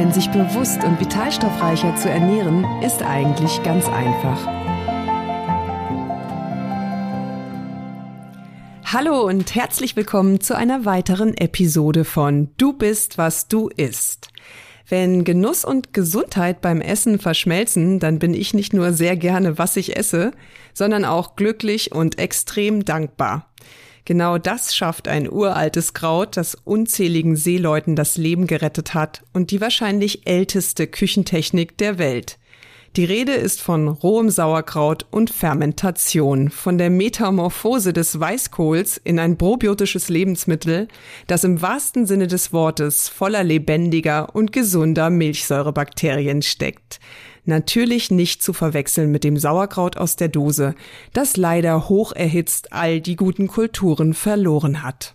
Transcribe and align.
Denn 0.00 0.14
sich 0.14 0.30
bewusst 0.30 0.82
und 0.82 0.98
vitalstoffreicher 0.98 1.94
zu 1.94 2.08
ernähren, 2.08 2.64
ist 2.82 3.02
eigentlich 3.02 3.62
ganz 3.62 3.84
einfach. 3.86 4.46
Hallo 8.86 9.26
und 9.26 9.54
herzlich 9.54 9.96
willkommen 9.96 10.40
zu 10.40 10.56
einer 10.56 10.86
weiteren 10.86 11.36
Episode 11.36 12.06
von 12.06 12.48
Du 12.56 12.72
bist, 12.72 13.18
was 13.18 13.46
du 13.46 13.68
isst. 13.68 14.30
Wenn 14.88 15.24
Genuss 15.24 15.66
und 15.66 15.92
Gesundheit 15.92 16.62
beim 16.62 16.80
Essen 16.80 17.18
verschmelzen, 17.18 18.00
dann 18.00 18.18
bin 18.18 18.32
ich 18.32 18.54
nicht 18.54 18.72
nur 18.72 18.94
sehr 18.94 19.18
gerne, 19.18 19.58
was 19.58 19.76
ich 19.76 19.98
esse, 19.98 20.32
sondern 20.72 21.04
auch 21.04 21.36
glücklich 21.36 21.92
und 21.92 22.18
extrem 22.18 22.86
dankbar. 22.86 23.50
Genau 24.10 24.38
das 24.38 24.74
schafft 24.74 25.06
ein 25.06 25.30
uraltes 25.30 25.94
Kraut, 25.94 26.36
das 26.36 26.56
unzähligen 26.64 27.36
Seeleuten 27.36 27.94
das 27.94 28.16
Leben 28.16 28.48
gerettet 28.48 28.92
hat 28.92 29.22
und 29.32 29.52
die 29.52 29.60
wahrscheinlich 29.60 30.26
älteste 30.26 30.88
Küchentechnik 30.88 31.78
der 31.78 31.96
Welt. 32.00 32.36
Die 32.96 33.04
Rede 33.04 33.34
ist 33.34 33.62
von 33.62 33.86
rohem 33.86 34.28
Sauerkraut 34.28 35.06
und 35.12 35.30
Fermentation, 35.30 36.50
von 36.50 36.76
der 36.76 36.90
Metamorphose 36.90 37.92
des 37.92 38.18
Weißkohls 38.18 38.96
in 38.96 39.20
ein 39.20 39.38
probiotisches 39.38 40.08
Lebensmittel, 40.08 40.88
das 41.28 41.44
im 41.44 41.62
wahrsten 41.62 42.04
Sinne 42.04 42.26
des 42.26 42.52
Wortes 42.52 43.08
voller 43.08 43.44
lebendiger 43.44 44.34
und 44.34 44.52
gesunder 44.52 45.08
Milchsäurebakterien 45.08 46.42
steckt. 46.42 46.98
Natürlich 47.44 48.10
nicht 48.10 48.42
zu 48.42 48.52
verwechseln 48.52 49.10
mit 49.10 49.24
dem 49.24 49.36
Sauerkraut 49.36 49.96
aus 49.96 50.16
der 50.16 50.28
Dose, 50.28 50.74
das 51.12 51.36
leider 51.36 51.88
hoch 51.88 52.12
erhitzt 52.12 52.72
all 52.72 53.00
die 53.00 53.16
guten 53.16 53.46
Kulturen 53.46 54.14
verloren 54.14 54.82
hat. 54.82 55.14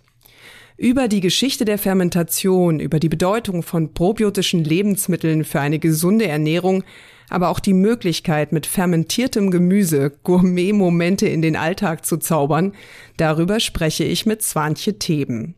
Über 0.76 1.08
die 1.08 1.20
Geschichte 1.20 1.64
der 1.64 1.78
Fermentation, 1.78 2.80
über 2.80 3.00
die 3.00 3.08
Bedeutung 3.08 3.62
von 3.62 3.94
probiotischen 3.94 4.62
Lebensmitteln 4.62 5.44
für 5.44 5.60
eine 5.60 5.78
gesunde 5.78 6.26
Ernährung, 6.26 6.84
aber 7.30 7.48
auch 7.48 7.60
die 7.60 7.72
Möglichkeit, 7.72 8.52
mit 8.52 8.66
fermentiertem 8.66 9.50
Gemüse 9.50 10.12
Gourmet-Momente 10.22 11.26
in 11.26 11.40
den 11.40 11.56
Alltag 11.56 12.04
zu 12.04 12.18
zaubern, 12.18 12.74
darüber 13.16 13.58
spreche 13.58 14.04
ich 14.04 14.26
mit 14.26 14.42
Swantje 14.42 14.98
Theben. 14.98 15.54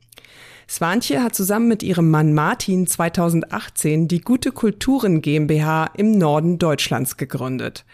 Swantje 0.71 1.23
hat 1.23 1.35
zusammen 1.35 1.67
mit 1.67 1.83
ihrem 1.83 2.11
Mann 2.11 2.35
Martin 2.35 2.87
2018 2.87 4.07
die 4.07 4.21
Gute 4.21 4.53
Kulturen 4.53 5.23
GmbH 5.23 5.91
im 5.97 6.13
Norden 6.13 6.59
Deutschlands 6.59 7.17
gegründet. 7.17 7.87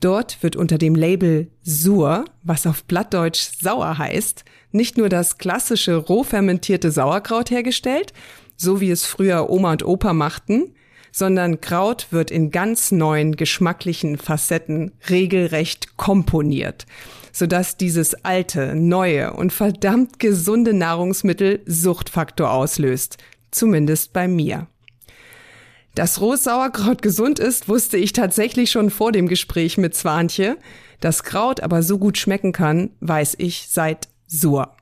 Dort 0.00 0.40
wird 0.40 0.54
unter 0.54 0.78
dem 0.78 0.94
Label 0.94 1.50
Sur, 1.62 2.24
was 2.44 2.68
auf 2.68 2.84
Blattdeutsch 2.84 3.50
sauer 3.60 3.98
heißt, 3.98 4.44
nicht 4.70 4.96
nur 4.96 5.08
das 5.08 5.38
klassische 5.38 5.96
roh 5.96 6.22
fermentierte 6.22 6.92
Sauerkraut 6.92 7.50
hergestellt, 7.50 8.12
so 8.56 8.80
wie 8.80 8.92
es 8.92 9.04
früher 9.04 9.50
Oma 9.50 9.72
und 9.72 9.84
Opa 9.84 10.12
machten, 10.12 10.74
sondern 11.10 11.60
Kraut 11.60 12.06
wird 12.12 12.30
in 12.30 12.52
ganz 12.52 12.92
neuen 12.92 13.34
geschmacklichen 13.34 14.16
Facetten 14.16 14.92
regelrecht 15.08 15.96
komponiert 15.96 16.86
sodass 17.32 17.76
dieses 17.76 18.24
alte, 18.24 18.74
neue 18.74 19.32
und 19.32 19.52
verdammt 19.52 20.18
gesunde 20.18 20.72
Nahrungsmittel 20.72 21.60
Suchtfaktor 21.66 22.50
auslöst. 22.50 23.18
Zumindest 23.50 24.12
bei 24.12 24.28
mir. 24.28 24.66
Dass 25.94 26.20
rohes 26.20 26.44
Sauerkraut 26.44 27.02
gesund 27.02 27.38
ist, 27.38 27.68
wusste 27.68 27.96
ich 27.96 28.12
tatsächlich 28.12 28.70
schon 28.70 28.90
vor 28.90 29.12
dem 29.12 29.26
Gespräch 29.26 29.76
mit 29.76 29.94
Zwantje. 29.94 30.56
Dass 31.00 31.24
Kraut 31.24 31.62
aber 31.62 31.82
so 31.82 31.98
gut 31.98 32.18
schmecken 32.18 32.52
kann, 32.52 32.90
weiß 33.00 33.36
ich 33.38 33.66
seit 33.68 34.08
Sur. 34.26 34.76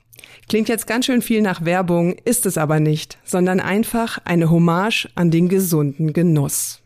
Klingt 0.48 0.68
jetzt 0.68 0.86
ganz 0.86 1.06
schön 1.06 1.22
viel 1.22 1.42
nach 1.42 1.64
Werbung, 1.64 2.16
ist 2.24 2.44
es 2.46 2.58
aber 2.58 2.80
nicht, 2.80 3.18
sondern 3.24 3.60
einfach 3.60 4.18
eine 4.24 4.50
Hommage 4.50 5.08
an 5.14 5.30
den 5.30 5.48
gesunden 5.48 6.12
Genuss. 6.12 6.80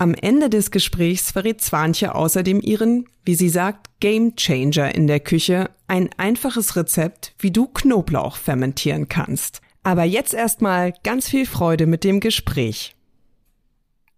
Am 0.00 0.14
Ende 0.14 0.48
des 0.48 0.70
Gesprächs 0.70 1.32
verrät 1.32 1.60
Zwanche 1.60 2.14
außerdem 2.14 2.60
ihren, 2.60 3.08
wie 3.24 3.34
sie 3.34 3.48
sagt, 3.48 3.88
Game 3.98 4.36
Changer 4.36 4.94
in 4.94 5.08
der 5.08 5.18
Küche, 5.18 5.70
ein 5.88 6.08
einfaches 6.16 6.76
Rezept, 6.76 7.34
wie 7.40 7.50
du 7.50 7.66
Knoblauch 7.66 8.36
fermentieren 8.36 9.08
kannst. 9.08 9.60
Aber 9.82 10.04
jetzt 10.04 10.34
erstmal 10.34 10.94
ganz 11.02 11.28
viel 11.28 11.46
Freude 11.46 11.86
mit 11.86 12.04
dem 12.04 12.20
Gespräch. 12.20 12.94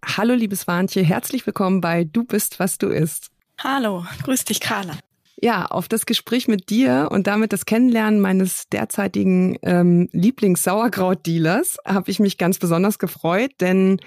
Hallo 0.05 0.35
liebes 0.35 0.67
Warnche, 0.67 1.01
herzlich 1.01 1.47
willkommen 1.47 1.81
bei 1.81 2.05
Du 2.05 2.25
bist, 2.25 2.61
was 2.61 2.77
du 2.77 2.89
isst. 2.89 3.31
Hallo, 3.57 4.05
grüß 4.25 4.45
dich 4.45 4.61
Carla. 4.61 4.99
Ja, 5.41 5.65
auf 5.65 5.89
das 5.89 6.05
Gespräch 6.05 6.47
mit 6.47 6.69
dir 6.69 7.09
und 7.11 7.27
damit 7.27 7.55
das 7.55 7.65
Kennenlernen 7.65 8.21
meines 8.21 8.69
derzeitigen 8.69 9.57
ähm, 9.63 10.11
Lieblings-Sauerkraut-Dealers 10.13 11.79
habe 11.87 12.11
ich 12.11 12.21
mich 12.21 12.37
ganz 12.37 12.59
besonders 12.59 12.99
gefreut, 12.99 13.53
denn 13.61 13.99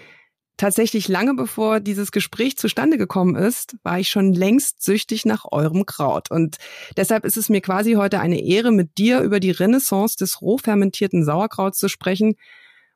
Tatsächlich 0.56 1.08
lange 1.08 1.34
bevor 1.34 1.80
dieses 1.80 2.12
Gespräch 2.12 2.58
zustande 2.58 2.98
gekommen 3.00 3.36
ist, 3.36 3.76
war 3.82 4.00
ich 4.00 4.10
schon 4.10 4.34
längst 4.34 4.84
süchtig 4.84 5.26
nach 5.26 5.46
eurem 5.52 5.86
Kraut. 5.88 6.30
Und 6.30 6.58
deshalb 6.96 7.26
ist 7.26 7.38
es 7.38 7.50
mir 7.50 7.62
quasi 7.62 7.94
heute 7.94 8.20
eine 8.20 8.40
Ehre, 8.40 8.72
mit 8.72 8.98
dir 9.00 9.22
über 9.22 9.40
die 9.40 9.52
Renaissance 9.52 10.16
des 10.16 10.42
roh 10.42 10.60
fermentierten 10.60 11.26
Sauerkrauts 11.26 11.80
zu 11.80 11.90
sprechen 11.90 12.36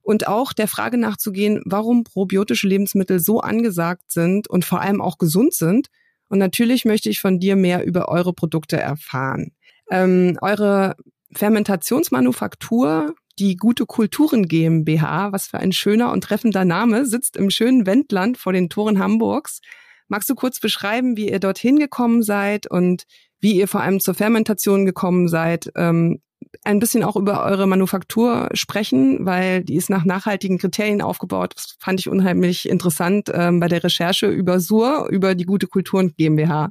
und 0.03 0.27
auch 0.27 0.53
der 0.53 0.67
Frage 0.67 0.97
nachzugehen, 0.97 1.61
warum 1.65 2.03
probiotische 2.03 2.67
Lebensmittel 2.67 3.19
so 3.19 3.41
angesagt 3.41 4.11
sind 4.11 4.47
und 4.47 4.63
vor 4.63 4.79
allem 4.79 5.01
auch 5.01 5.17
gesund 5.17 5.53
sind. 5.53 5.87
Und 6.29 6.37
natürlich 6.37 6.85
möchte 6.85 7.09
ich 7.09 7.19
von 7.19 7.39
dir 7.39 7.55
mehr 7.55 7.83
über 7.85 8.07
eure 8.07 8.33
Produkte 8.33 8.77
erfahren. 8.77 9.51
Ähm, 9.89 10.37
eure 10.41 10.95
Fermentationsmanufaktur 11.33 13.15
die 13.39 13.55
Gute 13.55 13.85
Kulturen 13.85 14.47
GmbH, 14.47 15.31
was 15.31 15.47
für 15.47 15.59
ein 15.59 15.71
schöner 15.71 16.11
und 16.11 16.23
treffender 16.23 16.65
Name, 16.65 17.05
sitzt 17.05 17.37
im 17.37 17.49
schönen 17.49 17.85
Wendland 17.85 18.37
vor 18.37 18.53
den 18.53 18.69
Toren 18.69 18.99
Hamburgs. 18.99 19.61
Magst 20.07 20.29
du 20.29 20.35
kurz 20.35 20.59
beschreiben, 20.59 21.17
wie 21.17 21.29
ihr 21.29 21.39
dorthin 21.39 21.77
gekommen 21.77 22.23
seid 22.23 22.69
und 22.69 23.03
wie 23.39 23.55
ihr 23.55 23.67
vor 23.67 23.81
allem 23.81 23.99
zur 23.99 24.15
Fermentation 24.15 24.85
gekommen 24.85 25.27
seid? 25.27 25.69
Ähm, 25.75 26.21
ein 26.63 26.79
bisschen 26.79 27.03
auch 27.03 27.15
über 27.15 27.43
eure 27.43 27.67
Manufaktur 27.67 28.49
sprechen, 28.53 29.25
weil 29.25 29.63
die 29.63 29.75
ist 29.75 29.89
nach 29.89 30.05
nachhaltigen 30.05 30.57
Kriterien 30.57 31.01
aufgebaut. 31.01 31.53
Das 31.55 31.75
fand 31.79 31.99
ich 31.99 32.09
unheimlich 32.09 32.67
interessant 32.67 33.29
ähm, 33.33 33.59
bei 33.59 33.67
der 33.67 33.83
Recherche 33.83 34.27
über 34.27 34.59
Sur, 34.59 35.07
über 35.09 35.35
die 35.35 35.45
Gute 35.45 35.67
Kulturen 35.67 36.13
GmbH. 36.17 36.69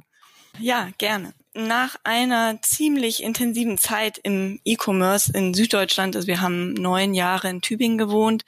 Ja, 0.59 0.89
gerne 0.97 1.33
nach 1.57 1.95
einer 2.03 2.61
ziemlich 2.61 3.23
intensiven 3.23 3.77
Zeit 3.77 4.19
im 4.21 4.59
E-Commerce 4.63 5.31
in 5.33 5.53
Süddeutschland, 5.53 6.15
also 6.15 6.27
wir 6.27 6.41
haben 6.41 6.73
neun 6.73 7.13
Jahre 7.13 7.49
in 7.49 7.61
Tübingen 7.61 7.97
gewohnt, 7.97 8.45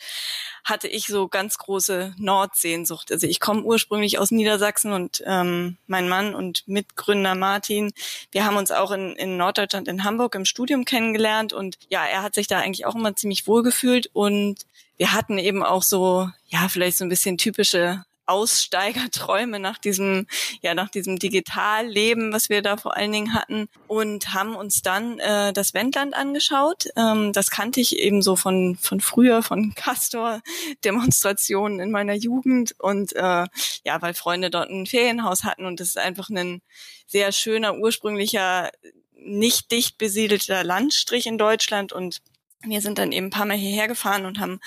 hatte 0.64 0.88
ich 0.88 1.08
so 1.08 1.28
ganz 1.28 1.58
große 1.58 2.14
Nordsehnsucht. 2.18 3.12
Also 3.12 3.26
ich 3.26 3.40
komme 3.40 3.64
ursprünglich 3.64 4.20
aus 4.20 4.30
Niedersachsen 4.30 4.94
und 4.94 5.24
ähm, 5.26 5.78
mein 5.88 6.08
Mann 6.08 6.36
und 6.36 6.68
Mitgründer 6.68 7.34
Martin, 7.34 7.92
wir 8.32 8.46
haben 8.46 8.58
uns 8.58 8.72
auch 8.72 8.92
in, 8.92 9.16
in 9.16 9.38
Norddeutschland 9.38 9.88
in 9.88 10.04
Hamburg 10.04 10.36
im 10.36 10.46
Studium 10.46 10.86
kennengelernt 10.86 11.52
und 11.52 11.78
ja, 11.90 12.06
er 12.06 12.22
hat 12.22 12.36
sich 12.36 12.48
da 12.48 12.60
eigentlich 12.60 12.86
auch 12.86 12.96
immer 12.96 13.16
ziemlich 13.16 13.48
wohl 13.48 13.64
gefühlt 13.64 14.10
und 14.14 14.66
wir 14.98 15.14
hatten 15.14 15.38
eben 15.38 15.64
auch 15.64 15.82
so, 15.82 16.30
ja, 16.48 16.68
vielleicht 16.70 16.98
so 16.98 17.06
ein 17.06 17.10
bisschen 17.10 17.38
typische 17.38 18.04
Aussteigerträume 18.30 19.60
nach 19.60 19.80
diesem, 19.80 20.28
ja, 20.62 20.76
nach 20.76 20.90
diesem 20.90 21.18
Digitalleben, 21.18 22.32
was 22.32 22.50
wir 22.50 22.62
da 22.62 22.78
vor 22.78 22.96
allen 22.96 23.12
Dingen 23.12 23.34
hatten 23.34 23.68
und 23.88 24.34
haben 24.34 24.56
uns 24.56 24.82
dann 24.82 25.20
äh, 25.20 25.52
das 25.52 25.74
Wendland 25.74 26.14
angeschaut. 26.14 26.86
Ähm, 26.96 27.34
das 27.34 27.50
kannte 27.50 27.82
ich 27.82 27.98
eben 27.98 28.22
so 28.22 28.36
von, 28.36 28.78
von 28.80 29.02
früher, 29.02 29.42
von 29.42 29.74
Castor-Demonstrationen 29.76 31.80
in 31.80 31.92
meiner 31.92 32.14
Jugend 32.14 32.76
und 32.80 33.16
äh, 33.16 33.46
ja, 33.86 34.02
weil 34.02 34.14
Freunde 34.14 34.50
dort 34.50 34.70
ein 34.70 34.86
Ferienhaus 34.86 35.44
hatten 35.44 35.66
und 35.66 35.80
das 35.80 35.90
ist 35.90 35.98
einfach 35.98 36.30
ein 36.30 36.62
sehr 37.08 37.32
schöner, 37.32 37.76
ursprünglicher, 37.76 38.70
nicht 39.16 39.72
dicht 39.72 39.98
besiedelter 39.98 40.64
Landstrich 40.64 41.26
in 41.26 41.38
Deutschland 41.38 41.92
und 41.92 42.22
wir 42.64 42.82
sind 42.82 42.98
dann 42.98 43.12
eben 43.14 43.28
ein 43.28 43.32
paar 43.32 43.46
Mal 43.46 43.56
hierher 43.56 43.88
gefahren 43.88 44.26
und 44.26 44.40
haben 44.40 44.60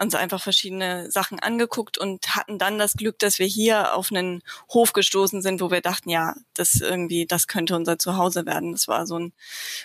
uns 0.00 0.14
einfach 0.14 0.42
verschiedene 0.42 1.10
Sachen 1.10 1.38
angeguckt 1.38 1.96
und 1.96 2.34
hatten 2.34 2.58
dann 2.58 2.78
das 2.78 2.94
Glück, 2.94 3.18
dass 3.20 3.38
wir 3.38 3.46
hier 3.46 3.94
auf 3.94 4.10
einen 4.10 4.42
Hof 4.72 4.92
gestoßen 4.92 5.40
sind, 5.40 5.60
wo 5.60 5.70
wir 5.70 5.80
dachten, 5.80 6.10
ja, 6.10 6.34
das 6.54 6.74
irgendwie, 6.74 7.26
das 7.26 7.46
könnte 7.46 7.76
unser 7.76 7.98
Zuhause 7.98 8.46
werden. 8.46 8.72
Das 8.72 8.88
war 8.88 9.06
so 9.06 9.18
ein 9.18 9.32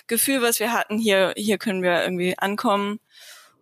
Gefühl, 0.08 0.42
was 0.42 0.60
wir 0.60 0.74
hatten. 0.74 0.98
Hier, 0.98 1.34
hier 1.38 1.60
können 1.60 1.84
wir 1.84 2.02
irgendwie 2.04 2.38
ankommen. 2.38 3.00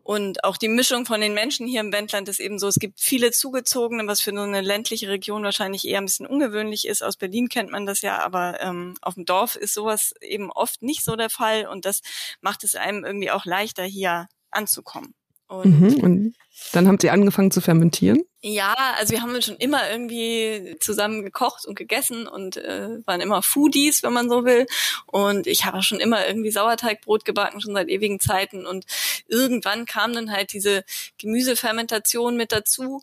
Und 0.04 0.44
auch 0.44 0.58
die 0.58 0.68
Mischung 0.68 1.06
von 1.06 1.22
den 1.22 1.34
Menschen 1.34 1.66
hier 1.66 1.80
im 1.80 1.94
Wendland 1.94 2.28
ist 2.28 2.42
eben 2.42 2.60
so, 2.60 2.68
es 2.68 2.76
gibt 2.76 3.00
viele 3.00 3.32
Zugezogene, 3.32 4.06
was 4.06 4.20
für 4.20 4.32
so 4.32 4.42
eine 4.42 4.60
ländliche 4.60 5.08
Region 5.08 5.44
wahrscheinlich 5.44 5.88
eher 5.88 6.00
ein 6.00 6.06
bisschen 6.06 6.28
ungewöhnlich 6.28 6.86
ist. 6.86 7.02
Aus 7.02 7.16
Berlin 7.16 7.48
kennt 7.48 7.72
man 7.72 7.86
das 7.86 8.02
ja, 8.02 8.20
aber 8.20 8.60
ähm, 8.62 8.96
auf 9.02 9.14
dem 9.14 9.24
Dorf 9.26 9.56
ist 9.56 9.74
sowas 9.74 10.14
eben 10.20 10.52
oft 10.52 10.82
nicht 10.82 11.06
so 11.06 11.16
der 11.16 11.30
Fall 11.30 11.68
und 11.68 11.86
das 11.86 12.02
macht 12.42 12.66
es 12.66 12.76
einem 12.76 13.06
irgendwie 13.06 13.32
auch 13.32 13.46
leichter, 13.46 13.84
hier 13.84 14.28
anzukommen. 14.52 15.16
Und, 15.48 15.80
mhm. 15.80 16.04
und 16.04 16.36
dann 16.72 16.88
habt 16.88 17.04
ihr 17.04 17.14
angefangen 17.14 17.52
zu 17.52 17.62
fermentieren? 17.62 18.24
Ja, 18.42 18.76
also 18.98 19.14
wir 19.14 19.22
haben 19.22 19.42
schon 19.42 19.56
immer 19.56 19.90
irgendwie 19.90 20.76
zusammen 20.80 21.24
gekocht 21.24 21.66
und 21.66 21.76
gegessen 21.76 22.28
und 22.28 22.58
äh, 22.58 22.90
waren 23.06 23.22
immer 23.22 23.42
Foodies, 23.42 24.04
wenn 24.04 24.14
man 24.14 24.30
so 24.30 24.44
will. 24.44 24.66
Und 25.06 25.48
ich 25.48 25.66
habe 25.66 25.82
schon 25.82 26.00
immer 26.00 26.28
irgendwie 26.28 26.52
Sauerteigbrot 26.52 27.26
gebacken, 27.26 27.62
schon 27.62 27.74
seit 27.74 27.90
ewigen 27.90 28.20
Zeiten. 28.20 28.66
Und 28.66 28.86
irgendwann 29.28 29.86
kam 29.86 30.14
dann 30.14 30.32
halt 30.32 30.54
diese 30.54 30.84
Gemüsefermentation 31.20 32.36
mit 32.36 32.52
dazu. 32.52 33.02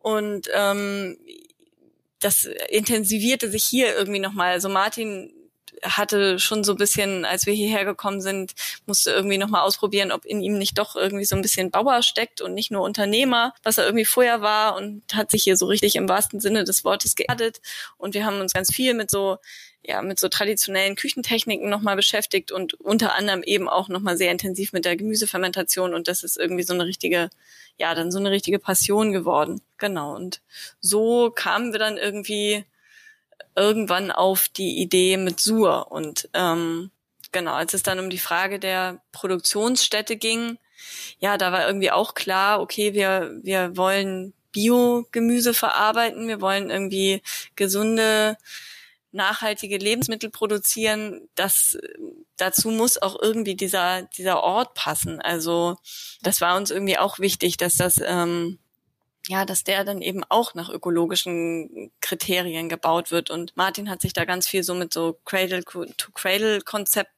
Und 0.00 0.48
ähm, 0.54 1.18
das 2.20 2.48
intensivierte 2.70 3.50
sich 3.50 3.64
hier 3.64 3.94
irgendwie 3.94 4.20
nochmal. 4.20 4.52
Also 4.52 4.68
Martin 4.68 5.32
hatte 5.82 6.38
schon 6.38 6.64
so 6.64 6.72
ein 6.72 6.78
bisschen, 6.78 7.24
als 7.24 7.46
wir 7.46 7.54
hierher 7.54 7.84
gekommen 7.84 8.20
sind, 8.20 8.52
musste 8.86 9.10
irgendwie 9.10 9.38
nochmal 9.38 9.62
ausprobieren, 9.62 10.12
ob 10.12 10.24
in 10.24 10.40
ihm 10.40 10.58
nicht 10.58 10.78
doch 10.78 10.96
irgendwie 10.96 11.24
so 11.24 11.36
ein 11.36 11.42
bisschen 11.42 11.70
Bauer 11.70 12.02
steckt 12.02 12.40
und 12.40 12.54
nicht 12.54 12.70
nur 12.70 12.82
Unternehmer, 12.82 13.54
was 13.62 13.78
er 13.78 13.84
irgendwie 13.84 14.04
vorher 14.04 14.40
war 14.40 14.76
und 14.76 15.02
hat 15.14 15.30
sich 15.30 15.42
hier 15.42 15.56
so 15.56 15.66
richtig 15.66 15.96
im 15.96 16.08
wahrsten 16.08 16.40
Sinne 16.40 16.64
des 16.64 16.84
Wortes 16.84 17.14
geerdet. 17.16 17.60
Und 17.96 18.14
wir 18.14 18.24
haben 18.24 18.40
uns 18.40 18.52
ganz 18.52 18.74
viel 18.74 18.94
mit 18.94 19.10
so 19.10 19.38
ja, 19.88 20.02
mit 20.02 20.20
so 20.20 20.28
traditionellen 20.28 20.96
Küchentechniken 20.96 21.70
nochmal 21.70 21.96
beschäftigt 21.96 22.52
und 22.52 22.74
unter 22.74 23.14
anderem 23.14 23.42
eben 23.42 23.68
auch 23.68 23.88
nochmal 23.88 24.18
sehr 24.18 24.30
intensiv 24.30 24.72
mit 24.72 24.84
der 24.84 24.96
Gemüsefermentation 24.96 25.94
und 25.94 26.08
das 26.08 26.24
ist 26.24 26.36
irgendwie 26.36 26.62
so 26.62 26.74
eine 26.74 26.84
richtige, 26.84 27.30
ja, 27.78 27.94
dann 27.94 28.10
so 28.10 28.18
eine 28.18 28.30
richtige 28.30 28.58
Passion 28.58 29.12
geworden. 29.12 29.62
Genau. 29.78 30.14
Und 30.14 30.42
so 30.80 31.30
kamen 31.30 31.72
wir 31.72 31.78
dann 31.78 31.96
irgendwie 31.96 32.64
irgendwann 33.56 34.10
auf 34.10 34.48
die 34.48 34.78
Idee 34.78 35.16
mit 35.16 35.40
Sur. 35.40 35.90
Und 35.90 36.28
ähm, 36.34 36.90
genau, 37.32 37.54
als 37.54 37.74
es 37.74 37.82
dann 37.82 37.98
um 37.98 38.10
die 38.10 38.18
Frage 38.18 38.58
der 38.58 39.00
Produktionsstätte 39.12 40.16
ging, 40.16 40.58
ja, 41.18 41.36
da 41.36 41.52
war 41.52 41.66
irgendwie 41.66 41.90
auch 41.90 42.14
klar, 42.14 42.60
okay, 42.60 42.94
wir, 42.94 43.38
wir 43.42 43.76
wollen 43.76 44.32
Biogemüse 44.52 45.54
verarbeiten, 45.54 46.28
wir 46.28 46.40
wollen 46.40 46.70
irgendwie 46.70 47.22
gesunde, 47.56 48.36
nachhaltige 49.12 49.78
Lebensmittel 49.78 50.30
produzieren. 50.30 51.28
Das 51.34 51.78
dazu 52.36 52.70
muss 52.70 53.00
auch 53.00 53.20
irgendwie 53.20 53.54
dieser 53.54 54.02
dieser 54.02 54.42
Ort 54.42 54.74
passen. 54.74 55.20
Also 55.20 55.76
das 56.22 56.40
war 56.40 56.56
uns 56.56 56.70
irgendwie 56.70 56.98
auch 56.98 57.18
wichtig, 57.18 57.56
dass 57.56 57.76
das 57.76 57.96
ähm, 58.04 58.58
ja, 59.26 59.44
dass 59.44 59.62
der 59.62 59.84
dann 59.84 60.00
eben 60.00 60.24
auch 60.28 60.54
nach 60.54 60.70
ökologischen 60.70 61.92
Kriterien 62.08 62.68
gebaut 62.68 63.10
wird. 63.10 63.30
Und 63.30 63.56
Martin 63.56 63.90
hat 63.90 64.00
sich 64.00 64.14
da 64.14 64.24
ganz 64.24 64.48
viel 64.48 64.62
so 64.62 64.74
mit 64.74 64.94
so 64.94 65.18
Cradle-to-Cradle-Konzept 65.24 67.10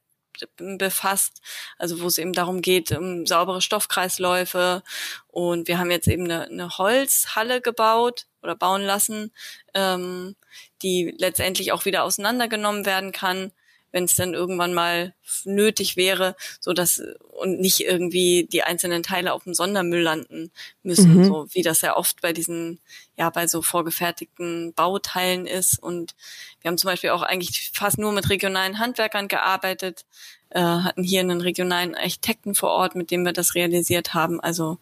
befasst, 0.57 1.41
also 1.77 2.01
wo 2.01 2.07
es 2.07 2.17
eben 2.17 2.33
darum 2.33 2.61
geht, 2.61 2.91
um 2.91 3.25
saubere 3.25 3.61
Stoffkreisläufe. 3.61 4.83
Und 5.27 5.67
wir 5.67 5.77
haben 5.77 5.91
jetzt 5.91 6.07
eben 6.07 6.25
eine, 6.25 6.45
eine 6.45 6.77
Holzhalle 6.77 7.61
gebaut 7.61 8.25
oder 8.41 8.55
bauen 8.55 8.81
lassen, 8.81 9.31
ähm, 9.73 10.35
die 10.81 11.13
letztendlich 11.17 11.71
auch 11.71 11.85
wieder 11.85 12.03
auseinandergenommen 12.03 12.85
werden 12.85 13.11
kann 13.11 13.51
wenn 13.91 14.05
es 14.05 14.15
dann 14.15 14.33
irgendwann 14.33 14.73
mal 14.73 15.13
nötig 15.43 15.97
wäre, 15.97 16.35
so 16.59 16.73
dass 16.73 17.01
und 17.41 17.59
nicht 17.59 17.81
irgendwie 17.81 18.47
die 18.51 18.63
einzelnen 18.63 19.03
Teile 19.03 19.33
auf 19.33 19.43
dem 19.43 19.53
Sondermüll 19.53 20.01
landen 20.01 20.51
müssen, 20.83 21.17
mhm. 21.17 21.25
so 21.25 21.47
wie 21.51 21.63
das 21.63 21.81
ja 21.81 21.97
oft 21.97 22.21
bei 22.21 22.33
diesen, 22.33 22.79
ja, 23.17 23.29
bei 23.29 23.47
so 23.47 23.61
vorgefertigten 23.61 24.73
Bauteilen 24.73 25.47
ist. 25.47 25.81
Und 25.81 26.15
wir 26.61 26.69
haben 26.69 26.77
zum 26.77 26.89
Beispiel 26.89 27.09
auch 27.09 27.23
eigentlich 27.23 27.71
fast 27.73 27.97
nur 27.97 28.11
mit 28.11 28.29
regionalen 28.29 28.79
Handwerkern 28.79 29.27
gearbeitet, 29.27 30.05
äh, 30.49 30.61
hatten 30.61 31.03
hier 31.03 31.21
einen 31.21 31.41
regionalen 31.41 31.95
Architekten 31.95 32.55
vor 32.55 32.69
Ort, 32.69 32.95
mit 32.95 33.11
dem 33.11 33.23
wir 33.25 33.33
das 33.33 33.55
realisiert 33.55 34.13
haben. 34.13 34.39
Also 34.39 34.77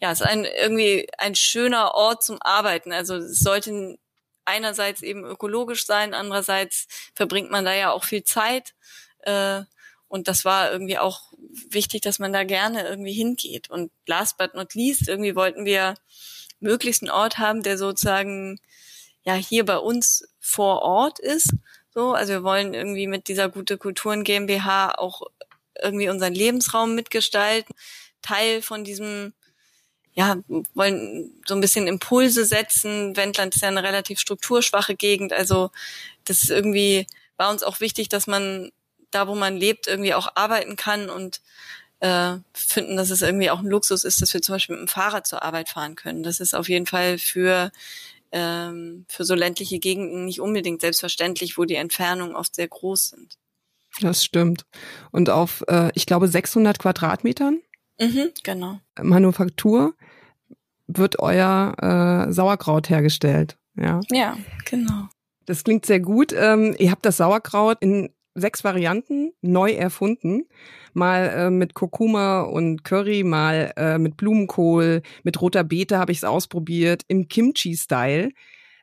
ja, 0.00 0.10
es 0.10 0.20
ist 0.20 0.26
ein 0.26 0.44
irgendwie 0.44 1.08
ein 1.18 1.34
schöner 1.34 1.94
Ort 1.94 2.22
zum 2.22 2.38
Arbeiten. 2.40 2.92
Also 2.92 3.16
es 3.16 3.40
sollte 3.40 3.98
einerseits 4.46 5.02
eben 5.02 5.24
ökologisch 5.24 5.86
sein, 5.86 6.14
andererseits 6.14 6.86
verbringt 7.14 7.50
man 7.50 7.64
da 7.64 7.74
ja 7.74 7.90
auch 7.92 8.04
viel 8.04 8.24
Zeit. 8.24 8.74
Äh, 9.20 9.62
und 10.08 10.28
das 10.28 10.44
war 10.44 10.70
irgendwie 10.70 10.98
auch 10.98 11.32
wichtig, 11.68 12.02
dass 12.02 12.18
man 12.18 12.32
da 12.32 12.44
gerne 12.44 12.86
irgendwie 12.88 13.12
hingeht. 13.12 13.70
Und 13.70 13.90
last 14.06 14.38
but 14.38 14.54
not 14.54 14.74
least, 14.74 15.08
irgendwie 15.08 15.34
wollten 15.34 15.64
wir 15.64 15.94
möglichst 16.60 17.02
einen 17.02 17.10
Ort 17.10 17.38
haben, 17.38 17.62
der 17.62 17.76
sozusagen 17.76 18.60
ja 19.24 19.34
hier 19.34 19.64
bei 19.64 19.78
uns 19.78 20.28
vor 20.38 20.82
Ort 20.82 21.18
ist. 21.18 21.52
So, 21.90 22.12
also 22.12 22.34
wir 22.34 22.42
wollen 22.42 22.74
irgendwie 22.74 23.06
mit 23.06 23.28
dieser 23.28 23.48
gute 23.48 23.78
Kulturen 23.78 24.22
GmbH 24.22 24.92
auch 24.96 25.22
irgendwie 25.82 26.08
unseren 26.08 26.34
Lebensraum 26.34 26.94
mitgestalten, 26.94 27.74
Teil 28.22 28.62
von 28.62 28.84
diesem 28.84 29.34
ja, 30.16 30.38
wollen 30.74 31.30
so 31.46 31.54
ein 31.54 31.60
bisschen 31.60 31.86
Impulse 31.86 32.46
setzen. 32.46 33.14
Wendland 33.16 33.54
ist 33.54 33.60
ja 33.60 33.68
eine 33.68 33.82
relativ 33.82 34.18
strukturschwache 34.18 34.96
Gegend. 34.96 35.34
Also 35.34 35.70
das 36.24 36.42
ist 36.42 36.50
irgendwie, 36.50 37.06
war 37.36 37.50
uns 37.50 37.62
auch 37.62 37.80
wichtig, 37.80 38.08
dass 38.08 38.26
man 38.26 38.72
da, 39.10 39.28
wo 39.28 39.34
man 39.34 39.56
lebt, 39.58 39.86
irgendwie 39.86 40.14
auch 40.14 40.28
arbeiten 40.34 40.76
kann 40.76 41.10
und 41.10 41.42
äh, 42.00 42.36
finden, 42.54 42.96
dass 42.96 43.10
es 43.10 43.20
irgendwie 43.20 43.50
auch 43.50 43.60
ein 43.60 43.66
Luxus 43.66 44.04
ist, 44.04 44.22
dass 44.22 44.32
wir 44.32 44.40
zum 44.40 44.54
Beispiel 44.54 44.76
mit 44.76 44.88
dem 44.88 44.88
Fahrrad 44.88 45.26
zur 45.26 45.42
Arbeit 45.42 45.68
fahren 45.68 45.96
können. 45.96 46.22
Das 46.22 46.40
ist 46.40 46.54
auf 46.54 46.70
jeden 46.70 46.86
Fall 46.86 47.18
für 47.18 47.70
ähm, 48.32 49.04
für 49.08 49.24
so 49.24 49.34
ländliche 49.34 49.78
Gegenden 49.78 50.24
nicht 50.24 50.40
unbedingt 50.40 50.80
selbstverständlich, 50.80 51.58
wo 51.58 51.64
die 51.64 51.76
Entfernungen 51.76 52.34
oft 52.34 52.54
sehr 52.54 52.68
groß 52.68 53.08
sind. 53.08 53.36
Das 54.00 54.24
stimmt. 54.24 54.64
Und 55.10 55.30
auf, 55.30 55.62
äh, 55.68 55.90
ich 55.94 56.06
glaube, 56.06 56.28
600 56.28 56.78
Quadratmetern 56.78 57.60
Mhm, 57.98 58.30
genau. 58.42 58.80
Manufaktur 59.00 59.94
wird 60.86 61.18
euer 61.18 62.26
äh, 62.28 62.32
Sauerkraut 62.32 62.88
hergestellt. 62.88 63.58
Ja. 63.76 64.00
ja, 64.10 64.36
genau. 64.64 65.08
Das 65.44 65.64
klingt 65.64 65.86
sehr 65.86 66.00
gut. 66.00 66.32
Ähm, 66.32 66.74
ihr 66.78 66.90
habt 66.90 67.04
das 67.04 67.18
Sauerkraut 67.18 67.78
in 67.80 68.10
sechs 68.34 68.64
Varianten 68.64 69.32
neu 69.40 69.72
erfunden. 69.72 70.44
Mal 70.92 71.28
äh, 71.28 71.50
mit 71.50 71.74
Kurkuma 71.74 72.42
und 72.42 72.84
Curry, 72.84 73.22
mal 73.22 73.72
äh, 73.76 73.98
mit 73.98 74.16
Blumenkohl, 74.16 75.02
mit 75.24 75.40
roter 75.40 75.64
Beete 75.64 75.98
habe 75.98 76.12
ich 76.12 76.18
es 76.18 76.24
ausprobiert, 76.24 77.02
im 77.08 77.28
Kimchi-Style. 77.28 78.30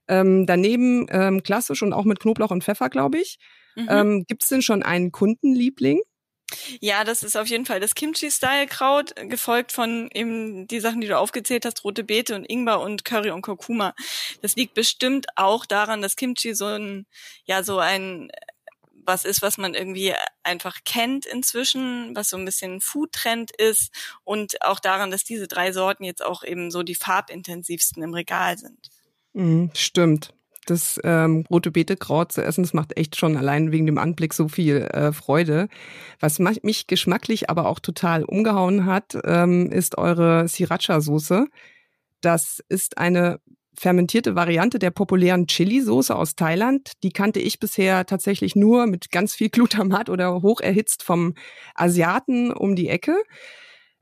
Ähm, 0.08 0.46
daneben 0.46 1.08
ähm, 1.10 1.44
klassisch 1.44 1.82
und 1.82 1.94
auch 1.94 2.06
mit 2.06 2.20
Knoblauch 2.20 2.52
und 2.52 2.64
Pfeffer, 2.64 2.90
glaube 2.90 3.20
ich. 3.20 3.38
Mhm. 3.76 3.88
Ähm, 3.90 4.24
Gibt 4.28 4.44
es 4.44 4.50
denn 4.50 4.62
schon 4.62 4.84
einen 4.84 5.12
Kundenliebling? 5.12 6.02
Ja, 6.80 7.04
das 7.04 7.24
ist 7.24 7.36
auf 7.36 7.48
jeden 7.48 7.66
Fall 7.66 7.80
das 7.80 7.96
Kimchi-Style-Kraut, 7.96 9.16
gefolgt 9.30 9.72
von 9.72 10.10
eben 10.14 10.68
die 10.68 10.80
Sachen, 10.80 11.02
die 11.02 11.08
du 11.08 11.18
aufgezählt 11.18 11.66
hast, 11.66 11.84
rote 11.84 12.04
Beete 12.04 12.36
und 12.36 12.46
Ingwer 12.46 12.80
und 12.80 13.06
Curry 13.06 13.32
und 13.32 13.42
Kurkuma. 13.42 13.94
Das 14.42 14.56
liegt 14.56 14.74
bestimmt 14.74 15.28
auch 15.36 15.66
daran, 15.66 16.02
dass 16.02 16.16
Kimchi 16.16 16.54
so 16.54 16.66
ein, 16.66 17.06
ja, 17.46 17.64
so 17.64 17.80
ein, 17.80 18.30
was 19.06 19.26
ist, 19.26 19.42
was 19.42 19.58
man 19.58 19.74
irgendwie 19.74 20.14
einfach 20.44 20.80
kennt 20.86 21.26
inzwischen, 21.26 22.16
was 22.16 22.30
so 22.30 22.38
ein 22.38 22.46
bisschen 22.46 22.82
Food-Trend 22.82 23.52
ist 23.58 23.92
und 24.24 24.62
auch 24.62 24.80
daran, 24.80 25.12
dass 25.12 25.24
diese 25.24 25.48
drei 25.48 25.72
Sorten 25.72 26.04
jetzt 26.04 26.24
auch 26.24 26.44
eben 26.44 26.72
so 26.72 26.84
die 26.84 26.96
farbintensivsten 26.96 28.02
im 28.02 28.14
Regal 28.14 28.58
sind. 28.58 28.90
Mhm, 29.34 29.72
stimmt 29.74 30.34
das 30.66 31.00
ähm, 31.04 31.46
rote 31.50 31.72
Beetekraut 31.72 32.32
zu 32.32 32.44
essen, 32.44 32.64
das 32.64 32.74
macht 32.74 32.98
echt 32.98 33.16
schon 33.16 33.38
allein 33.38 33.72
wegen 33.72 33.86
dem 33.86 33.98
Anblick 33.98 34.34
so 34.34 34.48
viel 34.48 34.78
äh, 34.78 35.12
Freude. 35.12 35.68
Was 36.20 36.40
mich 36.40 36.88
geschmacklich 36.88 37.50
aber 37.50 37.68
auch 37.68 37.80
total 37.80 38.24
umgehauen 38.24 38.86
hat, 38.86 39.18
ähm, 39.26 39.72
ist 39.72 39.98
eure 39.98 40.48
Sriracha-Soße. 40.48 41.48
Das 42.22 42.64
ist 42.70 42.98
eine 42.98 43.40
fermentierte 43.76 44.36
Variante 44.36 44.80
der 44.80 44.92
populären 44.92 45.48
Chili-Soße 45.48 46.16
aus 46.16 46.36
Thailand. 46.36 46.92
Die 47.04 47.12
kannte 47.12 47.40
ich 47.40 47.60
bisher 47.60 48.06
tatsächlich 48.06 48.56
nur 48.56 48.86
mit 48.86 49.12
ganz 49.12 49.34
viel 49.34 49.50
Glutamat 49.50 50.10
oder 50.10 50.42
hoch 50.42 50.62
erhitzt 50.62 51.04
vom 51.04 51.36
Asiaten 51.76 52.52
um 52.52 52.76
die 52.76 52.90
Ecke. 52.90 53.16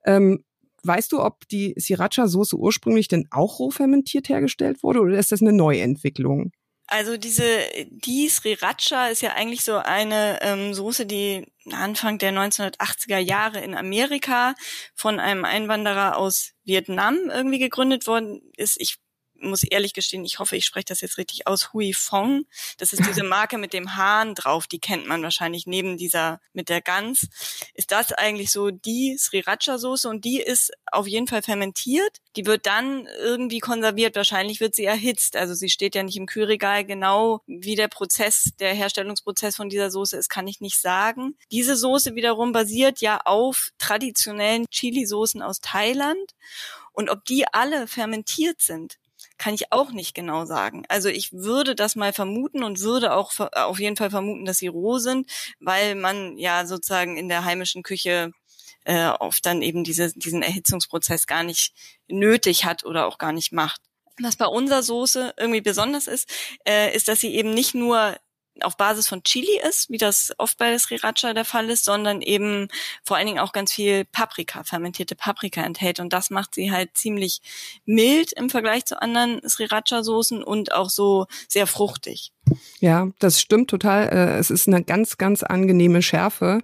Ähm, 0.06 0.44
Weißt 0.84 1.12
du, 1.12 1.22
ob 1.22 1.48
die 1.50 1.76
Sriracha-Soße 1.78 2.56
ursprünglich 2.56 3.08
denn 3.08 3.28
auch 3.32 3.60
roh 3.60 3.72
fermentiert 3.72 4.30
hergestellt 4.30 4.84
wurde 4.84 5.02
oder 5.02 5.18
ist 5.18 5.32
das 5.32 5.42
eine 5.42 5.54
Neuentwicklung? 5.54 6.52
Also 6.88 7.16
diese 7.16 7.46
die 7.90 8.28
Sriracha 8.28 9.08
ist 9.08 9.22
ja 9.22 9.32
eigentlich 9.32 9.64
so 9.64 9.78
eine 9.78 10.40
ähm, 10.42 10.74
Soße, 10.74 11.06
die 11.06 11.46
Anfang 11.72 12.18
der 12.18 12.34
1980er 12.34 13.18
Jahre 13.18 13.62
in 13.62 13.76
Amerika 13.76 14.56
von 14.94 15.22
einem 15.22 15.46
Einwanderer 15.46 16.18
aus 16.18 16.52
Vietnam 16.66 17.18
irgendwie 17.30 17.60
gegründet 17.60 18.08
worden 18.08 18.42
ist. 18.58 18.76
Ich 18.82 18.98
muss 19.42 19.64
ehrlich 19.64 19.94
gestehen, 19.94 20.26
ich 20.26 20.40
hoffe, 20.40 20.56
ich 20.56 20.66
spreche 20.66 20.86
das 20.86 21.02
jetzt 21.02 21.18
richtig 21.18 21.48
aus, 21.48 21.74
Hui 21.74 21.94
Fong. 21.94 22.46
Das 22.78 22.94
ist 22.94 23.06
diese 23.08 23.24
Marke 23.24 23.58
mit 23.58 23.74
dem 23.74 23.96
Hahn 23.96 24.36
drauf, 24.36 24.68
die 24.68 24.80
kennt 24.80 25.08
man 25.08 25.24
wahrscheinlich 25.24 25.68
neben 25.68 25.98
dieser 25.98 26.40
mit 26.54 26.70
der 26.70 26.82
Gans. 26.82 27.28
Ist 27.74 27.92
das 27.92 28.12
eigentlich 28.14 28.52
so 28.52 28.72
die 28.72 29.18
Sriracha-Soße 29.18 30.08
und 30.08 30.26
die 30.26 30.40
ist 30.40 30.72
auf 30.92 31.08
jeden 31.08 31.28
Fall 31.28 31.42
fermentiert. 31.42 32.18
Die 32.36 32.46
wird 32.46 32.66
dann 32.66 33.08
irgendwie 33.20 33.60
konserviert, 33.60 34.16
wahrscheinlich 34.16 34.60
wird 34.60 34.76
sie 34.76 34.86
erhitzt. 34.86 35.36
Also 35.36 35.54
sie 35.54 35.70
steht 35.70 35.96
ja 35.96 36.04
nicht 36.04 36.18
im 36.18 36.26
Kühlregal. 36.26 36.86
Genau 36.86 37.42
wie 37.48 37.76
der 37.76 37.88
Prozess, 37.88 38.52
der 38.60 38.74
Herstellungsprozess 38.74 39.56
von 39.56 39.70
dieser 39.70 39.92
Soße 39.92 40.18
ist, 40.18 40.30
kann 40.30 40.48
ich 40.48 40.62
nicht 40.62 40.80
sagen. 40.80 41.36
Diese 41.52 41.76
Soße 41.76 42.16
wiederum 42.16 42.52
basiert 42.52 43.02
ja 43.02 43.22
auf 43.26 43.72
traditionellen 43.78 44.66
Chili-Soßen 44.70 45.42
aus 45.42 45.60
Thailand. 45.62 46.32
Und 46.94 47.10
ob 47.10 47.24
die 47.26 47.46
alle 47.52 47.88
fermentiert 47.88 48.62
sind, 48.62 48.98
kann 49.42 49.56
ich 49.56 49.72
auch 49.72 49.90
nicht 49.90 50.14
genau 50.14 50.46
sagen. 50.46 50.84
Also 50.88 51.10
ich 51.10 51.34
würde 51.34 51.74
das 51.74 51.96
mal 51.96 52.14
vermuten 52.14 52.64
und 52.64 52.82
würde 52.82 53.12
auch 53.14 53.32
auf 53.40 53.80
jeden 53.80 53.96
Fall 53.96 54.12
vermuten, 54.12 54.46
dass 54.46 54.60
sie 54.60 54.68
roh 54.68 55.00
sind, 55.00 55.28
weil 55.60 55.96
man 55.96 56.38
ja 56.38 56.68
sozusagen 56.68 57.18
in 57.18 57.28
der 57.28 57.44
heimischen 57.44 57.82
Küche 57.82 58.34
äh, 58.86 59.08
oft 59.08 59.44
dann 59.44 59.64
eben 59.64 59.84
diese, 59.84 60.14
diesen 60.14 60.44
Erhitzungsprozess 60.44 61.26
gar 61.26 61.42
nicht 61.42 61.74
nötig 62.08 62.66
hat 62.66 62.86
oder 62.86 63.08
auch 63.08 63.18
gar 63.18 63.32
nicht 63.32 63.52
macht. 63.52 63.82
Was 64.22 64.36
bei 64.36 64.46
unserer 64.46 64.84
Soße 64.84 65.34
irgendwie 65.38 65.62
besonders 65.62 66.06
ist, 66.06 66.30
äh, 66.68 66.96
ist, 66.96 67.08
dass 67.08 67.20
sie 67.20 67.34
eben 67.34 67.52
nicht 67.52 67.74
nur 67.74 68.16
auf 68.64 68.78
Basis 68.78 69.08
von 69.08 69.24
Chili 69.24 69.60
ist, 69.68 69.90
wie 69.90 69.98
das 69.98 70.34
oft 70.38 70.58
bei 70.58 70.78
Sriracha 70.78 71.34
der 71.34 71.46
Fall 71.46 71.70
ist, 71.70 71.86
sondern 71.86 72.22
eben 72.22 72.68
vor 73.04 73.18
allen 73.18 73.28
Dingen 73.28 73.40
auch 73.40 73.54
ganz 73.54 73.72
viel 73.74 74.06
Paprika, 74.06 74.64
fermentierte 74.64 75.16
Paprika 75.16 75.62
enthält. 75.62 76.00
Und 76.00 76.14
das 76.14 76.30
macht 76.30 76.56
sie 76.56 76.72
halt 76.72 76.96
ziemlich 76.96 77.42
mild 77.86 78.32
im 78.34 78.50
Vergleich 78.50 78.86
zu 78.86 79.02
anderen 79.02 79.42
Sriracha-Soßen 79.48 80.44
und 80.44 80.72
auch 80.72 80.90
so 80.90 81.28
sehr 81.48 81.68
fruchtig. 81.68 82.32
Ja, 82.80 83.08
das 83.20 83.40
stimmt 83.40 83.70
total. 83.70 84.10
Äh, 84.10 84.38
es 84.40 84.50
ist 84.50 84.68
eine 84.68 84.84
ganz, 84.84 85.18
ganz 85.18 85.44
angenehme 85.44 86.02
Schärfe. 86.02 86.62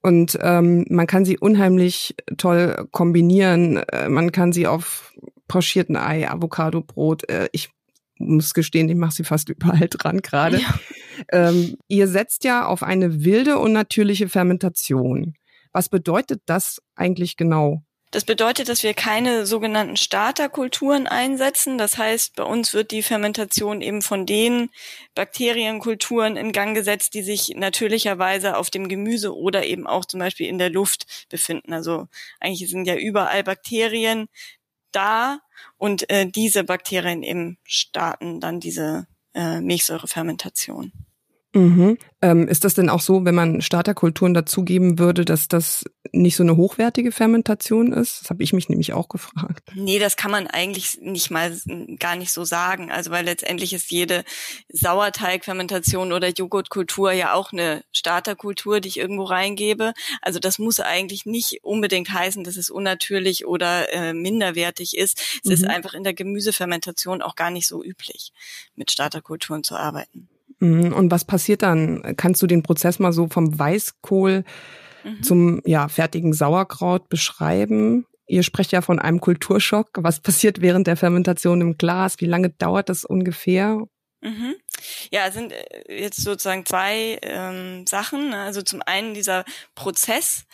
Und 0.00 0.38
ähm, 0.40 0.86
man 0.88 1.06
kann 1.06 1.24
sie 1.24 1.38
unheimlich 1.38 2.14
toll 2.36 2.88
kombinieren. 2.92 3.78
Äh, 3.78 4.08
man 4.08 4.32
kann 4.32 4.52
sie 4.52 4.66
auf 4.66 5.12
pochierten 5.48 5.96
Ei, 5.96 6.28
Avocado-Brot. 6.28 7.28
Äh, 7.28 7.48
ich 7.52 7.70
muss 8.18 8.54
gestehen, 8.54 8.88
ich 8.88 8.96
mache 8.96 9.12
sie 9.12 9.24
fast 9.24 9.48
überall 9.48 9.88
dran 9.88 10.20
gerade. 10.22 10.58
Ja. 10.58 10.74
Ähm, 11.32 11.76
ihr 11.88 12.08
setzt 12.08 12.44
ja 12.44 12.66
auf 12.66 12.82
eine 12.82 13.24
wilde 13.24 13.58
und 13.58 13.72
natürliche 13.72 14.28
Fermentation. 14.28 15.34
Was 15.72 15.88
bedeutet 15.88 16.42
das 16.46 16.82
eigentlich 16.94 17.36
genau? 17.36 17.82
Das 18.10 18.24
bedeutet, 18.24 18.70
dass 18.70 18.82
wir 18.82 18.94
keine 18.94 19.44
sogenannten 19.44 19.98
Starterkulturen 19.98 21.06
einsetzen. 21.06 21.76
Das 21.76 21.98
heißt, 21.98 22.36
bei 22.36 22.42
uns 22.42 22.72
wird 22.72 22.90
die 22.90 23.02
Fermentation 23.02 23.82
eben 23.82 24.00
von 24.00 24.24
den 24.24 24.70
Bakterienkulturen 25.14 26.38
in 26.38 26.52
Gang 26.52 26.74
gesetzt, 26.74 27.12
die 27.12 27.22
sich 27.22 27.50
natürlicherweise 27.54 28.56
auf 28.56 28.70
dem 28.70 28.88
Gemüse 28.88 29.36
oder 29.36 29.66
eben 29.66 29.86
auch 29.86 30.06
zum 30.06 30.20
Beispiel 30.20 30.46
in 30.48 30.56
der 30.56 30.70
Luft 30.70 31.26
befinden. 31.28 31.74
Also 31.74 32.08
eigentlich 32.40 32.70
sind 32.70 32.86
ja 32.86 32.96
überall 32.96 33.44
Bakterien 33.44 34.28
da 34.90 35.40
und 35.76 36.08
äh, 36.08 36.26
diese 36.26 36.64
Bakterien 36.64 37.22
eben 37.22 37.58
starten 37.64 38.40
dann 38.40 38.58
diese 38.58 39.06
äh, 39.34 39.60
Milchsäurefermentation. 39.60 40.92
Mhm. 41.54 41.96
Ähm, 42.20 42.46
ist 42.46 42.64
das 42.64 42.74
denn 42.74 42.90
auch 42.90 43.00
so, 43.00 43.24
wenn 43.24 43.34
man 43.34 43.62
Starterkulturen 43.62 44.34
dazugeben 44.34 44.98
würde, 44.98 45.24
dass 45.24 45.48
das 45.48 45.84
nicht 46.12 46.36
so 46.36 46.42
eine 46.42 46.56
hochwertige 46.56 47.10
Fermentation 47.10 47.92
ist? 47.92 48.20
Das 48.20 48.30
habe 48.30 48.42
ich 48.42 48.52
mich 48.52 48.68
nämlich 48.68 48.92
auch 48.92 49.08
gefragt. 49.08 49.70
Nee, 49.74 49.98
das 49.98 50.16
kann 50.16 50.30
man 50.30 50.46
eigentlich 50.46 50.98
nicht 51.00 51.30
mal 51.30 51.58
gar 51.98 52.16
nicht 52.16 52.32
so 52.32 52.44
sagen. 52.44 52.90
Also 52.90 53.10
weil 53.10 53.24
letztendlich 53.24 53.72
ist 53.72 53.90
jede 53.90 54.24
Sauerteigfermentation 54.68 56.12
oder 56.12 56.28
Joghurtkultur 56.28 57.12
ja 57.12 57.32
auch 57.32 57.52
eine 57.52 57.82
Starterkultur, 57.92 58.80
die 58.80 58.88
ich 58.88 58.98
irgendwo 58.98 59.24
reingebe. 59.24 59.94
Also 60.20 60.40
das 60.40 60.58
muss 60.58 60.80
eigentlich 60.80 61.24
nicht 61.24 61.60
unbedingt 61.62 62.12
heißen, 62.12 62.44
dass 62.44 62.56
es 62.56 62.68
unnatürlich 62.68 63.46
oder 63.46 63.90
äh, 63.92 64.12
minderwertig 64.12 64.96
ist. 64.98 65.40
Es 65.42 65.46
mhm. 65.46 65.52
ist 65.52 65.66
einfach 65.66 65.94
in 65.94 66.04
der 66.04 66.14
Gemüsefermentation 66.14 67.22
auch 67.22 67.36
gar 67.36 67.50
nicht 67.50 67.66
so 67.66 67.82
üblich, 67.82 68.32
mit 68.74 68.90
Starterkulturen 68.90 69.64
zu 69.64 69.76
arbeiten. 69.76 70.28
Mhm. 70.60 70.92
Und 70.92 71.10
was 71.10 71.24
passiert 71.24 71.62
dann? 71.62 72.14
Kannst 72.16 72.42
du 72.42 72.46
den 72.46 72.62
Prozess 72.62 72.98
mal 72.98 73.12
so 73.12 73.28
vom 73.28 73.58
Weißkohl 73.58 74.44
mhm. 75.04 75.22
zum 75.22 75.62
ja, 75.64 75.88
fertigen 75.88 76.32
Sauerkraut 76.32 77.08
beschreiben? 77.08 78.06
Ihr 78.26 78.42
sprecht 78.42 78.72
ja 78.72 78.82
von 78.82 78.98
einem 78.98 79.20
Kulturschock. 79.20 79.88
Was 79.94 80.20
passiert 80.20 80.60
während 80.60 80.86
der 80.86 80.96
Fermentation 80.96 81.60
im 81.60 81.78
Glas? 81.78 82.16
Wie 82.18 82.26
lange 82.26 82.50
dauert 82.50 82.88
das 82.88 83.04
ungefähr? 83.04 83.86
Mhm. 84.20 84.56
Ja, 85.10 85.26
es 85.26 85.34
sind 85.34 85.52
äh, 85.52 86.00
jetzt 86.02 86.22
sozusagen 86.22 86.66
zwei 86.66 87.18
ähm, 87.22 87.86
Sachen. 87.86 88.34
Also 88.34 88.62
zum 88.62 88.82
einen 88.84 89.14
dieser 89.14 89.44
Prozess, 89.74 90.44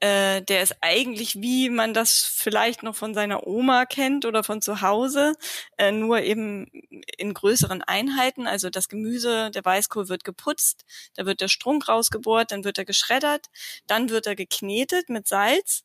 äh, 0.00 0.40
der 0.42 0.62
ist 0.62 0.76
eigentlich, 0.80 1.42
wie 1.42 1.68
man 1.68 1.92
das 1.92 2.24
vielleicht 2.24 2.82
noch 2.82 2.96
von 2.96 3.12
seiner 3.12 3.46
Oma 3.46 3.84
kennt 3.84 4.24
oder 4.24 4.42
von 4.42 4.62
zu 4.62 4.80
Hause, 4.80 5.34
äh, 5.76 5.92
nur 5.92 6.22
eben 6.22 6.70
in 7.18 7.34
größeren 7.34 7.82
Einheiten. 7.82 8.46
Also 8.46 8.70
das 8.70 8.88
Gemüse, 8.88 9.50
der 9.50 9.64
Weißkohl 9.64 10.08
wird 10.08 10.24
geputzt, 10.24 10.86
da 11.14 11.26
wird 11.26 11.42
der 11.42 11.48
Strunk 11.48 11.88
rausgebohrt, 11.88 12.50
dann 12.50 12.64
wird 12.64 12.78
er 12.78 12.86
geschreddert, 12.86 13.48
dann 13.86 14.08
wird 14.08 14.26
er 14.26 14.36
geknetet 14.36 15.10
mit 15.10 15.28
Salz. 15.28 15.84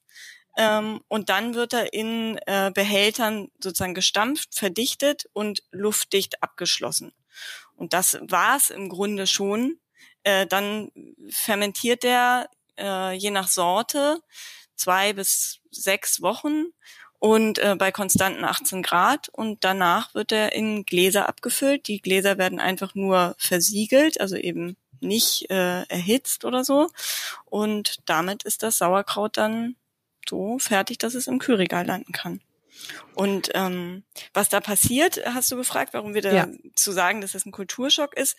Ähm, 0.57 1.01
und 1.09 1.27
dann 1.27 1.53
wird 1.53 1.73
er 1.73 1.91
in 1.91 2.37
äh, 2.45 2.71
Behältern 2.73 3.49
sozusagen 3.59 3.93
gestampft, 3.93 4.55
verdichtet 4.55 5.25
und 5.33 5.63
luftdicht 5.71 6.41
abgeschlossen. 6.41 7.11
Und 7.75 7.91
das 7.91 8.17
war's 8.21 8.69
im 8.69 8.87
Grunde 8.87 9.27
schon. 9.27 9.79
Äh, 10.23 10.47
dann 10.47 10.91
fermentiert 11.29 12.05
er 12.05 12.49
äh, 12.77 13.13
je 13.13 13.31
nach 13.31 13.47
Sorte 13.47 14.21
zwei 14.75 15.13
bis 15.13 15.59
sechs 15.71 16.21
Wochen 16.21 16.65
und 17.19 17.59
äh, 17.59 17.75
bei 17.77 17.91
konstanten 17.91 18.43
18 18.43 18.83
Grad 18.83 19.29
und 19.29 19.63
danach 19.63 20.13
wird 20.13 20.31
er 20.31 20.53
in 20.53 20.85
Gläser 20.85 21.29
abgefüllt. 21.29 21.87
Die 21.87 22.01
Gläser 22.01 22.37
werden 22.37 22.59
einfach 22.59 22.93
nur 22.95 23.35
versiegelt, 23.37 24.19
also 24.19 24.35
eben 24.35 24.77
nicht 24.99 25.49
äh, 25.49 25.83
erhitzt 25.83 26.45
oder 26.45 26.63
so 26.63 26.89
und 27.45 27.99
damit 28.05 28.43
ist 28.43 28.63
das 28.63 28.77
Sauerkraut 28.77 29.37
dann 29.37 29.75
so 30.27 30.57
fertig, 30.59 30.97
dass 30.97 31.13
es 31.13 31.27
im 31.27 31.39
Kühlregal 31.39 31.85
landen 31.85 32.11
kann. 32.11 32.41
Und 33.13 33.51
ähm, 33.53 34.03
was 34.33 34.49
da 34.49 34.59
passiert, 34.59 35.21
hast 35.25 35.51
du 35.51 35.55
gefragt, 35.55 35.93
warum 35.93 36.13
wir 36.13 36.21
da 36.21 36.33
ja. 36.33 36.47
zu 36.75 36.91
sagen, 36.91 37.21
dass 37.21 37.31
das 37.31 37.45
ein 37.45 37.51
Kulturschock 37.51 38.15
ist. 38.15 38.35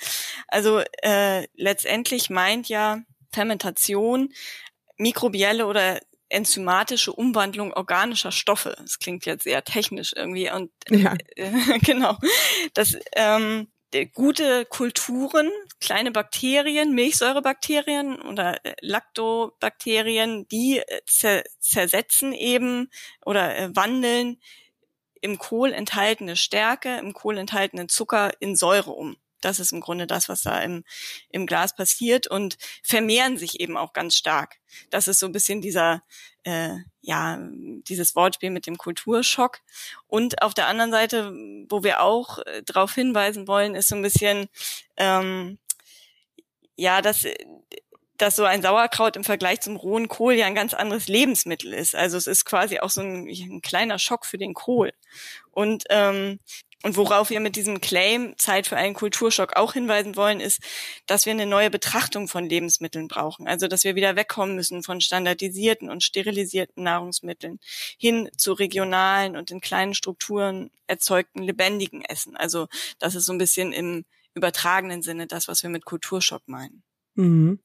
Also 0.49 0.83
äh, 1.03 1.47
letztendlich 1.55 2.29
meint 2.29 2.69
ja 2.69 3.01
Fermentation, 3.37 4.33
mikrobielle 4.97 5.67
oder 5.67 6.01
enzymatische 6.31 7.13
Umwandlung 7.13 7.75
organischer 7.75 8.33
Stoffe. 8.33 8.75
Das 8.79 8.99
klingt 8.99 9.27
jetzt 9.27 9.45
sehr 9.45 9.63
technisch 9.63 10.15
irgendwie 10.17 10.51
und 10.51 10.71
ja. 10.89 11.15
äh, 11.37 11.79
genau. 11.85 12.17
Das 12.73 12.97
ähm, 13.15 13.69
gute 14.15 14.65
Kulturen, 14.65 15.51
kleine 15.81 16.13
Bakterien, 16.13 16.95
Milchsäurebakterien 16.95 18.21
oder 18.23 18.65
äh, 18.65 18.75
Lactobakterien, 18.81 20.49
die 20.49 20.79
äh, 20.79 21.01
zer 21.07 21.45
zersetzen 21.61 22.33
eben 22.33 22.89
oder 23.25 23.57
äh, 23.57 23.71
wandeln 23.77 24.41
im 25.21 25.39
Kohl 25.39 25.73
enthaltene 25.73 26.37
Stärke, 26.37 26.97
im 26.99 27.13
Kohl 27.13 27.37
enthaltenen 27.37 27.89
Zucker 27.89 28.33
in 28.41 28.57
Säure 28.57 28.93
um. 28.93 29.17
Das 29.41 29.61
ist 29.61 29.73
im 29.73 29.81
Grunde 29.81 30.07
das, 30.07 30.29
was 30.29 30.43
da 30.43 30.61
im, 30.61 30.85
im 31.31 31.47
Glas 31.47 31.75
passiert 31.75 32.27
und 32.27 32.57
vermehren 32.83 33.37
sich 33.37 33.61
eben 33.61 33.77
auch 33.77 33.93
ganz 33.93 34.17
stark. 34.17 34.57
Das 34.91 35.09
ist 35.09 35.19
so 35.19 35.27
ein 35.27 35.33
bisschen 35.33 35.61
dieser, 35.61 36.03
äh, 36.45 36.77
ja, 37.01 37.39
dieses 37.89 38.15
Wortspiel 38.17 38.51
mit 38.51 38.67
dem 38.67 38.79
Kulturschock. 38.79 39.61
Und 40.07 40.43
auf 40.43 40.55
der 40.55 40.69
anderen 40.69 40.91
Seite, 40.91 41.33
wo 41.69 41.83
wir 41.83 42.01
auch 42.03 42.39
äh, 42.39 42.63
darauf 42.65 42.95
hinweisen 42.95 43.47
wollen, 43.49 43.75
ist 43.75 43.89
so 43.89 43.97
ein 43.97 44.03
bisschen, 44.03 44.49
ähm, 44.97 45.59
ja, 46.77 47.03
dass 47.03 47.25
dass 48.19 48.37
so 48.37 48.45
ein 48.45 48.63
Sauerkraut 48.63 49.17
im 49.17 49.25
Vergleich 49.25 49.61
zum 49.61 49.77
rohen 49.77 50.09
Kohl 50.09 50.35
ja 50.35 50.47
ein 50.47 50.55
ganz 50.55 50.75
anderes 50.75 51.09
Lebensmittel 51.09 51.73
ist. 51.73 51.95
Also 51.95 52.17
es 52.17 52.27
ist 52.27 52.45
quasi 52.45 52.81
auch 52.81 52.91
so 52.91 53.01
ein, 53.01 53.29
ein 53.29 53.61
kleiner 53.61 53.99
Schock 53.99 54.27
für 54.27 54.39
den 54.39 54.55
Kohl. 54.55 54.93
Und 55.51 55.85
ähm, 55.91 56.41
und 56.87 56.97
worauf 56.97 57.31
wir 57.31 57.41
mit 57.41 57.57
diesem 57.57 57.81
Claim 57.81 58.35
Zeit 58.37 58.69
für 58.69 58.77
einen 58.77 58.95
Kulturschock 58.95 59.57
auch 59.57 59.73
hinweisen 59.73 60.15
wollen, 60.15 60.39
ist, 60.39 60.61
dass 61.07 61.27
wir 61.27 61.33
eine 61.33 61.45
neue 61.45 61.69
Betrachtung 61.69 62.29
von 62.29 62.49
Lebensmitteln 62.49 63.09
brauchen. 63.09 63.49
Also, 63.49 63.67
dass 63.67 63.83
wir 63.83 63.97
wieder 63.97 64.15
wegkommen 64.15 64.55
müssen 64.55 64.85
von 64.85 65.01
standardisierten 65.01 65.91
und 65.91 66.05
sterilisierten 66.05 66.85
Nahrungsmitteln 66.85 67.59
hin 67.99 68.29
zu 68.37 68.53
regionalen 68.53 69.37
und 69.37 69.51
in 69.51 69.61
kleinen 69.61 69.95
Strukturen 69.95 70.71
erzeugten 70.87 71.43
lebendigen 71.43 72.03
Essen. 72.03 72.37
Also, 72.37 72.69
das 73.01 73.17
ist 73.17 73.27
so 73.27 73.33
ein 73.33 73.39
bisschen 73.39 73.73
im 73.73 74.05
übertragenen 74.37 75.03
Sinne 75.03 75.27
das, 75.27 75.49
was 75.49 75.65
wir 75.65 75.71
mit 75.71 75.85
Kulturschock 75.85 76.43
meinen. 76.47 76.85
Mhm. 77.17 77.59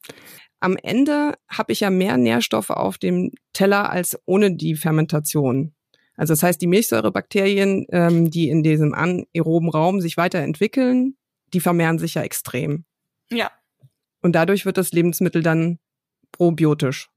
Am 0.58 0.76
Ende 0.76 1.38
habe 1.46 1.72
ich 1.72 1.78
ja 1.78 1.90
mehr 1.90 2.16
Nährstoffe 2.16 2.70
auf 2.70 2.98
dem 2.98 3.30
Teller 3.52 3.88
als 3.88 4.18
ohne 4.26 4.56
die 4.56 4.74
Fermentation. 4.74 5.76
Also 6.16 6.32
das 6.32 6.42
heißt, 6.42 6.60
die 6.60 6.66
Milchsäurebakterien, 6.66 7.86
ähm, 7.90 8.30
die 8.30 8.48
in 8.48 8.62
diesem 8.62 8.94
anaeroben 8.94 9.70
Raum 9.70 10.00
sich 10.00 10.16
weiterentwickeln, 10.16 11.16
die 11.52 11.60
vermehren 11.60 11.98
sich 11.98 12.14
ja 12.14 12.22
extrem. 12.22 12.84
Ja. 13.30 13.50
Und 14.20 14.32
dadurch 14.32 14.64
wird 14.64 14.76
das 14.76 14.92
Lebensmittel 14.92 15.42
dann 15.42 15.78
probiotisch. 16.32 17.08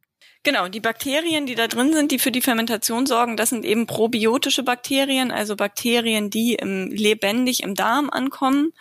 Genau, 0.43 0.67
die 0.67 0.79
Bakterien, 0.79 1.47
die 1.47 1.55
da 1.55 1.67
drin 1.67 1.91
sind, 1.93 2.11
die 2.11 2.19
für 2.19 2.31
die 2.31 2.41
Fermentation 2.41 3.07
sorgen, 3.07 3.35
das 3.35 3.49
sind 3.49 3.65
eben 3.65 3.87
probiotische 3.87 4.61
Bakterien, 4.61 5.31
also 5.31 5.55
Bakterien, 5.55 6.29
die 6.29 6.53
im, 6.53 6.91
lebendig 6.91 7.63
im 7.63 7.73
Darm 7.73 8.11
ankommen. 8.11 8.71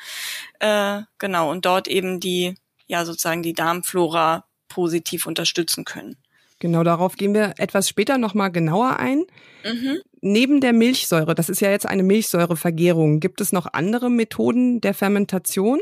Äh, 0.60 1.02
genau, 1.18 1.50
und 1.50 1.64
dort 1.64 1.88
eben 1.88 2.20
die, 2.20 2.54
ja 2.86 3.06
sozusagen 3.06 3.42
die 3.42 3.54
Darmflora 3.54 4.44
positiv 4.68 5.26
unterstützen 5.26 5.86
können. 5.86 6.16
Genau, 6.64 6.82
darauf 6.82 7.16
gehen 7.16 7.34
wir 7.34 7.52
etwas 7.58 7.90
später 7.90 8.16
nochmal 8.16 8.50
genauer 8.50 8.98
ein. 8.98 9.24
Mhm. 9.64 9.98
Neben 10.22 10.62
der 10.62 10.72
Milchsäure, 10.72 11.34
das 11.34 11.50
ist 11.50 11.60
ja 11.60 11.70
jetzt 11.70 11.84
eine 11.84 12.02
Milchsäurevergärung, 12.02 13.20
gibt 13.20 13.42
es 13.42 13.52
noch 13.52 13.66
andere 13.74 14.08
Methoden 14.08 14.80
der 14.80 14.94
Fermentation? 14.94 15.78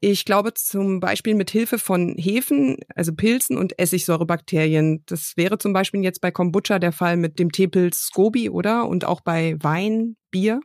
Ich 0.00 0.24
glaube 0.24 0.52
zum 0.54 0.98
Beispiel 0.98 1.36
mit 1.36 1.52
Hilfe 1.52 1.78
von 1.78 2.16
Hefen, 2.18 2.78
also 2.96 3.14
Pilzen 3.14 3.56
und 3.56 3.78
Essigsäurebakterien. 3.78 5.04
Das 5.06 5.34
wäre 5.36 5.58
zum 5.58 5.72
Beispiel 5.72 6.02
jetzt 6.02 6.20
bei 6.20 6.32
Kombucha 6.32 6.80
der 6.80 6.90
Fall 6.90 7.16
mit 7.16 7.38
dem 7.38 7.52
Teepilz 7.52 8.06
Scoby, 8.06 8.50
oder? 8.50 8.88
Und 8.88 9.04
auch 9.04 9.20
bei 9.20 9.54
Wein, 9.60 10.16
Bier. 10.32 10.58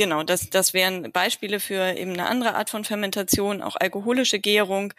Genau, 0.00 0.22
das, 0.22 0.48
das 0.48 0.72
wären 0.72 1.12
Beispiele 1.12 1.60
für 1.60 1.94
eben 1.94 2.12
eine 2.14 2.24
andere 2.26 2.54
Art 2.54 2.70
von 2.70 2.84
Fermentation, 2.84 3.60
auch 3.60 3.76
alkoholische 3.76 4.40
Gärung 4.40 4.94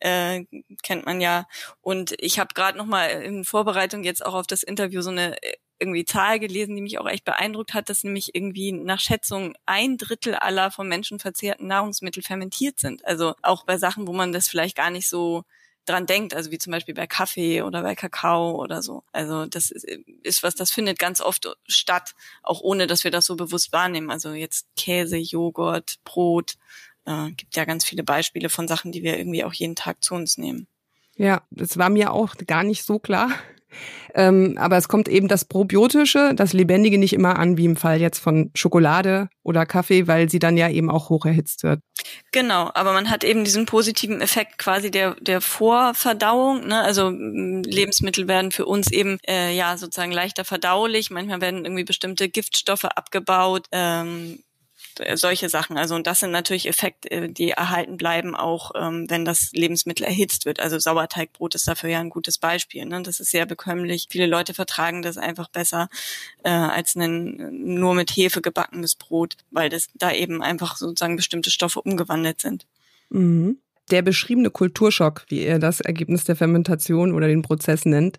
äh, 0.00 0.44
kennt 0.82 1.04
man 1.04 1.20
ja. 1.20 1.46
Und 1.82 2.14
ich 2.20 2.38
habe 2.38 2.54
gerade 2.54 2.78
noch 2.78 2.86
mal 2.86 3.04
in 3.08 3.44
Vorbereitung 3.44 4.02
jetzt 4.02 4.24
auch 4.24 4.32
auf 4.32 4.46
das 4.46 4.62
Interview 4.62 5.02
so 5.02 5.10
eine 5.10 5.36
irgendwie 5.78 6.06
Zahl 6.06 6.40
gelesen, 6.40 6.74
die 6.74 6.80
mich 6.80 6.98
auch 6.98 7.06
echt 7.06 7.26
beeindruckt 7.26 7.74
hat, 7.74 7.90
dass 7.90 8.02
nämlich 8.02 8.34
irgendwie 8.34 8.72
nach 8.72 8.98
Schätzung 8.98 9.54
ein 9.66 9.98
Drittel 9.98 10.34
aller 10.36 10.70
von 10.70 10.88
Menschen 10.88 11.18
verzehrten 11.18 11.66
Nahrungsmittel 11.66 12.22
fermentiert 12.22 12.78
sind. 12.78 13.04
Also 13.04 13.34
auch 13.42 13.66
bei 13.66 13.76
Sachen, 13.76 14.06
wo 14.08 14.14
man 14.14 14.32
das 14.32 14.48
vielleicht 14.48 14.74
gar 14.74 14.88
nicht 14.88 15.06
so 15.06 15.44
dran 15.86 16.06
denkt, 16.06 16.34
also 16.34 16.50
wie 16.50 16.58
zum 16.58 16.72
Beispiel 16.72 16.94
bei 16.94 17.06
Kaffee 17.06 17.62
oder 17.62 17.82
bei 17.82 17.94
Kakao 17.94 18.60
oder 18.60 18.82
so. 18.82 19.04
Also 19.12 19.46
das 19.46 19.70
ist, 19.70 19.84
ist 20.22 20.42
was, 20.42 20.54
das 20.54 20.70
findet 20.70 20.98
ganz 20.98 21.20
oft 21.20 21.48
statt, 21.66 22.14
auch 22.42 22.60
ohne, 22.60 22.86
dass 22.86 23.04
wir 23.04 23.10
das 23.10 23.26
so 23.26 23.36
bewusst 23.36 23.72
wahrnehmen. 23.72 24.10
Also 24.10 24.32
jetzt 24.32 24.66
Käse, 24.76 25.16
Joghurt, 25.16 25.96
Brot, 26.04 26.56
äh, 27.06 27.30
gibt 27.32 27.56
ja 27.56 27.64
ganz 27.64 27.84
viele 27.84 28.02
Beispiele 28.02 28.48
von 28.48 28.68
Sachen, 28.68 28.92
die 28.92 29.02
wir 29.02 29.18
irgendwie 29.18 29.44
auch 29.44 29.52
jeden 29.52 29.76
Tag 29.76 30.02
zu 30.02 30.14
uns 30.14 30.36
nehmen. 30.36 30.66
Ja, 31.16 31.42
das 31.50 31.78
war 31.78 31.88
mir 31.88 32.12
auch 32.12 32.34
gar 32.46 32.62
nicht 32.62 32.84
so 32.84 32.98
klar. 32.98 33.30
Ähm, 34.14 34.56
aber 34.58 34.76
es 34.76 34.88
kommt 34.88 35.08
eben 35.08 35.28
das 35.28 35.44
Probiotische, 35.44 36.32
das 36.34 36.52
Lebendige 36.52 36.98
nicht 36.98 37.12
immer 37.12 37.38
an, 37.38 37.56
wie 37.56 37.64
im 37.64 37.76
Fall 37.76 38.00
jetzt 38.00 38.18
von 38.18 38.50
Schokolade 38.54 39.28
oder 39.42 39.66
Kaffee, 39.66 40.06
weil 40.06 40.30
sie 40.30 40.38
dann 40.38 40.56
ja 40.56 40.68
eben 40.68 40.90
auch 40.90 41.10
hoch 41.10 41.26
erhitzt 41.26 41.62
wird. 41.62 41.80
Genau, 42.32 42.70
aber 42.74 42.92
man 42.92 43.08
hat 43.10 43.24
eben 43.24 43.44
diesen 43.44 43.66
positiven 43.66 44.20
Effekt 44.20 44.58
quasi 44.58 44.90
der, 44.90 45.14
der 45.20 45.40
Vorverdauung. 45.40 46.66
Ne? 46.66 46.80
Also 46.82 47.10
Lebensmittel 47.10 48.28
werden 48.28 48.52
für 48.52 48.66
uns 48.66 48.90
eben 48.90 49.18
äh, 49.26 49.54
ja 49.54 49.76
sozusagen 49.76 50.12
leichter 50.12 50.44
verdaulich. 50.44 51.10
Manchmal 51.10 51.40
werden 51.40 51.64
irgendwie 51.64 51.84
bestimmte 51.84 52.28
Giftstoffe 52.28 52.84
abgebaut. 52.84 53.66
Ähm, 53.72 54.42
äh, 55.00 55.16
solche 55.16 55.48
Sachen. 55.48 55.76
Also 55.78 55.94
und 55.94 56.06
das 56.06 56.20
sind 56.20 56.30
natürlich 56.30 56.68
Effekte, 56.68 57.10
äh, 57.10 57.28
die 57.28 57.50
erhalten 57.50 57.96
bleiben, 57.96 58.34
auch 58.34 58.72
ähm, 58.74 59.06
wenn 59.08 59.24
das 59.24 59.50
Lebensmittel 59.52 60.04
erhitzt 60.04 60.46
wird. 60.46 60.60
Also 60.60 60.78
Sauerteigbrot 60.78 61.54
ist 61.54 61.68
dafür 61.68 61.90
ja 61.90 62.00
ein 62.00 62.10
gutes 62.10 62.38
Beispiel. 62.38 62.84
Ne? 62.84 63.02
Das 63.02 63.20
ist 63.20 63.30
sehr 63.30 63.46
bekömmlich. 63.46 64.08
Viele 64.10 64.26
Leute 64.26 64.54
vertragen 64.54 65.02
das 65.02 65.18
einfach 65.18 65.48
besser 65.48 65.88
äh, 66.44 66.50
als 66.50 66.94
ein 66.96 67.74
nur 67.76 67.94
mit 67.94 68.10
Hefe 68.10 68.40
gebackenes 68.40 68.94
Brot, 68.94 69.36
weil 69.50 69.68
das 69.68 69.88
da 69.94 70.12
eben 70.12 70.42
einfach 70.42 70.76
sozusagen 70.76 71.16
bestimmte 71.16 71.50
Stoffe 71.50 71.80
umgewandelt 71.80 72.40
sind. 72.40 72.66
Mhm. 73.10 73.58
Der 73.90 74.02
beschriebene 74.02 74.50
Kulturschock, 74.50 75.26
wie 75.28 75.42
er 75.42 75.60
das 75.60 75.80
Ergebnis 75.80 76.24
der 76.24 76.34
Fermentation 76.34 77.12
oder 77.12 77.28
den 77.28 77.42
Prozess 77.42 77.84
nennt, 77.84 78.18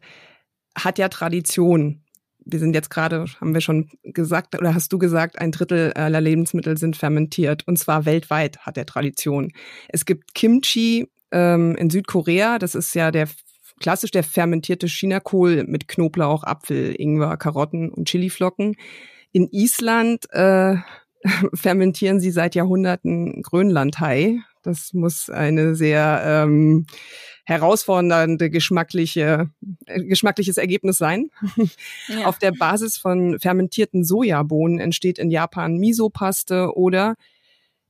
hat 0.78 0.98
ja 0.98 1.10
Tradition 1.10 2.04
wir 2.50 2.60
sind 2.60 2.74
jetzt 2.74 2.90
gerade, 2.90 3.26
haben 3.40 3.54
wir 3.54 3.62
schon 3.62 3.90
gesagt, 4.04 4.58
oder 4.58 4.74
hast 4.74 4.92
du 4.94 4.98
gesagt, 4.98 5.40
ein 5.40 5.52
Drittel 5.52 5.94
aller 5.94 6.22
Lebensmittel 6.22 6.78
sind 6.78 6.96
fermentiert 6.96 7.68
und 7.68 7.78
zwar 7.78 8.06
weltweit 8.06 8.60
hat 8.60 8.78
der 8.78 8.86
Tradition. 8.86 9.52
Es 9.90 10.06
gibt 10.06 10.34
Kimchi 10.34 11.08
ähm, 11.32 11.76
in 11.76 11.90
Südkorea, 11.90 12.60
das 12.60 12.76
ist 12.76 12.96
ja 12.96 13.12
der 13.12 13.28
klassisch 13.80 14.12
der 14.12 14.24
fermentierte 14.24 14.88
Chinakohl 14.88 15.64
mit 15.66 15.88
Knoblauch, 15.88 16.44
Apfel, 16.44 16.96
Ingwer, 16.98 17.38
Karotten 17.38 17.90
und 17.90 18.08
Chiliflocken. 18.08 18.76
In 19.32 19.48
Island 19.52 20.26
äh, 20.32 20.76
fermentieren 21.54 22.20
sie 22.20 22.32
seit 22.32 22.56
Jahrhunderten 22.56 23.42
Grönlandhai. 23.44 24.40
Das 24.64 24.94
muss 24.94 25.30
eine 25.30 25.76
sehr 25.76 26.22
ähm, 26.26 26.86
herausfordernde 27.48 28.50
geschmackliche, 28.50 29.50
äh, 29.86 30.04
geschmackliches 30.04 30.58
Ergebnis 30.58 30.98
sein. 30.98 31.30
Ja. 32.10 32.26
Auf 32.26 32.38
der 32.40 32.52
Basis 32.52 32.98
von 32.98 33.40
fermentierten 33.40 34.04
Sojabohnen 34.04 34.80
entsteht 34.80 35.18
in 35.18 35.32
Japan 35.32 35.78
Miso-Paste 35.78 36.76
oder 36.76 37.16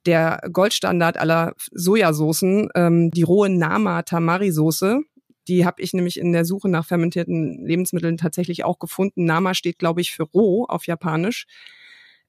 der 0.05 0.41
Goldstandard 0.53 1.17
aller 1.17 1.53
Sojasoßen, 1.71 2.69
ähm, 2.75 3.11
die 3.11 3.23
rohe 3.23 3.49
Nama-Tamari-Soße. 3.49 5.01
Die 5.47 5.65
habe 5.65 5.81
ich 5.81 5.93
nämlich 5.93 6.19
in 6.19 6.33
der 6.33 6.45
Suche 6.45 6.69
nach 6.69 6.85
fermentierten 6.85 7.65
Lebensmitteln 7.65 8.17
tatsächlich 8.17 8.63
auch 8.63 8.77
gefunden. 8.77 9.25
Nama 9.25 9.55
steht, 9.55 9.79
glaube 9.79 10.01
ich, 10.01 10.11
für 10.11 10.23
roh 10.23 10.65
auf 10.65 10.85
Japanisch. 10.85 11.47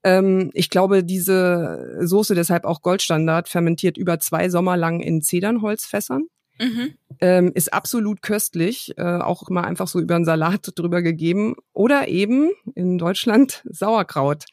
Ähm, 0.03 0.51
ich 0.55 0.71
glaube, 0.71 1.05
diese 1.05 1.99
Soße, 2.01 2.35
deshalb 2.35 2.65
auch 2.65 2.81
Goldstandard, 2.81 3.49
fermentiert 3.49 3.99
über 3.99 4.19
zwei 4.19 4.49
Sommer 4.49 4.79
lang 4.79 5.01
in 5.01 5.21
Zedernholzfässern. 5.21 6.27
Mhm. 6.61 6.95
Ähm, 7.21 7.53
ist 7.55 7.73
absolut 7.73 8.23
köstlich, 8.23 8.93
äh, 8.97 9.03
auch 9.03 9.49
mal 9.49 9.65
einfach 9.65 9.89
so 9.89 10.01
über 10.01 10.17
einen 10.17 10.25
Salat 10.25 10.73
drüber 10.75 11.03
gegeben. 11.03 11.57
Oder 11.73 12.09
eben 12.09 12.51
in 12.75 12.99
Deutschland 12.99 13.63
Sauerkraut. 13.71 14.45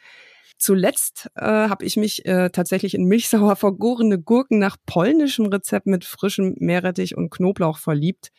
Zuletzt 0.57 1.29
äh, 1.35 1.45
habe 1.45 1.83
ich 1.83 1.97
mich 1.97 2.25
äh, 2.25 2.49
tatsächlich 2.49 2.93
in 2.93 3.05
milchsauer 3.05 3.55
vergorene 3.55 4.19
Gurken 4.19 4.57
nach 4.57 4.77
polnischem 4.85 5.47
Rezept 5.47 5.85
mit 5.85 6.05
frischem 6.05 6.55
Meerrettich 6.59 7.17
und 7.17 7.29
Knoblauch 7.29 7.77
verliebt. 7.77 8.31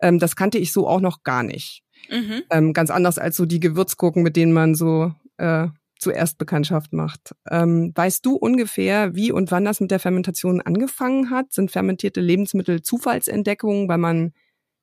Ähm, 0.00 0.18
das 0.18 0.36
kannte 0.36 0.58
ich 0.58 0.72
so 0.72 0.88
auch 0.88 1.00
noch 1.00 1.22
gar 1.22 1.42
nicht. 1.42 1.82
Mhm. 2.10 2.42
Ähm, 2.50 2.72
ganz 2.72 2.90
anders 2.90 3.18
als 3.18 3.36
so 3.36 3.44
die 3.44 3.60
Gewürzgurken, 3.60 4.22
mit 4.22 4.36
denen 4.36 4.52
man 4.52 4.74
so 4.74 5.12
äh, 5.36 5.68
zuerst 6.04 6.38
Bekanntschaft 6.38 6.92
macht. 6.92 7.34
Ähm, 7.50 7.92
weißt 7.94 8.24
du 8.24 8.36
ungefähr, 8.36 9.16
wie 9.16 9.32
und 9.32 9.50
wann 9.50 9.64
das 9.64 9.80
mit 9.80 9.90
der 9.90 9.98
Fermentation 9.98 10.60
angefangen 10.60 11.30
hat? 11.30 11.52
Sind 11.52 11.72
fermentierte 11.72 12.20
Lebensmittel 12.20 12.82
Zufallsentdeckungen, 12.82 13.88
weil 13.88 13.98
man 13.98 14.32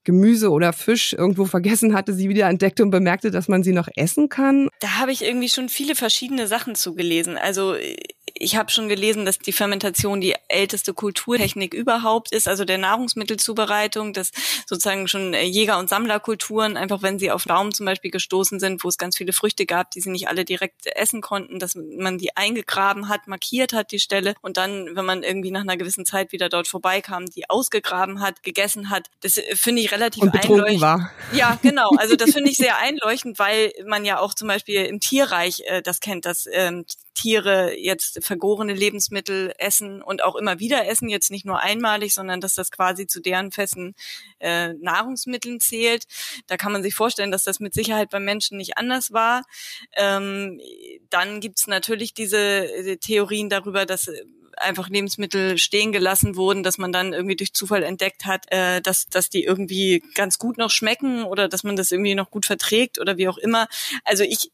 Gemüse 0.03 0.49
oder 0.49 0.73
Fisch 0.73 1.13
irgendwo 1.13 1.45
vergessen 1.55 1.93
hatte, 1.93 2.13
sie 2.13 2.27
wieder 2.27 2.49
entdeckte 2.49 2.84
und 2.84 2.89
bemerkte, 2.89 3.31
dass 3.31 3.47
man 3.47 3.63
sie 3.63 3.71
noch 3.71 3.88
essen 3.95 4.29
kann? 4.29 4.67
Da 4.79 4.99
habe 4.99 5.12
ich 5.12 5.23
irgendwie 5.23 5.49
schon 5.49 5.69
viele 5.69 5.95
verschiedene 5.95 6.47
Sachen 6.47 6.75
zugelesen. 6.75 7.38
Also 7.38 7.75
ich 8.41 8.56
habe 8.56 8.71
schon 8.71 8.89
gelesen, 8.89 9.25
dass 9.25 9.38
die 9.38 9.51
Fermentation 9.51 10.19
die 10.19 10.36
älteste 10.47 10.93
Kulturtechnik 10.93 11.73
überhaupt 11.73 12.32
ist, 12.32 12.47
also 12.47 12.65
der 12.65 12.80
Nahrungsmittelzubereitung, 12.80 14.13
dass 14.13 14.32
sozusagen 14.65 15.08
schon 15.08 15.34
äh, 15.34 15.43
Jäger- 15.43 15.77
und 15.77 15.89
Sammlerkulturen, 15.89 16.75
einfach 16.75 17.04
wenn 17.04 17.19
sie 17.19 17.32
auf 17.32 17.47
Raum 17.47 17.71
zum 17.73 17.86
Beispiel 17.86 18.10
gestoßen 18.10 18.60
sind, 18.60 18.84
wo 18.84 18.88
es 18.88 18.97
ganz 18.97 19.17
viele 19.17 19.32
Früchte 19.32 19.65
gab, 19.65 19.91
die 19.91 20.01
sie 20.01 20.10
nicht 20.10 20.27
alle 20.27 20.43
direkt 20.43 20.88
essen 20.88 21.21
konnten, 21.21 21.60
dass 21.60 21.75
man 21.75 22.17
die 22.17 22.36
eingegraben 22.36 23.10
hat, 23.10 23.27
markiert 23.27 23.73
hat, 23.73 23.91
die 23.91 23.99
Stelle, 23.99 24.34
und 24.41 24.58
dann, 24.58 24.95
wenn 24.95 25.06
man 25.06 25.23
irgendwie 25.23 25.51
nach 25.51 25.62
einer 25.62 25.77
gewissen 25.77 26.06
Zeit 26.06 26.32
wieder 26.32 26.49
dort 26.49 26.67
vorbeikam, 26.67 27.27
die 27.27 27.49
ausgegraben 27.49 28.21
hat, 28.21 28.41
gegessen 28.41 28.89
hat. 28.89 29.10
Das 29.21 29.38
äh, 29.38 29.56
finde 29.56 29.82
ich 29.82 29.91
relativ 29.91 30.23
und 30.23 30.34
einleuchtend. 30.34 30.82
War. 30.82 31.12
Ja, 31.32 31.60
genau. 31.62 31.91
Also 31.97 32.15
das 32.15 32.32
finde 32.32 32.49
ich 32.49 32.58
sehr 32.62 32.77
einleuchtend, 32.77 33.38
weil 33.38 33.71
man 33.86 34.04
ja 34.04 34.19
auch 34.19 34.34
zum 34.34 34.47
Beispiel 34.47 34.86
im 34.86 34.99
Tierreich 34.99 35.62
äh, 35.65 35.82
das 35.84 35.99
kennt, 35.99 36.25
dass 36.25 36.47
ähm, 36.51 36.86
Tiere 37.13 37.78
jetzt 37.78 38.24
vergorene 38.24 38.74
Lebensmittel 38.74 39.54
essen 39.58 40.02
und 40.02 40.24
auch 40.24 40.36
immer 40.36 40.60
wieder 40.60 40.88
essen, 40.88 41.10
jetzt 41.10 41.32
nicht 41.32 41.45
nur 41.45 41.60
einmalig, 41.60 42.13
sondern 42.13 42.41
dass 42.41 42.56
das 42.56 42.71
quasi 42.71 43.08
zu 43.08 43.21
deren 43.21 43.52
festen 43.52 43.95
äh, 44.39 44.74
Nahrungsmitteln 44.74 45.60
zählt. 45.60 46.06
Da 46.47 46.58
kann 46.58 46.71
man 46.71 46.84
sich 46.84 46.95
vorstellen, 46.95 47.32
dass 47.32 47.43
das 47.43 47.60
mit 47.60 47.74
Sicherheit 47.74 48.10
beim 48.10 48.26
Menschen 48.26 48.58
nicht 48.58 48.78
anders 48.78 49.12
war. 49.12 49.43
Ähm, 49.95 50.60
dann 51.10 51.41
gibt's 51.41 51.67
natürlich 51.67 52.13
diese 52.13 52.38
äh, 52.38 52.97
Theorien 52.97 53.50
darüber, 53.50 53.86
dass 53.86 54.10
einfach 54.58 54.89
Lebensmittel 54.89 55.58
stehen 55.58 55.91
gelassen 55.91 56.36
wurden, 56.36 56.63
dass 56.63 56.78
man 56.78 56.91
dann 56.91 57.13
irgendwie 57.13 57.36
durch 57.36 57.54
Zufall 57.54 57.84
entdeckt 57.84 58.26
hat, 58.26 58.52
äh, 58.52 58.82
dass, 58.82 59.08
dass 59.08 59.30
die 59.30 59.43
irgendwie 59.43 60.04
ganz 60.15 60.38
gut 60.38 60.58
noch 60.58 60.69
schmecken 60.69 61.24
oder 61.24 61.47
dass 61.47 61.63
man 61.63 61.76
das 61.76 61.91
irgendwie 61.91 62.15
noch 62.15 62.32
gut 62.32 62.45
verträgt 62.45 63.00
oder 63.00 63.17
wie 63.17 63.28
auch 63.28 63.38
immer. 63.38 63.67
Also 64.04 64.24
ich, 64.24 64.52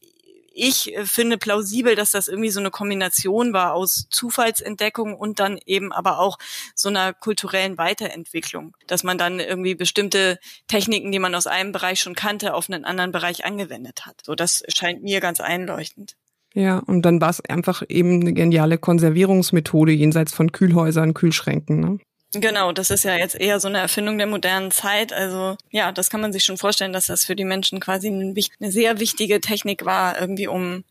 ich 0.58 0.96
äh, 0.96 1.06
finde 1.06 1.38
plausibel, 1.38 1.96
dass 1.96 2.12
das 2.12 2.28
irgendwie 2.28 2.50
so 2.50 2.60
eine 2.60 2.72
Kombination 2.72 3.54
war 3.54 3.74
aus 3.74 4.08
Zufallsentdeckung 4.10 5.16
und 5.16 5.40
dann 5.40 5.60
eben 5.66 5.92
aber 5.92 6.20
auch 6.20 6.38
so 6.76 6.90
einer 6.90 7.14
kulturellen 7.14 7.78
Weiterentwicklung, 7.78 8.76
dass 8.88 9.04
man 9.04 9.18
dann 9.18 9.40
irgendwie 9.40 9.76
bestimmte 9.76 10.40
Techniken, 10.68 11.12
die 11.12 11.20
man 11.20 11.36
aus 11.36 11.48
einem 11.48 11.72
Bereich 11.72 12.02
schon 12.02 12.16
kannte, 12.16 12.54
auf 12.54 12.70
einen 12.70 12.86
anderen 12.86 13.12
Bereich 13.12 13.46
angewendet 13.46 14.06
hat. 14.06 14.22
So, 14.26 14.36
das 14.36 14.64
scheint 14.68 15.04
mir 15.04 15.20
ganz 15.20 15.40
einleuchtend. 15.40 16.16
Ja, 16.54 16.80
und 16.80 17.04
dann 17.04 17.22
war 17.22 17.30
es 17.30 17.42
einfach 17.42 17.84
eben 17.88 18.22
eine 18.22 18.34
geniale 18.34 18.78
Konservierungsmethode 18.80 19.92
jenseits 19.92 20.34
von 20.34 20.52
Kühlhäusern, 20.52 21.14
Kühlschränken. 21.14 21.80
Ne? 21.80 22.00
Genau, 22.34 22.72
das 22.74 22.90
ist 22.90 23.06
ja 23.06 23.16
jetzt 23.16 23.40
eher 23.40 23.60
so 23.60 23.68
eine 23.68 23.80
Erfindung 23.80 24.18
der 24.18 24.28
modernen 24.28 24.72
Zeit. 24.72 25.14
Also 25.14 25.56
ja, 25.72 25.92
das 25.92 26.10
kann 26.10 26.22
man 26.22 26.34
sich 26.34 26.44
schon 26.44 26.58
vorstellen, 26.58 26.94
dass 26.94 27.08
das 27.08 27.26
für 27.26 27.36
die 27.36 27.46
Menschen 27.46 27.80
quasi 27.80 28.10
eine 28.10 28.72
sehr 28.72 29.00
wichtige 29.00 29.40
Technik 29.40 29.86
war, 29.86 30.20
irgendwie 30.20 30.48
um 30.48 30.84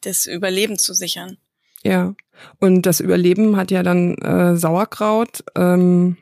das 0.00 0.26
Überleben 0.26 0.78
zu 0.78 0.94
sichern. 0.94 1.36
Ja, 1.82 2.14
und 2.58 2.82
das 2.82 3.00
Überleben 3.00 3.56
hat 3.56 3.70
ja 3.70 3.82
dann 3.82 4.16
äh, 4.16 4.56
Sauerkraut 4.56 5.44
ähm, 5.56 6.16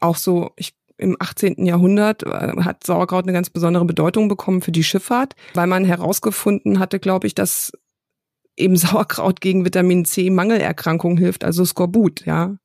auch 0.00 0.16
so, 0.16 0.52
ich 0.56 0.74
im 1.00 1.16
18. 1.18 1.64
Jahrhundert 1.64 2.24
äh, 2.24 2.52
hat 2.62 2.84
Sauerkraut 2.84 3.24
eine 3.24 3.32
ganz 3.32 3.48
besondere 3.48 3.86
Bedeutung 3.86 4.28
bekommen 4.28 4.60
für 4.60 4.72
die 4.72 4.84
Schifffahrt, 4.84 5.34
weil 5.54 5.66
man 5.66 5.84
herausgefunden 5.84 6.78
hatte, 6.78 7.00
glaube 7.00 7.26
ich, 7.26 7.34
dass 7.34 7.72
eben 8.56 8.76
Sauerkraut 8.76 9.40
gegen 9.40 9.64
Vitamin 9.64 10.04
C 10.04 10.28
Mangelerkrankungen 10.30 11.16
hilft, 11.16 11.44
also 11.44 11.64
Skorbut, 11.64 12.26
ja. 12.26 12.56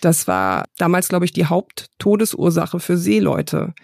Das 0.00 0.26
war 0.26 0.64
damals, 0.78 1.08
glaube 1.08 1.24
ich, 1.24 1.32
die 1.32 1.46
Haupttodesursache 1.46 2.80
für 2.80 2.96
Seeleute. 2.96 3.74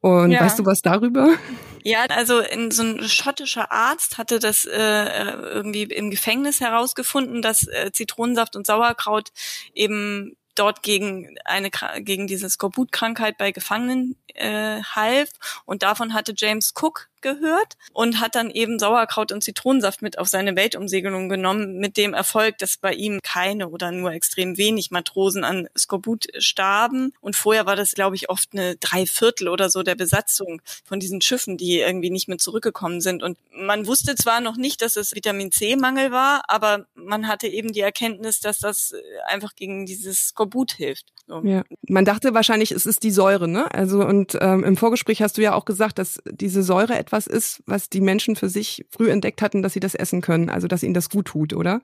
Und 0.00 0.32
ja. 0.32 0.40
weißt 0.40 0.58
du 0.58 0.66
was 0.66 0.82
darüber? 0.82 1.34
Ja, 1.82 2.04
also 2.10 2.40
in, 2.40 2.70
so 2.70 2.82
ein 2.82 3.08
schottischer 3.08 3.72
Arzt 3.72 4.18
hatte 4.18 4.38
das 4.38 4.64
äh, 4.64 4.70
irgendwie 4.74 5.84
im 5.84 6.10
Gefängnis 6.10 6.60
herausgefunden, 6.60 7.42
dass 7.42 7.66
äh, 7.68 7.90
Zitronensaft 7.92 8.56
und 8.56 8.66
Sauerkraut 8.66 9.30
eben 9.74 10.36
dort 10.54 10.82
gegen 10.82 11.36
eine 11.44 11.70
gegen 12.00 12.26
diese 12.26 12.48
Skorbutkrankheit 12.48 13.38
bei 13.38 13.52
Gefangenen 13.52 14.16
äh, 14.34 14.82
half 14.82 15.30
und 15.64 15.82
davon 15.82 16.14
hatte 16.14 16.34
James 16.36 16.72
Cook 16.74 17.08
gehört 17.24 17.74
und 17.92 18.20
hat 18.20 18.36
dann 18.36 18.50
eben 18.50 18.78
Sauerkraut 18.78 19.32
und 19.32 19.42
Zitronensaft 19.42 20.02
mit 20.02 20.18
auf 20.18 20.28
seine 20.28 20.54
Weltumsegelung 20.54 21.28
genommen, 21.28 21.78
mit 21.78 21.96
dem 21.96 22.14
Erfolg, 22.14 22.58
dass 22.58 22.76
bei 22.76 22.92
ihm 22.92 23.18
keine 23.22 23.70
oder 23.70 23.90
nur 23.90 24.12
extrem 24.12 24.56
wenig 24.58 24.92
Matrosen 24.92 25.42
an 25.42 25.66
Skorbut 25.76 26.28
starben. 26.38 27.12
Und 27.20 27.34
vorher 27.34 27.66
war 27.66 27.74
das, 27.74 27.92
glaube 27.92 28.14
ich, 28.14 28.28
oft 28.30 28.50
eine 28.52 28.76
Dreiviertel 28.76 29.48
oder 29.48 29.70
so 29.70 29.82
der 29.82 29.96
Besatzung 29.96 30.60
von 30.84 31.00
diesen 31.00 31.20
Schiffen, 31.20 31.56
die 31.56 31.80
irgendwie 31.80 32.10
nicht 32.10 32.28
mehr 32.28 32.38
zurückgekommen 32.38 33.00
sind. 33.00 33.22
Und 33.22 33.38
man 33.50 33.86
wusste 33.86 34.14
zwar 34.14 34.40
noch 34.40 34.56
nicht, 34.56 34.82
dass 34.82 34.96
es 34.96 35.14
Vitamin 35.14 35.50
C-Mangel 35.50 36.12
war, 36.12 36.44
aber 36.48 36.86
man 36.94 37.26
hatte 37.26 37.48
eben 37.48 37.72
die 37.72 37.80
Erkenntnis, 37.80 38.40
dass 38.40 38.58
das 38.58 38.94
einfach 39.26 39.56
gegen 39.56 39.86
dieses 39.86 40.28
Skorbut 40.28 40.72
hilft. 40.72 41.13
Ja. 41.42 41.64
Man 41.88 42.04
dachte 42.04 42.34
wahrscheinlich, 42.34 42.70
es 42.70 42.84
ist 42.84 43.02
die 43.02 43.10
Säure, 43.10 43.48
ne? 43.48 43.72
Also 43.72 44.04
und 44.04 44.36
ähm, 44.40 44.62
im 44.62 44.76
Vorgespräch 44.76 45.22
hast 45.22 45.38
du 45.38 45.42
ja 45.42 45.54
auch 45.54 45.64
gesagt, 45.64 45.98
dass 45.98 46.22
diese 46.30 46.62
Säure 46.62 46.98
etwas 46.98 47.14
was 47.14 47.26
ist, 47.26 47.62
was 47.66 47.88
die 47.88 48.00
Menschen 48.00 48.36
für 48.36 48.48
sich 48.48 48.86
früh 48.90 49.10
entdeckt 49.10 49.42
hatten, 49.42 49.62
dass 49.62 49.72
sie 49.72 49.80
das 49.80 49.94
essen 49.94 50.20
können, 50.20 50.50
also 50.50 50.66
dass 50.68 50.82
ihnen 50.82 50.94
das 50.94 51.08
gut 51.08 51.26
tut, 51.26 51.52
oder? 51.52 51.80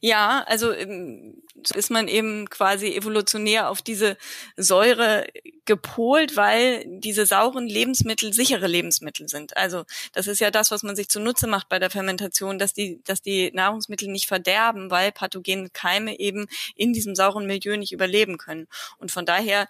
Ja, 0.00 0.44
also 0.46 0.72
ähm, 0.72 1.42
ist 1.74 1.90
man 1.90 2.08
eben 2.08 2.48
quasi 2.48 2.94
evolutionär 2.94 3.68
auf 3.68 3.82
diese 3.82 4.16
Säure 4.56 5.26
gepolt, 5.64 6.36
weil 6.36 6.84
diese 6.86 7.26
sauren 7.26 7.66
Lebensmittel 7.68 8.32
sichere 8.32 8.66
Lebensmittel 8.66 9.28
sind. 9.28 9.56
Also 9.56 9.84
das 10.12 10.26
ist 10.26 10.40
ja 10.40 10.50
das, 10.50 10.70
was 10.70 10.82
man 10.82 10.96
sich 10.96 11.08
zunutze 11.08 11.46
macht 11.46 11.68
bei 11.68 11.78
der 11.78 11.90
Fermentation, 11.90 12.58
dass 12.58 12.72
die, 12.74 13.00
dass 13.04 13.22
die 13.22 13.50
Nahrungsmittel 13.52 14.08
nicht 14.08 14.28
verderben, 14.28 14.90
weil 14.90 15.12
pathogene 15.12 15.70
Keime 15.70 16.18
eben 16.18 16.46
in 16.74 16.92
diesem 16.92 17.14
sauren 17.14 17.46
Milieu 17.46 17.76
nicht 17.76 17.92
überleben 17.92 18.38
können. 18.38 18.68
Und 18.98 19.10
von 19.10 19.26
daher 19.26 19.68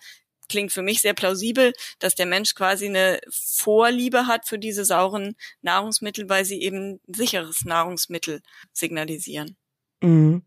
klingt 0.49 0.73
für 0.73 0.83
mich 0.83 1.01
sehr 1.03 1.15
plausibel, 1.15 1.73
dass 1.99 2.15
der 2.15 2.27
Mensch 2.27 2.55
quasi 2.55 2.87
eine 2.87 3.21
Vorliebe 3.31 4.27
hat 4.27 4.47
für 4.49 4.59
diese 4.59 4.85
sauren 4.85 5.37
Nahrungsmittel, 5.63 6.29
weil 6.29 6.45
sie 6.45 6.63
eben 6.63 7.01
sicheres 7.07 7.65
Nahrungsmittel 7.65 8.41
signalisieren. 8.73 9.58
Mhm. 10.03 10.43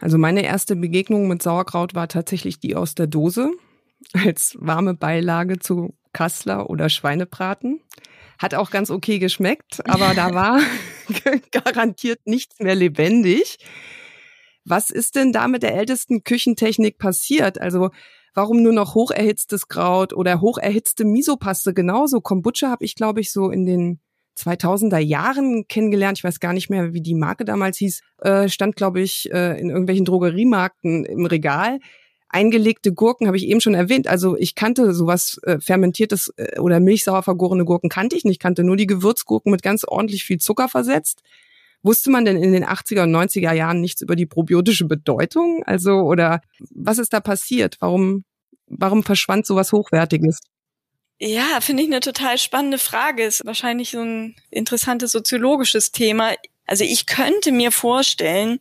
Also 0.00 0.18
meine 0.18 0.44
erste 0.44 0.76
Begegnung 0.76 1.28
mit 1.28 1.42
Sauerkraut 1.42 1.94
war 1.94 2.08
tatsächlich 2.08 2.60
die 2.60 2.74
aus 2.74 2.94
der 2.94 3.06
Dose 3.06 3.52
als 4.12 4.56
warme 4.58 4.94
Beilage 4.94 5.58
zu 5.58 5.96
Kassler 6.12 6.70
oder 6.70 6.88
Schweinebraten. 6.88 7.80
Hat 8.38 8.54
auch 8.54 8.70
ganz 8.70 8.90
okay 8.90 9.18
geschmeckt, 9.18 9.80
aber 9.88 10.14
da 10.14 10.32
war 10.32 10.60
garantiert 11.50 12.20
nichts 12.24 12.60
mehr 12.60 12.74
lebendig. 12.74 13.58
Was 14.64 14.90
ist 14.90 15.16
denn 15.16 15.32
da 15.32 15.48
mit 15.48 15.62
der 15.62 15.74
ältesten 15.74 16.22
Küchentechnik 16.24 16.98
passiert? 16.98 17.60
Also 17.60 17.90
warum 18.34 18.62
nur 18.62 18.72
noch 18.72 18.94
hocherhitztes 18.94 19.68
Kraut 19.68 20.12
oder 20.12 20.40
hocherhitzte 20.40 21.04
Misopaste 21.04 21.74
genauso? 21.74 22.20
Kombucha 22.20 22.68
habe 22.68 22.84
ich, 22.84 22.94
glaube 22.94 23.20
ich, 23.20 23.32
so 23.32 23.50
in 23.50 23.66
den 23.66 24.00
2000er 24.38 24.98
Jahren 24.98 25.66
kennengelernt. 25.68 26.18
Ich 26.18 26.24
weiß 26.24 26.40
gar 26.40 26.52
nicht 26.52 26.70
mehr, 26.70 26.94
wie 26.94 27.00
die 27.00 27.14
Marke 27.14 27.44
damals 27.44 27.78
hieß. 27.78 28.02
Äh, 28.18 28.48
stand, 28.48 28.76
glaube 28.76 29.00
ich, 29.00 29.30
äh, 29.32 29.60
in 29.60 29.70
irgendwelchen 29.70 30.04
Drogeriemarkten 30.04 31.04
im 31.04 31.26
Regal. 31.26 31.80
Eingelegte 32.30 32.92
Gurken 32.92 33.26
habe 33.26 33.38
ich 33.38 33.46
eben 33.46 33.60
schon 33.60 33.74
erwähnt. 33.74 34.06
Also 34.06 34.36
ich 34.36 34.54
kannte 34.54 34.92
sowas 34.92 35.40
äh, 35.44 35.58
fermentiertes 35.60 36.32
äh, 36.36 36.58
oder 36.58 36.78
milchsauer 36.78 37.22
vergorene 37.22 37.64
Gurken 37.64 37.88
kannte 37.88 38.16
ich 38.16 38.24
nicht. 38.24 38.40
Kannte 38.40 38.64
nur 38.64 38.76
die 38.76 38.86
Gewürzgurken 38.86 39.50
mit 39.50 39.62
ganz 39.62 39.84
ordentlich 39.84 40.24
viel 40.24 40.38
Zucker 40.38 40.68
versetzt. 40.68 41.22
Wusste 41.82 42.10
man 42.10 42.24
denn 42.24 42.36
in 42.36 42.52
den 42.52 42.64
80er 42.64 43.04
und 43.04 43.14
90er 43.14 43.52
Jahren 43.52 43.80
nichts 43.80 44.02
über 44.02 44.16
die 44.16 44.26
probiotische 44.26 44.84
Bedeutung? 44.84 45.62
Also, 45.64 46.00
oder 46.00 46.40
was 46.70 46.98
ist 46.98 47.12
da 47.12 47.20
passiert? 47.20 47.76
Warum, 47.80 48.24
warum 48.66 49.02
verschwand 49.02 49.46
sowas 49.46 49.72
Hochwertiges? 49.72 50.40
Ja, 51.20 51.60
finde 51.60 51.82
ich 51.82 51.88
eine 51.88 52.00
total 52.00 52.38
spannende 52.38 52.78
Frage. 52.78 53.24
Ist 53.24 53.44
wahrscheinlich 53.44 53.90
so 53.90 54.00
ein 54.00 54.36
interessantes 54.50 55.12
soziologisches 55.12 55.90
Thema. 55.90 56.34
Also 56.66 56.84
ich 56.84 57.06
könnte 57.06 57.50
mir 57.50 57.72
vorstellen, 57.72 58.60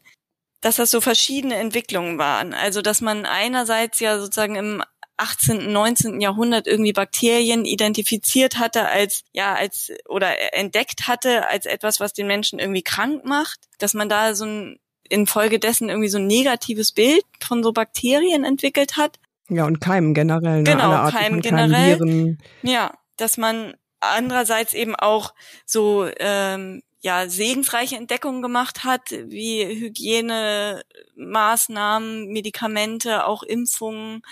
dass 0.62 0.78
das 0.78 0.90
so 0.90 1.02
verschiedene 1.02 1.56
Entwicklungen 1.56 2.18
waren. 2.18 2.54
Also 2.54 2.82
dass 2.82 3.02
man 3.02 3.26
einerseits 3.26 4.00
ja 4.00 4.20
sozusagen 4.20 4.56
im 4.56 4.84
18., 5.18 5.72
19. 5.72 6.22
Jahrhundert 6.22 6.68
irgendwie 6.68 6.94
Bakterien 6.94 7.66
identifiziert 7.66 8.60
hatte 8.60 8.88
als, 8.88 9.24
ja, 9.34 9.56
als, 9.56 9.92
oder 10.08 10.54
entdeckt 10.54 11.08
hatte 11.08 11.50
als 11.50 11.66
etwas, 11.66 12.00
was 12.00 12.14
den 12.14 12.28
Menschen 12.28 12.60
irgendwie 12.60 12.84
krank 12.84 13.26
macht, 13.26 13.60
dass 13.80 13.94
man 13.94 14.10
da 14.10 14.36
so 14.36 14.46
ein, 14.46 14.80
infolgedessen 15.10 15.90
irgendwie 15.90 16.10
so 16.10 16.18
ein 16.18 16.28
negatives 16.28 16.92
Bild 16.92 17.24
von 17.42 17.64
so 17.64 17.72
Bakterien 17.72 18.44
entwickelt 18.44 18.98
hat. 18.98 19.18
Ja, 19.50 19.66
und 19.66 19.80
Keimen 19.80 20.14
generell. 20.14 20.64
Ne? 20.64 20.64
Genau, 20.64 21.10
Keimen 21.10 21.40
generell. 21.42 22.38
Ja, 22.64 22.92
dass 23.16 23.38
man 23.38 23.76
andererseits 24.00 24.74
eben 24.74 24.96
auch 24.96 25.34
so 25.66 26.08
ähm, 26.20 26.82
ja 27.00 27.30
segensreiche 27.30 27.96
Entdeckungen 27.96 28.42
gemacht 28.42 28.84
hat, 28.84 29.12
wie 29.12 29.66
Hygienemaßnahmen, 29.66 32.28
Medikamente, 32.28 33.26
auch 33.26 33.44
Impfungen, 33.44 34.24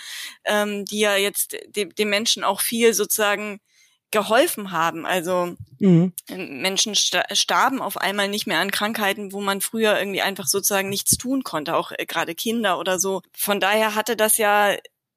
ähm, 0.44 0.84
die 0.84 0.98
ja 1.00 1.16
jetzt 1.16 1.56
dem, 1.74 1.94
dem 1.94 2.10
Menschen 2.10 2.44
auch 2.44 2.60
viel 2.60 2.92
sozusagen 2.92 3.60
geholfen 4.10 4.70
haben. 4.70 5.04
Also 5.04 5.56
mhm. 5.78 6.12
Menschen 6.28 6.94
starben 6.94 7.82
auf 7.82 7.96
einmal 7.96 8.28
nicht 8.28 8.46
mehr 8.46 8.60
an 8.60 8.70
Krankheiten, 8.70 9.32
wo 9.32 9.40
man 9.40 9.60
früher 9.60 9.98
irgendwie 9.98 10.22
einfach 10.22 10.46
sozusagen 10.46 10.88
nichts 10.88 11.18
tun 11.18 11.42
konnte, 11.42 11.74
auch 11.74 11.92
äh, 11.92 12.06
gerade 12.06 12.34
Kinder 12.34 12.78
oder 12.78 12.98
so. 12.98 13.22
Von 13.32 13.60
daher 13.60 13.94
hatte 13.94 14.16
das 14.16 14.38
ja 14.38 14.76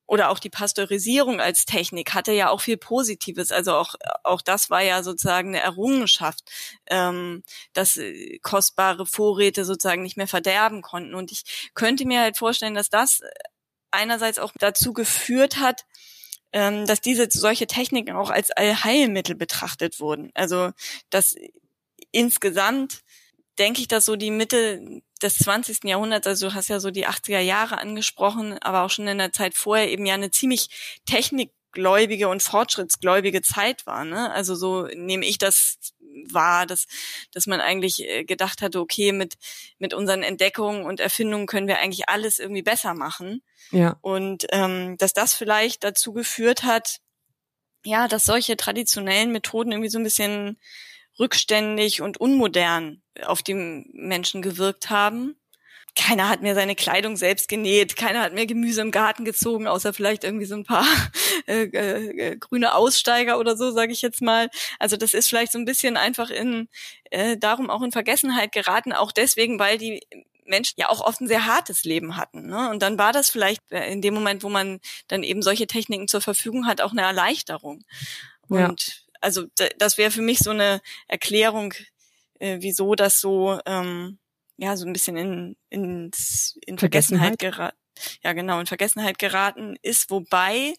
oder 0.10 0.32
auch 0.32 0.40
die 0.40 0.50
Pasteurisierung 0.50 1.40
als 1.40 1.66
Technik 1.66 2.16
hatte 2.16 2.32
ja 2.32 2.50
auch 2.50 2.62
viel 2.62 2.78
Positives. 2.78 3.52
Also 3.52 3.76
auch, 3.76 3.94
auch 4.24 4.42
das 4.42 4.72
war 4.72 4.82
ja 4.82 5.04
sozusagen 5.04 5.50
eine 5.50 5.62
Errungenschaft, 5.62 6.42
ähm, 6.88 7.44
dass 7.74 7.96
äh, 7.96 8.40
kostbare 8.40 9.06
Vorräte 9.06 9.66
sozusagen 9.66 10.02
nicht 10.02 10.18
mehr 10.18 10.28
verderben 10.28 10.82
konnten. 10.82 11.14
Und 11.14 11.32
ich 11.32 11.70
könnte 11.76 12.08
mir 12.08 12.22
halt 12.22 12.38
vorstellen, 12.38 12.74
dass 12.74 12.90
das 12.90 13.22
einerseits 13.92 14.40
auch 14.40 14.52
dazu 14.58 14.94
geführt 14.94 15.60
hat, 15.60 15.86
ähm, 16.54 16.88
dass 16.88 17.02
diese 17.02 17.28
solche 17.30 17.68
Techniken 17.68 18.16
auch 18.16 18.32
als 18.32 18.50
Allheilmittel 18.50 19.36
betrachtet 19.36 20.00
wurden. 20.00 20.32
Also 20.34 20.72
dass 21.12 21.36
insgesamt 22.12 23.02
denke 23.60 23.82
ich, 23.82 23.88
dass 23.88 24.06
so 24.06 24.16
die 24.16 24.32
Mitte 24.32 25.02
des 25.22 25.38
20. 25.40 25.84
Jahrhunderts, 25.84 26.28
also 26.28 26.50
du 26.50 26.56
hast 26.56 26.70
ja 26.70 26.80
so 26.80 26.92
die 26.92 27.08
80er 27.08 27.40
Jahre 27.40 27.80
angesprochen, 27.80 28.58
aber 28.60 28.84
auch 28.84 28.90
schon 28.90 29.08
in 29.08 29.18
der 29.18 29.34
Zeit 29.34 29.54
vorher 29.56 29.90
eben 29.90 30.06
ja 30.06 30.14
eine 30.14 30.32
ziemlich 30.32 31.02
technikgläubige 31.06 32.30
und 32.30 32.42
fortschrittsgläubige 32.42 33.42
Zeit 33.42 33.86
war. 33.86 34.06
Ne? 34.06 34.32
Also 34.32 34.56
so 34.56 34.88
nehme 34.94 35.26
ich 35.26 35.38
das 35.38 35.78
wahr, 36.32 36.66
dass, 36.66 36.88
dass 37.32 37.48
man 37.48 37.62
eigentlich 37.62 38.04
äh, 38.04 38.24
gedacht 38.24 38.62
hatte, 38.62 38.80
okay, 38.80 39.12
mit, 39.12 39.38
mit 39.78 39.94
unseren 39.94 40.24
Entdeckungen 40.24 40.84
und 40.86 41.00
Erfindungen 41.00 41.48
können 41.48 41.68
wir 41.68 41.80
eigentlich 41.80 42.10
alles 42.10 42.40
irgendwie 42.40 42.62
besser 42.62 42.94
machen. 42.94 43.42
Ja. 43.72 43.98
Und 44.02 44.48
ähm, 44.52 44.98
dass 44.98 45.14
das 45.14 45.34
vielleicht 45.34 45.84
dazu 45.84 46.14
geführt 46.14 46.64
hat, 46.64 47.00
ja, 47.86 48.08
dass 48.08 48.26
solche 48.26 48.58
traditionellen 48.58 49.32
Methoden 49.32 49.72
irgendwie 49.72 49.90
so 49.90 50.00
ein 50.00 50.04
bisschen 50.04 50.60
rückständig 51.20 52.02
und 52.02 52.20
unmodern 52.20 53.02
auf 53.26 53.44
die 53.44 53.54
Menschen 53.54 54.42
gewirkt 54.42 54.90
haben. 54.90 55.36
Keiner 55.96 56.30
hat 56.30 56.42
mir 56.42 56.56
seine 56.56 56.76
Kleidung 56.76 57.18
selbst 57.18 57.50
genäht, 57.50 57.96
keiner 57.96 58.22
hat 58.22 58.34
mir 58.34 58.46
Gemüse 58.46 58.82
im 58.82 58.92
Garten 58.92 59.26
gezogen, 59.26 59.68
außer 59.68 59.92
vielleicht 59.92 60.24
irgendwie 60.24 60.46
so 60.46 60.56
ein 60.56 60.64
paar 60.64 60.86
äh, 61.48 61.64
äh, 61.64 62.38
grüne 62.38 62.76
Aussteiger 62.76 63.40
oder 63.40 63.58
so, 63.58 63.72
sage 63.72 63.92
ich 63.92 64.02
jetzt 64.02 64.22
mal. 64.22 64.50
Also 64.78 64.98
das 64.98 65.14
ist 65.14 65.28
vielleicht 65.28 65.52
so 65.52 65.60
ein 65.60 65.66
bisschen 65.66 65.98
einfach 65.98 66.30
in 66.30 66.70
äh, 67.12 67.38
darum 67.38 67.70
auch 67.70 67.82
in 67.82 67.92
Vergessenheit 67.92 68.52
geraten, 68.52 68.94
auch 68.94 69.12
deswegen, 69.12 69.60
weil 69.60 69.78
die 69.78 70.02
Menschen 70.46 70.76
ja 70.78 70.90
auch 70.90 71.02
oft 71.02 71.22
ein 71.22 71.28
sehr 71.28 71.46
hartes 71.46 71.84
Leben 71.84 72.18
hatten. 72.18 72.48
Ne? 72.48 72.70
Und 72.70 72.82
dann 72.82 72.98
war 72.98 73.14
das 73.14 73.30
vielleicht 73.30 73.62
äh, 73.72 73.92
in 73.92 74.02
dem 74.02 74.14
Moment, 74.14 74.44
wo 74.44 74.50
man 74.50 74.80
dann 75.08 75.24
eben 75.24 75.42
solche 75.42 75.68
Techniken 75.68 76.08
zur 76.08 76.22
Verfügung 76.22 76.66
hat, 76.66 76.82
auch 76.82 76.92
eine 76.92 77.02
Erleichterung. 77.02 77.84
Und 78.48 78.88
ja. 78.88 79.09
Also 79.22 79.46
das 79.78 79.98
wäre 79.98 80.12
für 80.12 80.22
mich 80.22 80.40
so 80.40 80.52
eine 80.52 80.82
Erklärung, 81.08 81.74
äh, 82.40 82.58
wieso 82.62 82.96
das 82.96 83.20
so 83.20 83.60
ähm, 83.66 84.20
ja 84.58 84.76
so 84.78 84.86
ein 84.86 84.94
bisschen 84.94 85.18
in, 85.18 85.56
in, 85.70 86.12
in 86.66 86.78
Vergessenheit, 86.78 87.40
Vergessenheit 87.40 87.40
geraten. 87.40 87.78
Ja, 88.24 88.34
genau, 88.34 88.60
in 88.60 88.66
Vergessenheit 88.66 89.20
geraten 89.20 89.76
ist, 89.82 90.10
wobei 90.10 90.74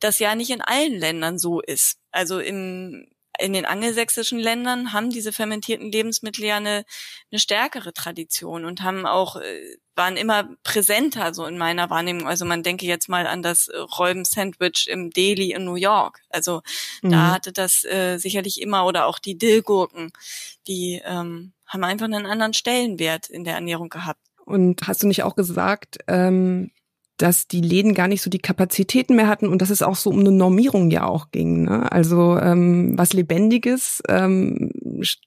das 0.00 0.18
ja 0.18 0.34
nicht 0.34 0.50
in 0.50 0.60
allen 0.60 0.98
Ländern 0.98 1.38
so 1.38 1.60
ist. 1.60 1.98
Also 2.10 2.40
im 2.40 3.06
in 3.38 3.52
den 3.52 3.64
angelsächsischen 3.64 4.38
Ländern 4.38 4.92
haben 4.92 5.10
diese 5.10 5.32
fermentierten 5.32 5.90
Lebensmittel 5.90 6.44
ja 6.44 6.56
eine, 6.56 6.84
eine 7.30 7.38
stärkere 7.38 7.92
Tradition 7.92 8.64
und 8.64 8.82
haben 8.82 9.06
auch 9.06 9.36
äh, 9.36 9.76
waren 9.96 10.16
immer 10.16 10.48
präsenter 10.62 11.32
so 11.32 11.46
in 11.46 11.56
meiner 11.56 11.88
Wahrnehmung. 11.90 12.28
Also 12.28 12.44
man 12.44 12.62
denke 12.62 12.86
jetzt 12.86 13.08
mal 13.08 13.26
an 13.26 13.42
das 13.42 13.70
Räuben-Sandwich 13.98 14.88
im 14.88 15.10
Delhi 15.10 15.52
in 15.52 15.64
New 15.64 15.76
York. 15.76 16.20
Also 16.28 16.60
mhm. 17.02 17.10
da 17.10 17.30
hatte 17.32 17.52
das 17.52 17.84
äh, 17.84 18.18
sicherlich 18.18 18.60
immer 18.60 18.84
oder 18.84 19.06
auch 19.06 19.18
die 19.18 19.38
Dillgurken, 19.38 20.12
die 20.66 21.00
ähm, 21.04 21.52
haben 21.66 21.84
einfach 21.84 22.04
einen 22.04 22.26
anderen 22.26 22.54
Stellenwert 22.54 23.28
in 23.28 23.44
der 23.44 23.54
Ernährung 23.54 23.88
gehabt. 23.88 24.20
Und 24.44 24.86
hast 24.86 25.02
du 25.02 25.08
nicht 25.08 25.24
auch 25.24 25.34
gesagt, 25.34 25.98
ähm, 26.06 26.70
dass 27.16 27.46
die 27.46 27.60
Läden 27.60 27.94
gar 27.94 28.08
nicht 28.08 28.22
so 28.22 28.30
die 28.30 28.38
Kapazitäten 28.38 29.16
mehr 29.16 29.28
hatten 29.28 29.48
und 29.48 29.62
dass 29.62 29.70
es 29.70 29.82
auch 29.82 29.96
so 29.96 30.10
um 30.10 30.20
eine 30.20 30.32
Normierung 30.32 30.90
ja 30.90 31.06
auch 31.06 31.30
ging. 31.30 31.64
Ne? 31.64 31.90
Also 31.90 32.38
ähm, 32.38 32.92
was 32.96 33.12
Lebendiges 33.12 34.02
ähm, 34.08 34.70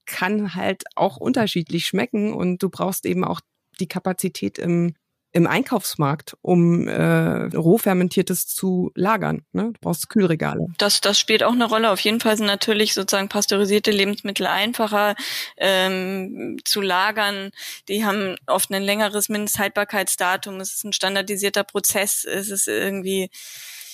kann 0.06 0.56
halt 0.56 0.84
auch 0.96 1.18
unterschiedlich 1.18 1.86
schmecken 1.86 2.34
und 2.34 2.62
du 2.62 2.70
brauchst 2.70 3.06
eben 3.06 3.24
auch 3.24 3.42
die 3.80 3.88
Kapazität 3.88 4.60
im 4.60 4.94
im 5.32 5.46
Einkaufsmarkt, 5.46 6.36
um 6.42 6.88
äh, 6.88 7.56
rohfermentiertes 7.56 8.48
zu 8.48 8.92
lagern. 8.96 9.44
Ne? 9.54 9.72
Du 9.74 9.80
brauchst 9.80 10.10
Kühlregale. 10.10 10.66
Das, 10.78 11.02
das 11.02 11.20
spielt 11.20 11.44
auch 11.44 11.54
eine 11.54 11.66
Rolle. 11.66 11.92
Auf 11.92 12.00
jeden 12.00 12.20
Fall 12.20 12.36
sind 12.36 12.48
natürlich 12.48 12.96
sozusagen 12.96 13.30
pasteurisierte 13.30 13.92
Lebensmittel 13.92 14.48
einfacher 14.48 15.16
ähm, 15.58 16.58
zu 16.64 16.82
lagern. 16.82 17.52
Die 17.88 18.06
haben 18.06 18.36
oft 18.48 18.72
ein 18.72 18.82
längeres 18.82 19.30
Mindesthaltbarkeitsdatum. 19.30 20.60
Es 20.60 20.74
ist 20.74 20.84
ein 20.84 20.94
standardisierter 20.94 21.64
Prozess. 21.64 22.26
Es 22.26 22.50
ist 22.50 22.68
irgendwie 22.68 23.30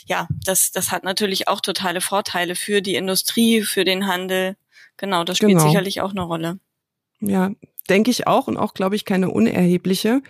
ja, 0.08 0.28
das, 0.46 0.72
das 0.72 0.92
hat 0.92 1.04
natürlich 1.04 1.48
auch 1.48 1.62
totale 1.62 2.00
Vorteile 2.00 2.56
für 2.56 2.82
die 2.82 2.96
Industrie, 2.96 3.64
für 3.64 3.84
den 3.84 4.08
Handel. 4.08 4.56
Genau, 4.98 5.24
das 5.24 5.38
spielt 5.38 5.54
genau. 5.54 5.68
sicherlich 5.68 6.02
auch 6.02 6.12
eine 6.12 6.22
Rolle. 6.22 6.60
Ja, 7.20 7.52
denke 7.90 8.12
ich 8.12 8.28
auch 8.28 8.48
und 8.48 8.58
auch, 8.58 8.74
glaube 8.74 8.96
ich, 8.96 9.06
keine 9.06 9.30
unerhebliche. 9.30 10.22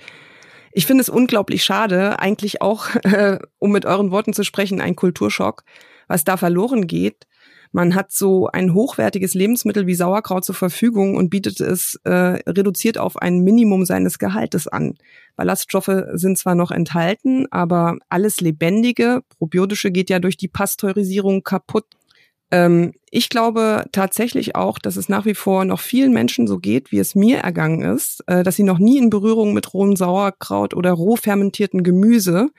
Ich 0.78 0.86
finde 0.86 1.04
es 1.04 1.08
unglaublich 1.08 1.64
schade, 1.64 2.20
eigentlich 2.20 2.62
auch, 2.62 2.94
äh, 3.04 3.40
um 3.60 3.72
mit 3.72 3.86
euren 3.86 4.12
Worten 4.12 4.34
zu 4.34 4.44
sprechen, 4.44 4.82
ein 4.82 4.98
Kulturschock, 4.98 5.64
was 6.10 6.26
da 6.26 6.36
verloren 6.36 6.86
geht. 6.86 7.28
Man 7.72 7.96
hat 7.96 8.12
so 8.12 8.48
ein 8.48 8.74
hochwertiges 8.74 9.36
Lebensmittel 9.36 9.88
wie 9.88 9.96
Sauerkraut 9.96 10.44
zur 10.44 10.56
Verfügung 10.56 11.16
und 11.16 11.30
bietet 11.30 11.62
es 11.62 11.98
äh, 12.04 12.12
reduziert 12.12 12.98
auf 12.98 13.16
ein 13.16 13.40
Minimum 13.40 13.86
seines 13.86 14.20
Gehaltes 14.20 14.68
an. 14.68 14.96
Ballaststoffe 15.38 16.04
sind 16.12 16.38
zwar 16.38 16.56
noch 16.56 16.72
enthalten, 16.72 17.48
aber 17.52 17.98
alles 18.10 18.42
Lebendige, 18.42 19.22
probiotische 19.38 19.92
geht 19.92 20.10
ja 20.10 20.20
durch 20.20 20.36
die 20.36 20.50
Pasteurisierung 20.50 21.44
kaputt. 21.44 21.86
Ähm, 22.52 22.94
ich 23.10 23.30
glaube 23.30 23.86
tatsächlich 23.92 24.56
auch, 24.56 24.78
dass 24.80 24.98
es 24.98 25.10
nach 25.10 25.26
wie 25.26 25.36
vor 25.36 25.66
noch 25.66 25.80
vielen 25.80 26.14
Menschen 26.14 26.48
so 26.48 26.60
geht, 26.60 26.92
wie 26.92 27.00
es 27.00 27.16
mir 27.16 27.40
ergangen 27.40 27.82
ist, 27.82 28.24
äh, 28.28 28.44
dass 28.44 28.56
sie 28.56 28.64
noch 28.64 28.80
nie 28.80 28.98
in 28.98 29.10
Berührung 29.10 29.54
mit 29.54 29.74
rohem 29.74 29.96
Sauerkraut 29.96 30.74
oder 30.74 30.92
roh 30.92 31.16
fermentierten 31.16 31.84
Gemüse 31.84 32.50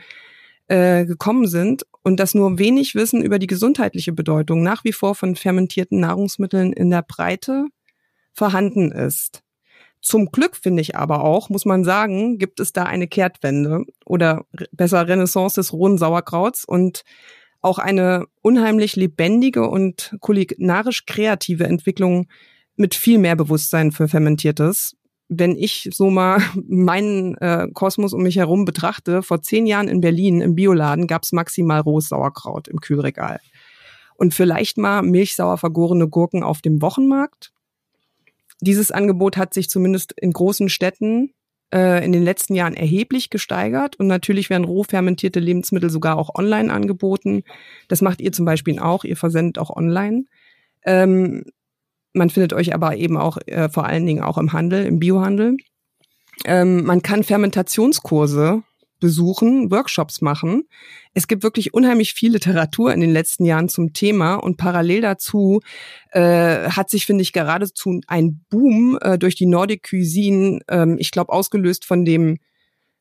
äh, 0.69 1.05
gekommen 1.05 1.47
sind 1.47 1.87
und 2.03 2.19
dass 2.19 2.35
nur 2.35 2.59
wenig 2.59 2.95
Wissen 2.95 3.23
über 3.23 3.39
die 3.39 3.47
gesundheitliche 3.47 4.13
Bedeutung 4.13 4.63
nach 4.63 4.85
wie 4.85 4.93
vor 4.93 5.15
von 5.15 5.37
fermentierten 5.37 6.01
Nahrungsmitteln 6.01 6.73
in 6.73 6.91
der 6.91 7.03
Breite 7.03 7.67
vorhanden 8.33 8.91
ist. 8.91 9.43
Zum 10.01 10.31
Glück 10.31 10.57
finde 10.57 10.83
ich 10.83 10.97
aber 10.97 11.25
auch, 11.25 11.49
muss 11.49 11.65
man 11.65 11.83
sagen, 11.83 12.39
gibt 12.39 12.61
es 12.61 12.73
da 12.73 12.85
eine 12.85 13.09
Kehrtwende 13.09 13.85
oder 14.05 14.45
besser 14.71 15.09
Renaissance 15.09 15.57
des 15.57 15.73
rohen 15.73 15.99
Sauerkrauts 15.99 16.65
und 16.65 17.03
auch 17.61 17.79
eine 17.79 18.27
unheimlich 18.43 18.97
lebendige 18.97 19.69
und 19.69 20.17
kulinarisch 20.21 21.07
kreative 21.07 21.65
Entwicklung 21.65 22.29
mit 22.77 22.95
viel 22.95 23.19
mehr 23.19 23.37
Bewusstsein 23.37 23.93
für 23.93 24.09
Fermentiertes. 24.09 24.97
Wenn 25.29 25.57
ich 25.57 25.89
so 25.93 26.11
mal 26.11 26.41
meinen 26.69 27.37
äh, 27.39 27.69
Kosmos 27.73 28.13
um 28.13 28.23
mich 28.23 28.37
herum 28.37 28.65
betrachte, 28.65 29.23
vor 29.23 29.43
zehn 29.43 29.67
Jahren 29.67 29.89
in 29.89 30.01
Berlin 30.01 30.41
im 30.41 30.55
Bioladen 30.55 31.07
gab 31.07 31.23
es 31.25 31.33
maximal 31.33 31.81
rohes 31.81 32.09
Sauerkraut 32.09 32.69
im 32.69 32.81
Kühlregal. 32.81 33.41
Und 34.15 34.35
vielleicht 34.35 34.79
mal 34.79 35.03
milchsauer 35.03 35.59
vergorene 35.59 36.09
Gurken 36.09 36.43
auf 36.43 36.63
dem 36.63 36.81
Wochenmarkt. 36.81 37.53
Dieses 38.61 38.91
Angebot 38.91 39.37
hat 39.37 39.53
sich 39.53 39.69
zumindest 39.69 40.13
in 40.19 40.33
großen 40.33 40.71
Städten 40.71 41.35
äh, 41.75 42.05
in 42.05 42.13
den 42.13 42.23
letzten 42.23 42.55
Jahren 42.55 42.75
erheblich 42.75 43.31
gesteigert 43.31 43.97
und 43.97 44.07
natürlich 44.07 44.51
werden 44.51 44.65
roh 44.65 44.85
fermentierte 44.85 45.41
Lebensmittel 45.41 45.91
sogar 45.91 46.19
auch 46.19 46.35
online 46.35 46.73
angeboten. 46.73 47.43
Das 47.89 48.03
macht 48.03 48.21
ihr 48.21 48.33
zum 48.33 48.45
Beispiel 48.45 48.79
auch, 48.79 49.05
ihr 49.05 49.17
versendet 49.17 49.59
auch 49.59 49.71
online. 49.71 50.25
Ähm, 50.85 51.45
man 52.13 52.31
findet 52.31 52.53
euch 52.53 52.75
aber 52.75 52.97
eben 52.97 53.17
auch 53.17 53.39
äh, 53.47 53.69
vor 53.69 53.87
allen 53.87 54.07
Dingen 54.07 54.23
auch 54.23 54.39
im 54.39 54.53
Handel, 54.53 54.87
im 54.87 54.99
Biohandel. 54.99 55.57
Ähm, 56.45 56.85
man 56.85 57.03
kann 57.03 57.25
Fermentationskurse 57.25 58.63
besuchen, 58.99 59.71
Workshops 59.71 60.21
machen. 60.21 60.65
Es 61.15 61.29
gibt 61.29 61.43
wirklich 61.43 61.75
unheimlich 61.75 62.15
viel 62.15 62.33
Literatur 62.33 62.93
in 62.93 63.01
den 63.01 63.13
letzten 63.13 63.45
Jahren 63.45 63.69
zum 63.69 63.93
Thema 63.93 64.35
und 64.35 64.57
parallel 64.57 65.03
dazu 65.03 65.61
äh, 66.13 66.69
hat 66.71 66.91
sich, 66.91 67.07
finde 67.07 67.23
ich, 67.23 67.33
geradezu 67.33 68.01
ein 68.07 68.45
Boom 68.49 68.99
äh, 69.01 69.19
durch 69.19 69.35
die 69.35 69.47
Nordic 69.47 69.89
Cuisine, 69.91 70.61
ähm, 70.69 70.97
ich 70.99 71.11
glaube, 71.11 71.33
ausgelöst 71.33 71.85
von 71.85 72.05
dem, 72.05 72.39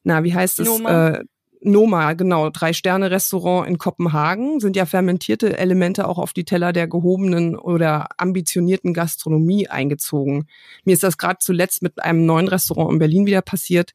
na, 0.04 0.24
wie 0.24 0.34
heißt 0.34 0.60
es? 0.60 0.68
Noma. 0.68 1.08
Äh, 1.10 1.24
Noma, 1.62 2.14
genau, 2.14 2.52
Drei-Sterne-Restaurant 2.52 3.68
in 3.68 3.80
Kopenhagen, 3.80 4.60
sind 4.60 4.76
ja 4.76 4.86
fermentierte 4.86 5.58
Elemente 5.58 6.08
auch 6.08 6.20
auf 6.20 6.32
die 6.32 6.46
Teller 6.46 6.74
der 6.74 6.88
gehobenen 6.88 7.56
oder 7.56 8.08
ambitionierten 8.18 8.94
Gastronomie 8.94 9.68
eingezogen. 9.68 10.46
Mir 10.84 10.94
ist 10.94 11.02
das 11.02 11.18
gerade 11.18 11.40
zuletzt 11.40 11.82
mit 11.82 12.04
einem 12.04 12.28
neuen 12.28 12.48
Restaurant 12.48 12.94
in 12.94 13.00
Berlin 13.00 13.26
wieder 13.26 13.42
passiert 13.42 13.94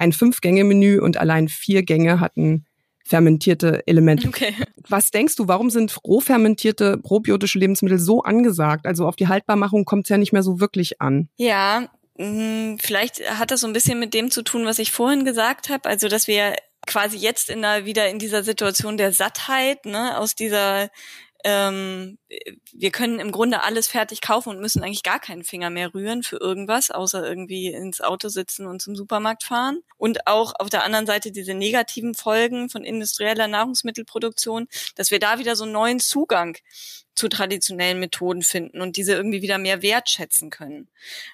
ein 0.00 0.12
Fünf-Gänge-Menü 0.12 1.00
und 1.00 1.18
allein 1.18 1.48
vier 1.48 1.82
Gänge 1.82 2.20
hatten 2.20 2.64
fermentierte 3.04 3.82
Elemente. 3.86 4.28
Okay. 4.28 4.54
Was 4.88 5.10
denkst 5.10 5.36
du, 5.36 5.48
warum 5.48 5.68
sind 5.68 5.96
roh 6.04 6.20
fermentierte 6.20 6.96
probiotische 6.96 7.58
Lebensmittel 7.58 7.98
so 7.98 8.22
angesagt? 8.22 8.86
Also 8.86 9.06
auf 9.06 9.16
die 9.16 9.28
Haltbarmachung 9.28 9.84
kommt 9.84 10.06
es 10.06 10.08
ja 10.08 10.16
nicht 10.16 10.32
mehr 10.32 10.42
so 10.42 10.60
wirklich 10.60 11.00
an. 11.00 11.28
Ja, 11.36 11.88
mm, 12.16 12.76
vielleicht 12.78 13.20
hat 13.38 13.50
das 13.50 13.60
so 13.60 13.66
ein 13.66 13.72
bisschen 13.72 13.98
mit 13.98 14.14
dem 14.14 14.30
zu 14.30 14.42
tun, 14.42 14.64
was 14.64 14.78
ich 14.78 14.92
vorhin 14.92 15.24
gesagt 15.24 15.68
habe. 15.68 15.88
Also, 15.88 16.08
dass 16.08 16.28
wir 16.28 16.54
quasi 16.86 17.18
jetzt 17.18 17.50
in 17.50 17.62
der, 17.62 17.84
wieder 17.84 18.08
in 18.08 18.18
dieser 18.18 18.42
Situation 18.42 18.96
der 18.96 19.12
Sattheit, 19.12 19.84
ne, 19.84 20.16
aus 20.16 20.34
dieser 20.34 20.88
ähm, 21.44 22.18
wir 22.72 22.90
können 22.90 23.18
im 23.18 23.32
Grunde 23.32 23.62
alles 23.62 23.88
fertig 23.88 24.20
kaufen 24.20 24.50
und 24.50 24.60
müssen 24.60 24.82
eigentlich 24.82 25.02
gar 25.02 25.20
keinen 25.20 25.44
Finger 25.44 25.70
mehr 25.70 25.94
rühren 25.94 26.22
für 26.22 26.36
irgendwas, 26.36 26.90
außer 26.90 27.26
irgendwie 27.26 27.68
ins 27.68 28.00
Auto 28.00 28.28
sitzen 28.28 28.66
und 28.66 28.80
zum 28.80 28.96
Supermarkt 28.96 29.44
fahren. 29.44 29.80
Und 29.96 30.26
auch 30.26 30.54
auf 30.58 30.70
der 30.70 30.84
anderen 30.84 31.06
Seite 31.06 31.32
diese 31.32 31.54
negativen 31.54 32.14
Folgen 32.14 32.68
von 32.70 32.84
industrieller 32.84 33.48
Nahrungsmittelproduktion, 33.48 34.68
dass 34.94 35.10
wir 35.10 35.18
da 35.18 35.38
wieder 35.38 35.56
so 35.56 35.64
einen 35.64 35.72
neuen 35.72 36.00
Zugang 36.00 36.56
zu 37.14 37.28
traditionellen 37.28 38.00
Methoden 38.00 38.42
finden 38.42 38.80
und 38.80 38.96
diese 38.96 39.12
irgendwie 39.12 39.42
wieder 39.42 39.58
mehr 39.58 39.82
wertschätzen 39.82 40.48
können. 40.48 40.88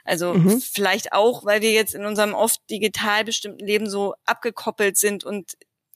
Also 0.05 0.35
mhm. 0.35 0.61
vielleicht 0.61 1.13
auch, 1.13 1.45
weil 1.45 1.63
wir 1.63 1.73
jetzt 1.73 1.95
in 1.95 2.05
unserem 2.05 2.35
oft 2.35 2.61
digital 2.71 3.25
bestimmten 3.25 3.65
Leben 3.65 3.89
so 3.89 4.15
abgekoppelt 4.25 4.97
sind 4.97 5.23
und 5.23 5.53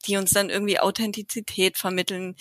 die 0.06 0.16
uns 0.16 0.30
dann 0.30 0.50
irgendwie 0.50 0.78
Authentizität 0.78 1.76
vermitteln. 1.76 2.36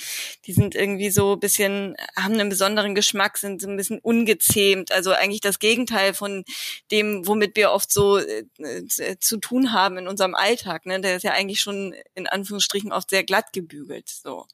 Die 0.46 0.54
sind 0.54 0.76
irgendwie 0.76 1.10
so 1.10 1.34
ein 1.34 1.40
bisschen, 1.40 1.96
haben 2.16 2.34
einen 2.34 2.50
besonderen 2.50 2.96
Geschmack, 2.96 3.38
sind 3.38 3.62
so 3.62 3.68
ein 3.68 3.78
bisschen 3.78 4.00
ungezähmt. 4.00 4.92
Also 4.92 5.12
eigentlich 5.12 5.42
das 5.42 5.60
Gegenteil 5.60 6.14
von 6.14 6.44
dem, 6.92 7.28
womit 7.28 7.56
wir 7.56 7.72
oft 7.72 7.92
so 7.92 8.18
äh, 8.18 8.46
äh, 8.60 9.18
zu 9.20 9.38
tun 9.38 9.74
haben 9.74 9.98
in 9.98 10.08
unserem 10.08 10.36
Alltag. 10.36 10.86
Ne? 10.86 11.02
Der 11.02 11.16
ist 11.16 11.24
ja 11.24 11.32
eigentlich 11.32 11.62
schon 11.62 11.94
in 12.16 12.28
Anführungsstrichen 12.28 12.92
oft 12.92 13.10
sehr 13.10 13.24
glatt 13.24 13.54
gebügelt. 13.54 14.10
So. 14.10 14.46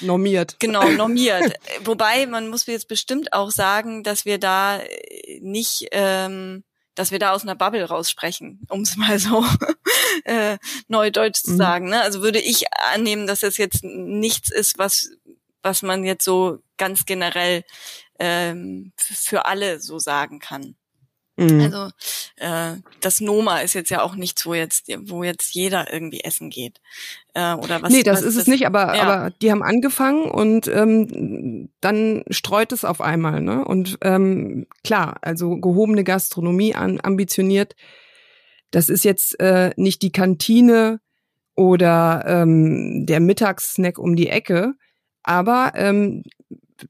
Normiert. 0.00 0.56
Genau, 0.58 0.88
normiert. 0.90 1.54
Wobei, 1.84 2.26
man 2.26 2.48
muss 2.48 2.66
jetzt 2.66 2.88
bestimmt 2.88 3.32
auch 3.32 3.50
sagen, 3.50 4.02
dass 4.02 4.24
wir 4.24 4.38
da 4.38 4.80
nicht 5.40 5.88
ähm, 5.92 6.64
dass 6.98 7.12
wir 7.12 7.20
da 7.20 7.32
aus 7.32 7.44
einer 7.44 7.54
Bubble 7.54 7.84
raussprechen, 7.84 8.60
um 8.68 8.80
es 8.80 8.96
mal 8.96 9.18
so 9.20 9.44
äh, 10.24 10.58
neudeutsch 10.88 11.42
zu 11.42 11.52
mhm. 11.52 11.56
sagen. 11.56 11.88
Ne? 11.88 12.02
Also 12.02 12.22
würde 12.22 12.40
ich 12.40 12.64
annehmen, 12.92 13.26
dass 13.26 13.40
das 13.40 13.56
jetzt 13.56 13.84
nichts 13.84 14.50
ist, 14.50 14.78
was 14.78 15.10
was 15.62 15.82
man 15.82 16.04
jetzt 16.04 16.24
so 16.24 16.58
ganz 16.76 17.04
generell 17.04 17.64
ähm, 18.18 18.92
für 18.96 19.46
alle 19.46 19.80
so 19.80 19.98
sagen 19.98 20.38
kann. 20.38 20.76
Mhm. 21.36 21.60
Also 21.60 21.90
äh, 22.36 22.80
das 23.00 23.20
Noma 23.20 23.60
ist 23.60 23.74
jetzt 23.74 23.90
ja 23.90 24.02
auch 24.02 24.16
nichts, 24.16 24.44
wo 24.44 24.54
jetzt, 24.54 24.88
wo 25.02 25.22
jetzt 25.22 25.54
jeder 25.54 25.92
irgendwie 25.92 26.20
essen 26.20 26.50
geht. 26.50 26.80
Äh, 27.34 27.54
oder 27.54 27.80
was, 27.80 27.92
nee, 27.92 28.02
das 28.02 28.18
was 28.18 28.24
ist 28.24 28.36
es 28.36 28.46
nicht, 28.48 28.66
aber, 28.66 28.96
ja. 28.96 29.02
aber 29.02 29.30
die 29.40 29.52
haben 29.52 29.62
angefangen 29.62 30.28
und 30.28 30.66
ähm, 30.66 31.68
dann 31.80 32.24
streut 32.30 32.72
es 32.72 32.84
auf 32.84 33.00
einmal. 33.00 33.40
Ne? 33.40 33.64
Und 33.64 33.98
ähm, 34.02 34.66
klar, 34.82 35.18
also 35.22 35.56
gehobene 35.58 36.02
Gastronomie 36.02 36.74
an, 36.74 37.00
ambitioniert, 37.00 37.76
das 38.70 38.88
ist 38.88 39.04
jetzt 39.04 39.38
äh, 39.40 39.72
nicht 39.76 40.02
die 40.02 40.12
Kantine 40.12 41.00
oder 41.54 42.24
ähm, 42.26 43.06
der 43.06 43.20
Mittagssnack 43.20 43.98
um 43.98 44.16
die 44.16 44.28
Ecke, 44.28 44.74
aber 45.22 45.72
ähm, 45.74 46.22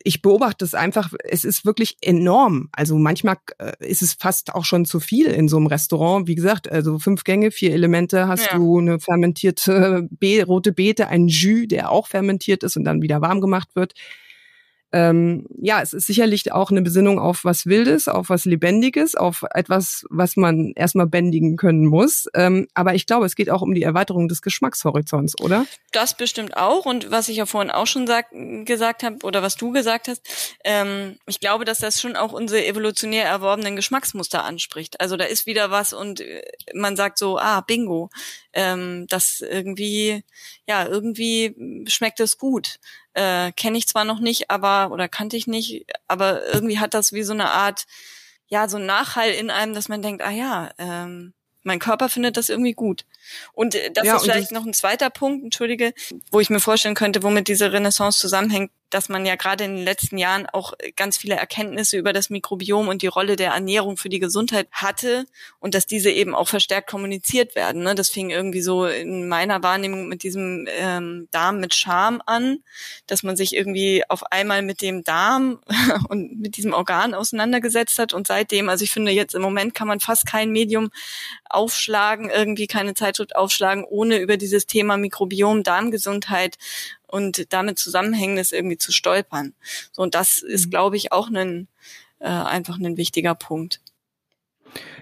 ich 0.03 0.21
beobachte 0.21 0.65
es 0.65 0.75
einfach, 0.75 1.13
es 1.25 1.45
ist 1.45 1.65
wirklich 1.65 1.97
enorm. 2.03 2.69
Also 2.73 2.99
manchmal 2.99 3.37
äh, 3.59 3.73
ist 3.81 4.03
es 4.03 4.13
fast 4.13 4.55
auch 4.55 4.65
schon 4.65 4.85
zu 4.85 5.01
viel 5.01 5.27
in 5.27 5.49
so 5.49 5.57
einem 5.57 5.67
Restaurant. 5.67 6.27
Wie 6.27 6.35
gesagt, 6.35 6.71
also 6.71 6.99
fünf 6.99 7.25
Gänge, 7.25 7.51
vier 7.51 7.73
Elemente, 7.73 8.29
hast 8.29 8.51
ja. 8.51 8.57
du 8.57 8.79
eine 8.79 9.01
fermentierte 9.01 10.07
Be 10.11 10.45
rote 10.45 10.73
Beete, 10.73 11.09
ein 11.09 11.29
Jus, 11.29 11.69
der 11.69 11.91
auch 11.91 12.07
fermentiert 12.07 12.63
ist 12.63 12.77
und 12.77 12.85
dann 12.85 13.01
wieder 13.01 13.23
warm 13.23 13.41
gemacht 13.41 13.75
wird 13.75 13.95
ähm, 14.91 15.47
ja, 15.61 15.83
es 15.83 15.93
ist 15.93 16.07
sicherlich 16.07 16.51
auch 16.53 16.71
eine 16.71 16.81
Besinnung 16.81 17.19
auf 17.19 17.45
was 17.45 17.67
Wildes, 17.67 18.09
auf 18.09 18.31
was 18.31 18.47
Lebendiges, 18.47 19.15
auf 19.15 19.45
etwas, 19.53 20.07
was 20.09 20.37
man 20.37 20.73
erstmal 20.77 21.07
bändigen 21.07 21.57
können 21.57 21.85
muss. 21.85 22.27
Ähm, 22.35 22.69
aber 22.73 22.95
ich 22.95 23.05
glaube, 23.05 23.27
es 23.27 23.37
geht 23.37 23.51
auch 23.51 23.61
um 23.61 23.75
die 23.75 23.83
Erweiterung 23.83 24.29
des 24.29 24.41
Geschmackshorizonts, 24.41 25.39
oder? 25.41 25.67
Das 25.93 26.17
bestimmt 26.17 26.57
auch. 26.57 26.87
Und 26.87 27.11
was 27.11 27.29
ich 27.29 27.37
ja 27.37 27.45
vorhin 27.45 27.71
auch 27.71 27.87
schon 27.87 28.07
sag, 28.07 28.31
gesagt 28.65 29.03
habe, 29.03 29.19
oder 29.25 29.43
was 29.43 29.57
du 29.57 29.73
gesagt 29.73 30.09
hast, 30.09 30.27
ähm, 30.65 31.19
ich 31.27 31.41
glaube, 31.41 31.67
dass 31.67 31.81
das 31.81 32.01
schon 32.01 32.17
auch 32.17 32.33
unsere 32.33 32.65
evolutionär 32.65 33.27
erworbenen 33.27 33.77
Geschmacksmuster 33.77 34.45
anspricht. 34.45 35.01
Also 35.01 35.19
da 35.19 35.25
ist 35.25 35.45
wieder 35.45 35.71
was 35.71 35.93
und 35.93 36.21
äh, 36.21 36.43
man 36.73 36.97
sagt 36.97 37.19
so, 37.19 37.39
ah, 37.39 37.61
bingo, 37.61 38.09
ähm, 38.55 39.07
das 39.09 39.43
irgendwie, 39.43 40.23
ja, 40.67 40.87
irgendwie 40.87 41.85
schmeckt 41.89 42.21
es 42.21 42.39
gut 42.39 42.79
äh, 43.15 43.53
kenne 43.53 43.79
ich 43.79 43.89
zwar 43.89 44.05
noch 44.05 44.21
nicht, 44.21 44.51
aber 44.51 44.93
oder 44.93 45.09
kannte 45.09 45.37
ich 45.37 45.47
nicht, 45.47 45.87
aber 46.07 46.47
irgendwie 46.47 46.79
hat 46.79 46.95
das 46.95 47.13
wie 47.13 47.23
so 47.23 47.33
eine 47.33 47.51
Art, 47.51 47.87
ja, 48.47 48.69
so 48.69 48.77
ein 48.77 48.87
Nachhall 48.87 49.31
in 49.31 49.51
einem, 49.51 49.75
dass 49.75 49.89
man 49.89 50.03
denkt, 50.03 50.23
ah 50.23 50.31
ja, 50.31 50.71
ähm, 50.79 51.35
mein 51.63 51.79
Körper 51.79 52.09
findet 52.09 52.37
das 52.37 52.49
irgendwie 52.49 52.73
gut. 52.73 53.05
Und 53.53 53.75
äh, 53.75 53.91
das 53.93 54.07
ja, 54.07 54.17
ist 54.17 54.23
vielleicht 54.23 54.53
noch 54.53 54.65
ein 54.65 54.73
zweiter 54.73 55.11
Punkt, 55.11 55.45
entschuldige, 55.45 55.93
wo 56.31 56.41
ich 56.41 56.51
mir 56.51 56.61
vorstellen 56.61 56.95
könnte, 56.95 57.23
womit 57.23 57.49
diese 57.49 57.73
Renaissance 57.73 58.19
zusammenhängt, 58.19 58.71
dass 58.91 59.09
man 59.09 59.27
ja 59.27 59.37
gerade 59.37 59.65
in 59.65 59.77
den 59.77 59.85
letzten 59.85 60.19
Jahren 60.19 60.47
auch 60.47 60.73
ganz 60.97 61.19
viele 61.19 61.35
Erkenntnisse 61.35 61.99
über 61.99 62.13
das 62.13 62.31
Mikrobiom 62.31 62.89
und 62.89 63.03
die 63.03 63.07
Rolle 63.07 63.37
der 63.37 63.53
Ernährung 63.53 63.97
für 63.97 64.09
die 64.09 64.19
Gesundheit 64.19 64.69
hatte 64.73 65.27
und 65.59 65.75
dass 65.75 65.87
diese 65.87 66.11
eben 66.11 66.35
auch 66.35 66.49
verstärkt 66.49 66.89
kommuniziert 66.89 67.55
werden. 67.55 67.83
Ne? 67.83 67.95
Das 67.95 68.09
fing 68.09 68.31
irgendwie 68.31 68.63
so 68.63 68.87
in 68.87 69.29
meiner 69.29 69.63
Wahrnehmung 69.63 70.09
mit 70.09 70.23
diesem 70.23 70.67
ähm, 70.71 71.29
Darm 71.31 71.61
mit 71.61 71.75
Charme 71.75 72.23
an, 72.27 72.59
dass 73.07 73.23
man 73.23 73.37
sich 73.37 73.55
irgendwie 73.55 74.03
auf 74.09 74.25
einmal 74.33 74.63
mit 74.63 74.81
dem 74.81 75.05
Darm 75.05 75.61
und 76.09 76.41
mit 76.41 76.57
diesem 76.57 76.73
Organ 76.73 77.15
auseinandergesetzt 77.15 77.99
hat 77.99 78.15
und 78.15 78.27
seitdem, 78.27 78.69
also 78.69 78.85
ich 78.85 78.91
finde 78.91 79.13
jetzt 79.13 79.35
im 79.35 79.43
Moment 79.43 79.75
kann 79.75 79.89
man 79.89 80.01
fast 80.01 80.27
kein 80.27 80.51
Medium 80.51 80.91
aufschlagen, 81.49 82.31
irgendwie 82.31 82.67
keine 82.67 82.95
Zeitschrift 82.95 83.37
aufschlagen, 83.37 83.85
ohne 83.85 84.19
über 84.19 84.37
dieses 84.37 84.67
Thema 84.67 84.97
Mikrobiom, 84.97 85.63
Darmgesundheit 85.63 86.57
und 87.09 87.53
damit 87.53 87.79
Zusammenhängendes 87.79 88.53
irgendwie 88.53 88.79
zu 88.79 88.93
stolpern. 88.93 89.55
So, 89.93 90.03
und 90.03 90.15
das 90.15 90.39
ist, 90.39 90.67
mhm. 90.67 90.71
glaube 90.71 90.97
ich, 90.97 91.13
auch 91.13 91.29
ein, 91.29 91.69
äh, 92.21 92.29
einfach 92.29 92.79
ein 92.79 92.97
wichtiger 92.97 93.35
Punkt. 93.35 93.81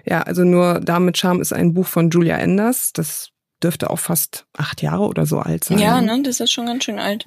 Ja, 0.05 0.21
also 0.21 0.43
nur 0.43 0.79
Darm 0.79 1.05
mit 1.05 1.17
Charme 1.17 1.41
ist 1.41 1.53
ein 1.53 1.73
Buch 1.73 1.87
von 1.87 2.09
Julia 2.09 2.37
Enders. 2.37 2.93
Das 2.93 3.31
dürfte 3.61 3.89
auch 3.89 3.99
fast 3.99 4.45
acht 4.53 4.81
Jahre 4.81 5.03
oder 5.03 5.25
so 5.25 5.39
alt 5.39 5.63
sein. 5.63 5.79
Ja, 5.79 5.99
ne, 5.99 6.21
das 6.23 6.39
ist 6.39 6.51
schon 6.51 6.67
ganz 6.67 6.83
schön 6.83 6.99
alt. 6.99 7.25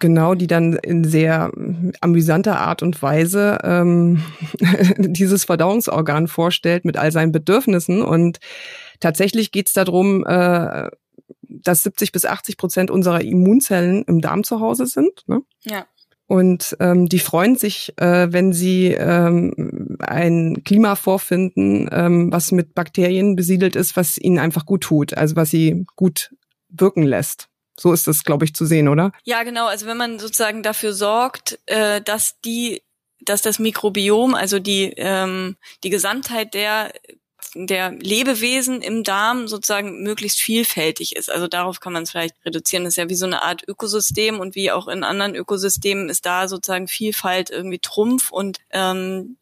Genau, 0.00 0.34
die 0.34 0.48
dann 0.48 0.74
in 0.74 1.04
sehr 1.04 1.52
amüsanter 2.00 2.58
Art 2.58 2.82
und 2.82 3.00
Weise 3.02 3.58
ähm, 3.62 4.22
dieses 4.98 5.44
Verdauungsorgan 5.44 6.28
vorstellt 6.28 6.84
mit 6.84 6.96
all 6.96 7.12
seinen 7.12 7.32
Bedürfnissen. 7.32 8.02
Und 8.02 8.40
tatsächlich 8.98 9.52
geht 9.52 9.68
es 9.68 9.72
darum, 9.72 10.26
äh, 10.26 10.88
dass 11.50 11.82
70 11.82 12.12
bis 12.12 12.24
80 12.24 12.56
Prozent 12.56 12.90
unserer 12.90 13.20
Immunzellen 13.20 14.04
im 14.04 14.20
Darm 14.20 14.44
zu 14.44 14.60
Hause 14.60 14.86
sind. 14.86 15.24
Ne? 15.26 15.42
Ja. 15.64 15.86
Und 16.26 16.76
ähm, 16.78 17.08
die 17.08 17.18
freuen 17.18 17.56
sich, 17.56 17.92
äh, 17.96 18.32
wenn 18.32 18.52
sie 18.52 18.92
ähm, 18.92 19.96
ein 19.98 20.62
Klima 20.64 20.94
vorfinden, 20.94 21.88
ähm, 21.90 22.30
was 22.30 22.52
mit 22.52 22.72
Bakterien 22.72 23.34
besiedelt 23.34 23.74
ist, 23.74 23.96
was 23.96 24.16
ihnen 24.16 24.38
einfach 24.38 24.64
gut 24.64 24.82
tut, 24.82 25.14
also 25.14 25.34
was 25.34 25.50
sie 25.50 25.84
gut 25.96 26.30
wirken 26.68 27.02
lässt. 27.02 27.48
So 27.76 27.92
ist 27.92 28.06
das, 28.06 28.22
glaube 28.22 28.44
ich, 28.44 28.54
zu 28.54 28.64
sehen, 28.64 28.86
oder? 28.86 29.10
Ja, 29.24 29.42
genau. 29.42 29.66
Also 29.66 29.86
wenn 29.86 29.96
man 29.96 30.20
sozusagen 30.20 30.62
dafür 30.62 30.92
sorgt, 30.92 31.58
äh, 31.66 32.00
dass 32.00 32.38
die, 32.44 32.82
dass 33.22 33.42
das 33.42 33.58
Mikrobiom, 33.58 34.36
also 34.36 34.60
die 34.60 34.92
ähm, 34.98 35.56
die 35.82 35.90
Gesamtheit 35.90 36.54
der 36.54 36.92
der 37.54 37.92
Lebewesen 37.92 38.82
im 38.82 39.04
Darm 39.04 39.48
sozusagen 39.48 40.02
möglichst 40.02 40.40
vielfältig 40.40 41.16
ist. 41.16 41.30
Also 41.30 41.48
darauf 41.48 41.80
kann 41.80 41.92
man 41.92 42.04
es 42.04 42.10
vielleicht 42.10 42.36
reduzieren. 42.44 42.84
Das 42.84 42.94
ist 42.94 42.96
ja 42.98 43.08
wie 43.08 43.14
so 43.14 43.26
eine 43.26 43.42
Art 43.42 43.62
Ökosystem 43.66 44.40
und 44.40 44.54
wie 44.54 44.70
auch 44.70 44.88
in 44.88 45.04
anderen 45.04 45.34
Ökosystemen 45.34 46.08
ist 46.08 46.26
da 46.26 46.48
sozusagen 46.48 46.88
Vielfalt 46.88 47.50
irgendwie 47.50 47.78
Trumpf 47.78 48.30
und 48.30 48.58
ähm, 48.70 49.36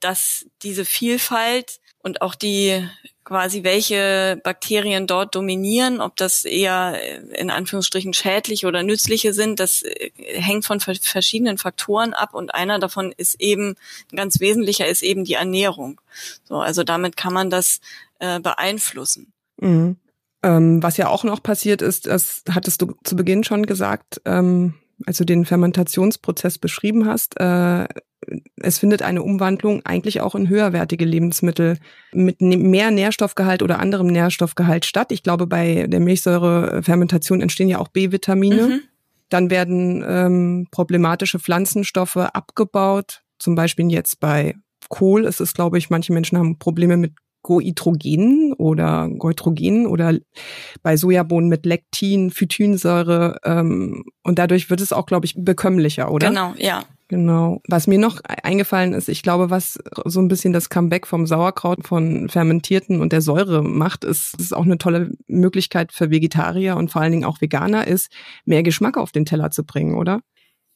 dass 0.00 0.46
diese 0.62 0.84
Vielfalt 0.84 1.80
und 2.02 2.22
auch 2.22 2.34
die 2.34 2.86
quasi 3.24 3.62
welche 3.62 4.40
Bakterien 4.42 5.06
dort 5.06 5.36
dominieren, 5.36 6.00
ob 6.00 6.16
das 6.16 6.44
eher 6.44 6.98
in 7.38 7.50
Anführungsstrichen 7.50 8.12
schädliche 8.12 8.66
oder 8.66 8.82
nützliche 8.82 9.32
sind, 9.32 9.60
das 9.60 9.82
äh, 9.82 10.10
hängt 10.16 10.64
von 10.64 10.80
verschiedenen 10.80 11.56
Faktoren 11.56 12.12
ab 12.12 12.34
und 12.34 12.54
einer 12.54 12.80
davon 12.80 13.12
ist 13.16 13.40
eben, 13.40 13.76
ganz 14.14 14.40
wesentlicher 14.40 14.88
ist 14.88 15.02
eben 15.02 15.24
die 15.24 15.34
Ernährung. 15.34 16.00
So, 16.42 16.56
also 16.56 16.82
damit 16.82 17.16
kann 17.16 17.32
man 17.32 17.50
das 17.50 17.80
äh, 18.18 18.40
beeinflussen. 18.40 19.32
Mhm. 19.60 19.96
Ähm, 20.42 20.82
was 20.82 20.96
ja 20.96 21.08
auch 21.08 21.22
noch 21.22 21.42
passiert 21.42 21.82
ist, 21.82 22.06
das 22.06 22.42
hattest 22.50 22.82
du 22.82 22.96
zu 23.04 23.14
Beginn 23.14 23.44
schon 23.44 23.66
gesagt, 23.66 24.22
ähm, 24.24 24.74
als 25.06 25.18
du 25.18 25.24
den 25.24 25.44
Fermentationsprozess 25.44 26.58
beschrieben 26.58 27.06
hast, 27.06 27.38
äh, 27.38 27.86
es 28.56 28.78
findet 28.78 29.02
eine 29.02 29.22
Umwandlung 29.22 29.80
eigentlich 29.84 30.20
auch 30.20 30.34
in 30.34 30.48
höherwertige 30.48 31.04
Lebensmittel 31.04 31.78
mit 32.12 32.40
ne-, 32.40 32.56
mehr 32.56 32.90
Nährstoffgehalt 32.90 33.62
oder 33.62 33.78
anderem 33.78 34.08
Nährstoffgehalt 34.08 34.84
statt. 34.84 35.12
Ich 35.12 35.22
glaube, 35.22 35.46
bei 35.46 35.86
der 35.88 36.00
Milchsäurefermentation 36.00 37.40
entstehen 37.40 37.68
ja 37.68 37.78
auch 37.78 37.88
B-Vitamine. 37.88 38.68
Mhm. 38.68 38.80
Dann 39.30 39.50
werden 39.50 40.04
ähm, 40.06 40.66
problematische 40.70 41.38
Pflanzenstoffe 41.38 42.16
abgebaut. 42.16 43.22
Zum 43.38 43.54
Beispiel 43.54 43.90
jetzt 43.90 44.20
bei 44.20 44.56
Kohl 44.88 45.24
ist 45.24 45.40
es, 45.40 45.54
glaube 45.54 45.78
ich, 45.78 45.88
manche 45.88 46.12
Menschen 46.12 46.36
haben 46.36 46.58
Probleme 46.58 46.96
mit 46.96 47.12
Goitrogenen 47.42 48.52
oder 48.52 49.08
Goitrogenen 49.08 49.86
oder 49.86 50.14
bei 50.82 50.96
Sojabohnen 50.96 51.48
mit 51.48 51.64
Lektin, 51.64 52.30
Phytinsäure 52.30 53.38
ähm, 53.44 54.04
und 54.22 54.38
dadurch 54.38 54.68
wird 54.68 54.80
es 54.80 54.92
auch, 54.92 55.06
glaube 55.06 55.24
ich, 55.24 55.34
bekömmlicher, 55.38 56.12
oder? 56.12 56.28
Genau, 56.28 56.52
ja. 56.58 56.84
Genau. 57.10 57.60
Was 57.66 57.88
mir 57.88 57.98
noch 57.98 58.20
eingefallen 58.24 58.92
ist, 58.92 59.08
ich 59.08 59.24
glaube, 59.24 59.50
was 59.50 59.80
so 60.04 60.20
ein 60.20 60.28
bisschen 60.28 60.52
das 60.52 60.68
Comeback 60.68 61.08
vom 61.08 61.26
Sauerkraut 61.26 61.84
von 61.84 62.28
Fermentierten 62.28 63.00
und 63.00 63.12
der 63.12 63.20
Säure 63.20 63.64
macht, 63.64 64.04
ist, 64.04 64.38
ist 64.38 64.54
auch 64.54 64.62
eine 64.62 64.78
tolle 64.78 65.10
Möglichkeit 65.26 65.90
für 65.90 66.10
Vegetarier 66.10 66.76
und 66.76 66.92
vor 66.92 67.02
allen 67.02 67.10
Dingen 67.10 67.24
auch 67.24 67.40
Veganer 67.40 67.88
ist, 67.88 68.12
mehr 68.44 68.62
Geschmack 68.62 68.96
auf 68.96 69.10
den 69.10 69.24
Teller 69.24 69.50
zu 69.50 69.64
bringen, 69.64 69.96
oder? 69.96 70.20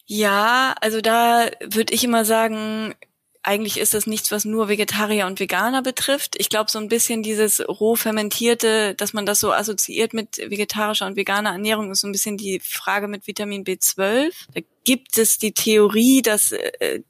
Ja, 0.07 0.75
also 0.81 1.01
da 1.01 1.47
würde 1.71 1.95
ich 1.95 2.03
immer 2.03 2.25
sagen, 2.25 2.95
eigentlich 3.45 3.79
ist 3.79 3.93
das 3.93 4.07
nichts, 4.07 4.31
was 4.31 4.47
nur 4.47 4.69
Vegetarier 4.69 5.27
und 5.27 5.39
Veganer 5.39 5.83
betrifft. 5.83 6.35
Ich 6.39 6.49
glaube, 6.49 6.71
so 6.71 6.79
ein 6.79 6.89
bisschen 6.89 7.23
dieses 7.23 7.61
roh 7.69 7.95
fermentierte, 7.95 8.95
dass 8.95 9.13
man 9.13 9.27
das 9.27 9.39
so 9.39 9.53
assoziiert 9.53 10.15
mit 10.15 10.39
vegetarischer 10.39 11.07
und 11.07 11.17
veganer 11.17 11.51
Ernährung, 11.51 11.91
ist 11.91 12.01
so 12.01 12.09
ein 12.09 12.13
bisschen 12.13 12.39
die 12.39 12.59
Frage 12.61 13.07
mit 13.07 13.27
Vitamin 13.27 13.65
B12. 13.65 14.33
Da 14.55 14.61
gibt 14.85 15.19
es 15.19 15.37
die 15.37 15.53
Theorie, 15.53 16.23
dass 16.23 16.53
äh, 16.53 17.03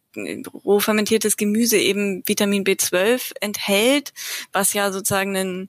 roh 0.65 0.81
fermentiertes 0.81 1.37
Gemüse 1.37 1.77
eben 1.79 2.23
Vitamin 2.27 2.65
B12 2.65 3.33
enthält, 3.41 4.13
was 4.53 4.73
ja 4.73 4.91
sozusagen 4.93 5.37
ein 5.37 5.69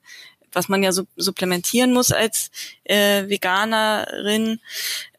was 0.52 0.70
man 0.70 0.82
ja 0.82 0.92
supplementieren 1.18 1.92
muss 1.92 2.14
als 2.14 2.50
äh, 2.86 3.28
Veganerin. 3.28 4.62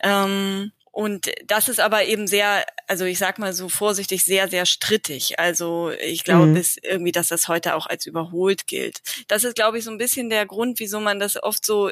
Ähm, 0.00 0.72
und 0.96 1.30
das 1.44 1.68
ist 1.68 1.78
aber 1.78 2.06
eben 2.06 2.26
sehr, 2.26 2.64
also 2.86 3.04
ich 3.04 3.18
sag 3.18 3.38
mal 3.38 3.52
so 3.52 3.68
vorsichtig, 3.68 4.24
sehr, 4.24 4.48
sehr 4.48 4.64
strittig. 4.64 5.38
Also 5.38 5.90
ich 5.90 6.24
glaube 6.24 6.46
mhm. 6.46 6.62
irgendwie, 6.80 7.12
dass 7.12 7.28
das 7.28 7.48
heute 7.48 7.74
auch 7.74 7.86
als 7.86 8.06
überholt 8.06 8.66
gilt. 8.66 9.02
Das 9.28 9.44
ist, 9.44 9.56
glaube 9.56 9.76
ich, 9.76 9.84
so 9.84 9.90
ein 9.90 9.98
bisschen 9.98 10.30
der 10.30 10.46
Grund, 10.46 10.80
wieso 10.80 10.98
man 10.98 11.20
das 11.20 11.36
oft 11.42 11.66
so 11.66 11.90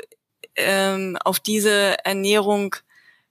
ähm, 0.56 1.18
auf 1.22 1.38
diese 1.38 2.02
Ernährung 2.02 2.76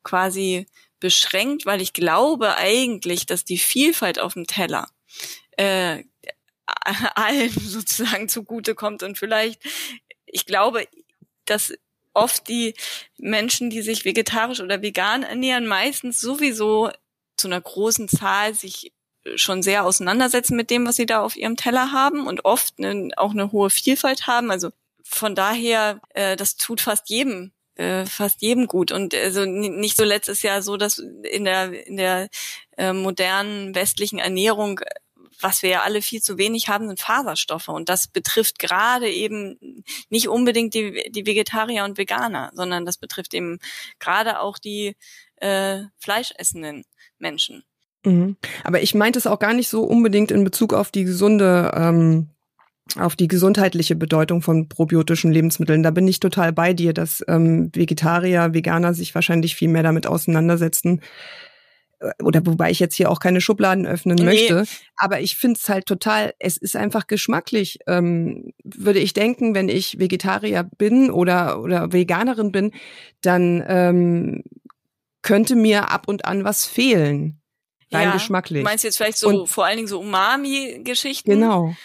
quasi 0.04 0.68
beschränkt, 1.00 1.66
weil 1.66 1.82
ich 1.82 1.94
glaube 1.94 2.56
eigentlich, 2.56 3.26
dass 3.26 3.44
die 3.44 3.58
Vielfalt 3.58 4.20
auf 4.20 4.34
dem 4.34 4.46
Teller 4.46 4.90
äh, 5.58 6.04
allen 7.16 7.50
sozusagen 7.50 8.30
zugutekommt 8.30 9.02
und 9.02 9.18
vielleicht, 9.18 9.60
ich 10.28 10.46
glaube, 10.46 10.88
dass 11.46 11.74
oft 12.14 12.47
die 12.47 12.74
Menschen, 13.18 13.70
die 13.70 13.82
sich 13.82 14.05
vegetarisch 14.05 14.59
oder 14.59 14.82
vegan 14.82 15.24
ernähren, 15.24 15.68
meistens 15.68 16.20
sowieso 16.22 16.91
zu 17.38 17.47
einer 17.47 17.61
großen 17.61 18.07
Zahl 18.07 18.53
sich 18.53 18.91
schon 19.36 19.64
sehr 19.64 19.86
auseinandersetzen 19.86 20.55
mit 20.55 20.70
dem, 20.70 20.86
was 20.86 20.97
sie 20.97 21.05
da 21.05 21.22
auf 21.22 21.36
ihrem 21.36 21.55
Teller 21.55 21.91
haben 21.91 22.28
und 22.28 22.45
oft 22.45 22.80
ne, 22.80 23.09
auch 23.16 23.32
eine 23.32 23.51
hohe 23.51 23.70
Vielfalt 23.70 24.28
haben. 24.28 24.51
Also 24.51 24.72
von 25.03 25.36
daher, 25.36 26.01
äh, 26.09 26.36
das 26.36 26.57
tut 26.57 26.82
fast 26.82 27.09
jedem 27.09 27.51
äh, 27.76 28.05
fast 28.05 28.41
jedem 28.41 28.68
gut 28.68 28.91
und 28.91 29.16
also 29.16 29.45
nicht 29.45 29.97
zuletzt 29.97 30.30
ist 30.30 30.43
ja 30.43 30.61
so, 30.61 30.78
dass 30.78 30.99
in 30.99 31.45
der 31.45 31.88
in 31.88 31.97
der 31.97 32.30
äh, 32.78 32.93
modernen 32.93 33.74
westlichen 33.74 34.20
Ernährung 34.20 34.80
was 35.44 35.62
wir 35.62 35.70
ja 35.70 35.82
alle 35.82 36.02
viel 36.02 36.22
zu 36.22 36.38
wenig 36.38 36.70
haben, 36.70 36.88
sind 36.88 37.00
Faserstoffe. 37.00 37.68
Und 37.68 37.89
das 37.89 38.08
betrifft 38.08 38.60
gerade 38.60 39.10
eben 39.10 39.84
nicht 40.10 40.30
unbedingt 40.30 40.74
die, 40.74 41.12
die 41.12 41.26
Vegetarier 41.26 41.84
und 41.84 41.98
Veganer, 41.98 42.52
sondern 42.54 42.86
das 42.86 42.98
betrifft 42.98 43.34
eben 43.34 43.60
gerade 44.00 44.39
auch 44.39 44.58
die 44.58 44.96
äh, 45.38 45.82
fleischessenden 46.00 46.86
Menschen. 47.20 47.64
Mhm. 48.06 48.38
Aber 48.64 48.82
ich 48.82 48.96
meinte 48.96 49.20
es 49.20 49.28
auch 49.28 49.39
gar 49.39 49.54
nicht 49.54 49.70
so 49.70 49.84
unbedingt 49.84 50.32
in 50.32 50.44
Bezug 50.44 50.74
auf 50.74 50.91
die 50.91 51.04
gesunde 51.04 51.72
ähm 51.76 52.30
auf 52.98 53.16
die 53.16 53.28
gesundheitliche 53.28 53.96
Bedeutung 53.96 54.41
von 54.41 54.68
probiotischen 54.68 55.32
Lebensmitteln. 55.32 55.84
Da 55.84 55.91
bin 55.91 56.08
ich 56.08 56.20
total 56.20 56.52
bei 56.52 56.74
dir, 56.74 56.94
dass 56.94 57.24
ähm, 57.28 57.72
Vegetarier, 57.74 58.54
Veganer 58.54 58.94
sich 58.94 59.16
wahrscheinlich 59.16 59.56
viel 59.56 59.70
mehr 59.70 59.84
damit 59.84 60.06
auseinandersetzen, 60.06 61.02
oder 62.22 62.45
wobei 62.45 62.72
ich 62.72 62.80
jetzt 62.80 62.95
hier 62.95 63.10
auch 63.10 63.20
keine 63.20 63.41
Schubladen 63.41 63.86
öffnen 63.86 64.18
nee. 64.18 64.24
möchte, 64.24 64.66
aber 64.97 65.22
ich 65.22 65.38
finde 65.38 65.60
es 65.62 65.70
halt 65.70 65.86
total, 65.86 66.34
es 66.39 66.58
ist 66.58 66.76
einfach 66.76 67.08
geschmacklich. 67.08 67.80
Ähm, 67.88 68.54
würde 68.64 68.99
ich 68.99 69.14
denken, 69.14 69.56
wenn 69.56 69.70
ich 69.70 69.99
Vegetarier 69.99 70.70
bin 70.78 71.12
oder, 71.12 71.62
oder 71.62 71.93
Veganerin 71.93 72.51
bin, 72.51 72.72
dann 73.22 73.64
ähm, 73.68 74.43
könnte 75.22 75.56
mir 75.56 75.89
ab 75.89 76.08
und 76.08 76.26
an 76.26 76.43
was 76.43 76.66
fehlen. 76.66 77.39
Rein 77.91 78.08
ja, 78.08 78.14
geschmacklich. 78.14 78.64
Du 78.64 78.70
meinst 78.70 78.84
jetzt 78.84 78.97
vielleicht 78.97 79.18
so 79.18 79.30
und, 79.30 79.47
vor 79.47 79.66
allen 79.66 79.78
Dingen 79.78 79.88
so 79.88 79.99
Umami-Geschichten? 79.99 81.30
Genau. 81.30 81.76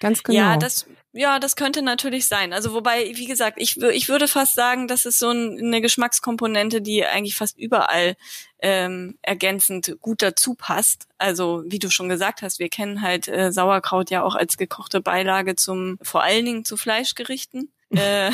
Ganz 0.00 0.22
genau. 0.22 0.38
Ja, 0.38 0.56
das, 0.56 0.86
ja, 1.16 1.38
das 1.38 1.54
könnte 1.54 1.80
natürlich 1.80 2.26
sein. 2.26 2.52
Also 2.52 2.74
wobei, 2.74 3.12
wie 3.14 3.26
gesagt, 3.26 3.58
ich, 3.60 3.80
ich 3.80 4.08
würde 4.08 4.26
fast 4.26 4.56
sagen, 4.56 4.88
das 4.88 5.06
ist 5.06 5.20
so 5.20 5.30
ein, 5.30 5.58
eine 5.58 5.80
Geschmackskomponente, 5.80 6.82
die 6.82 7.06
eigentlich 7.06 7.36
fast 7.36 7.56
überall 7.56 8.16
ähm, 8.58 9.16
ergänzend 9.22 9.96
gut 10.00 10.22
dazu 10.22 10.54
passt. 10.54 11.06
Also 11.16 11.62
wie 11.66 11.78
du 11.78 11.88
schon 11.88 12.08
gesagt 12.08 12.42
hast, 12.42 12.58
wir 12.58 12.68
kennen 12.68 13.00
halt 13.00 13.28
äh, 13.28 13.52
Sauerkraut 13.52 14.10
ja 14.10 14.24
auch 14.24 14.34
als 14.34 14.56
gekochte 14.56 15.00
Beilage 15.00 15.54
zum, 15.54 15.98
vor 16.02 16.24
allen 16.24 16.44
Dingen 16.44 16.64
zu 16.64 16.76
Fleischgerichten. 16.76 17.70
äh, 17.96 18.30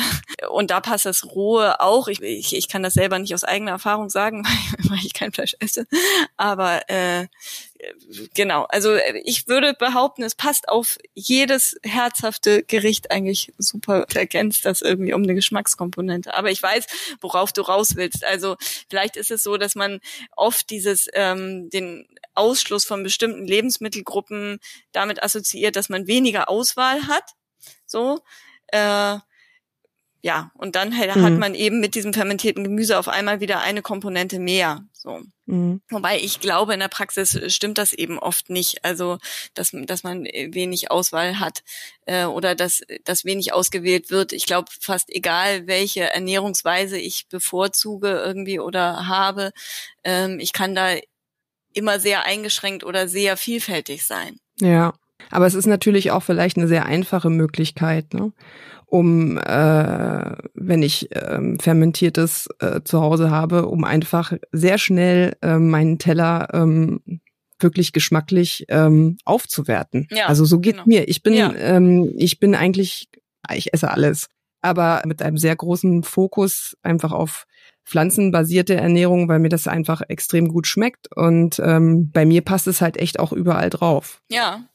und 0.49 0.71
da 0.71 0.81
passt 0.81 1.05
das 1.05 1.25
Rohe 1.25 1.79
auch. 1.79 2.07
Ich, 2.07 2.21
ich, 2.21 2.55
ich 2.55 2.67
kann 2.67 2.83
das 2.83 2.93
selber 2.93 3.19
nicht 3.19 3.33
aus 3.33 3.43
eigener 3.43 3.71
Erfahrung 3.71 4.09
sagen, 4.09 4.43
weil, 4.77 4.89
weil 4.91 5.05
ich 5.05 5.13
kein 5.13 5.31
Fleisch 5.31 5.55
esse. 5.59 5.87
Aber 6.37 6.89
äh, 6.89 7.27
genau, 8.33 8.63
also 8.63 8.95
ich 9.23 9.47
würde 9.47 9.73
behaupten, 9.73 10.23
es 10.23 10.35
passt 10.35 10.69
auf 10.69 10.97
jedes 11.13 11.75
herzhafte 11.83 12.63
Gericht 12.63 13.11
eigentlich 13.11 13.53
super 13.57 14.05
ergänzt 14.13 14.65
das 14.65 14.81
irgendwie 14.81 15.13
um 15.13 15.23
eine 15.23 15.35
Geschmackskomponente. 15.35 16.33
Aber 16.35 16.51
ich 16.51 16.61
weiß, 16.61 16.85
worauf 17.21 17.51
du 17.53 17.61
raus 17.61 17.95
willst. 17.95 18.23
Also 18.25 18.57
vielleicht 18.89 19.15
ist 19.15 19.31
es 19.31 19.43
so, 19.43 19.57
dass 19.57 19.75
man 19.75 19.99
oft 20.35 20.69
dieses 20.69 21.07
ähm, 21.13 21.69
den 21.69 22.07
Ausschluss 22.33 22.85
von 22.85 23.03
bestimmten 23.03 23.45
Lebensmittelgruppen 23.45 24.59
damit 24.91 25.21
assoziiert, 25.21 25.75
dass 25.75 25.89
man 25.89 26.07
weniger 26.07 26.49
Auswahl 26.49 27.07
hat. 27.07 27.33
So. 27.85 28.21
Äh, 28.67 29.17
ja, 30.23 30.51
und 30.53 30.75
dann 30.75 30.95
hat, 30.97 31.15
mhm. 31.15 31.39
man 31.39 31.55
eben 31.55 31.79
mit 31.79 31.95
diesem 31.95 32.13
fermentierten 32.13 32.63
Gemüse 32.63 32.99
auf 32.99 33.07
einmal 33.07 33.39
wieder 33.39 33.61
eine 33.61 33.81
Komponente 33.81 34.37
mehr. 34.39 34.85
So. 34.93 35.19
Mhm. 35.47 35.81
Wobei 35.89 36.19
ich 36.19 36.39
glaube, 36.39 36.75
in 36.75 36.79
der 36.79 36.89
Praxis 36.89 37.39
stimmt 37.51 37.79
das 37.79 37.91
eben 37.91 38.19
oft 38.19 38.51
nicht. 38.51 38.85
Also, 38.85 39.17
dass, 39.55 39.71
dass 39.73 40.03
man 40.03 40.25
wenig 40.25 40.91
Auswahl 40.91 41.39
hat 41.39 41.63
äh, 42.05 42.25
oder 42.25 42.53
dass, 42.53 42.81
dass 43.03 43.25
wenig 43.25 43.51
ausgewählt 43.51 44.11
wird. 44.11 44.31
Ich 44.31 44.45
glaube, 44.45 44.69
fast 44.79 45.09
egal, 45.09 45.65
welche 45.65 46.13
Ernährungsweise 46.13 46.99
ich 46.99 47.27
bevorzuge 47.27 48.09
irgendwie 48.09 48.59
oder 48.59 49.07
habe, 49.07 49.53
ähm, 50.03 50.39
ich 50.39 50.53
kann 50.53 50.75
da 50.75 50.91
immer 51.73 51.99
sehr 51.99 52.25
eingeschränkt 52.25 52.83
oder 52.83 53.07
sehr 53.07 53.37
vielfältig 53.37 54.05
sein. 54.05 54.37
Ja, 54.59 54.93
aber 55.31 55.47
es 55.47 55.55
ist 55.55 55.65
natürlich 55.65 56.11
auch 56.11 56.21
vielleicht 56.21 56.57
eine 56.57 56.67
sehr 56.67 56.85
einfache 56.85 57.29
Möglichkeit. 57.29 58.13
Ne? 58.13 58.33
Um, 58.91 59.37
äh, 59.37 60.35
wenn 60.53 60.83
ich 60.83 61.07
ähm, 61.13 61.57
fermentiertes 61.59 62.49
äh, 62.59 62.81
zu 62.83 62.99
Hause 62.99 63.31
habe, 63.31 63.67
um 63.67 63.85
einfach 63.85 64.33
sehr 64.51 64.77
schnell 64.77 65.37
äh, 65.41 65.57
meinen 65.59 65.97
Teller 65.97 66.49
ähm, 66.51 66.99
wirklich 67.57 67.93
geschmacklich 67.93 68.65
ähm, 68.67 69.17
aufzuwerten. 69.23 70.07
Ja, 70.11 70.25
also 70.25 70.43
so 70.43 70.59
geht 70.59 70.73
genau. 70.73 70.87
mir. 70.87 71.07
Ich 71.07 71.23
bin, 71.23 71.33
ja. 71.35 71.53
ähm, 71.55 72.11
ich 72.17 72.41
bin 72.41 72.53
eigentlich, 72.53 73.07
ich 73.55 73.73
esse 73.73 73.89
alles, 73.89 74.27
aber 74.61 75.03
mit 75.05 75.21
einem 75.21 75.37
sehr 75.37 75.55
großen 75.55 76.03
Fokus 76.03 76.75
einfach 76.83 77.13
auf 77.13 77.45
pflanzenbasierte 77.85 78.75
Ernährung, 78.75 79.29
weil 79.29 79.39
mir 79.39 79.49
das 79.49 79.69
einfach 79.69 80.01
extrem 80.09 80.49
gut 80.49 80.67
schmeckt 80.67 81.07
und 81.15 81.61
ähm, 81.63 82.11
bei 82.11 82.25
mir 82.25 82.41
passt 82.41 82.67
es 82.67 82.81
halt 82.81 82.97
echt 82.97 83.19
auch 83.19 83.31
überall 83.31 83.69
drauf. 83.69 84.21
Ja, 84.29 84.65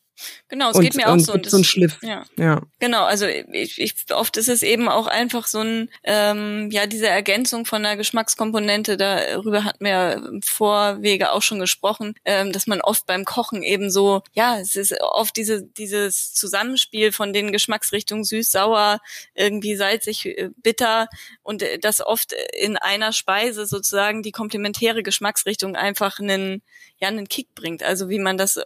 Genau, 0.48 0.70
es 0.70 0.76
und, 0.76 0.82
geht 0.82 0.94
mir 0.94 1.08
auch 1.08 1.18
so. 1.18 1.34
Und 1.34 1.48
so 1.48 1.58
ein 1.58 1.64
Schliff. 1.64 1.98
Ja. 2.02 2.24
ja. 2.36 2.62
Genau, 2.78 3.04
also 3.04 3.26
ich, 3.26 3.78
ich, 3.80 3.94
oft 4.12 4.36
ist 4.36 4.48
es 4.48 4.62
eben 4.62 4.88
auch 4.88 5.06
einfach 5.06 5.46
so 5.46 5.60
ein, 5.60 5.90
ähm, 6.04 6.70
ja, 6.70 6.86
diese 6.86 7.08
Ergänzung 7.08 7.66
von 7.66 7.84
einer 7.84 7.96
Geschmackskomponente, 7.96 8.96
darüber 8.96 9.64
hatten 9.64 9.84
wir 9.84 10.14
im 10.14 10.42
Vorwege 10.42 11.32
auch 11.32 11.42
schon 11.42 11.58
gesprochen, 11.58 12.14
ähm, 12.24 12.52
dass 12.52 12.66
man 12.66 12.80
oft 12.80 13.06
beim 13.06 13.24
Kochen 13.24 13.62
eben 13.62 13.90
so, 13.90 14.22
ja, 14.32 14.58
es 14.58 14.76
ist 14.76 14.94
oft 15.00 15.36
diese, 15.36 15.62
dieses 15.62 16.32
Zusammenspiel 16.32 17.12
von 17.12 17.32
den 17.32 17.52
Geschmacksrichtungen 17.52 18.24
süß, 18.24 18.50
sauer, 18.50 19.00
irgendwie 19.34 19.76
salzig, 19.76 20.26
äh, 20.26 20.50
bitter 20.62 21.08
und 21.42 21.62
äh, 21.62 21.78
das 21.78 22.00
oft 22.00 22.34
in 22.52 22.76
einer 22.76 23.12
Speise 23.12 23.66
sozusagen 23.66 24.22
die 24.22 24.32
komplementäre 24.32 25.02
Geschmacksrichtung 25.02 25.76
einfach 25.76 26.18
einen, 26.20 26.62
ja, 26.98 27.08
einen 27.08 27.28
Kick 27.28 27.54
bringt. 27.54 27.82
Also 27.82 28.08
wie 28.08 28.18
man 28.18 28.36
das 28.36 28.60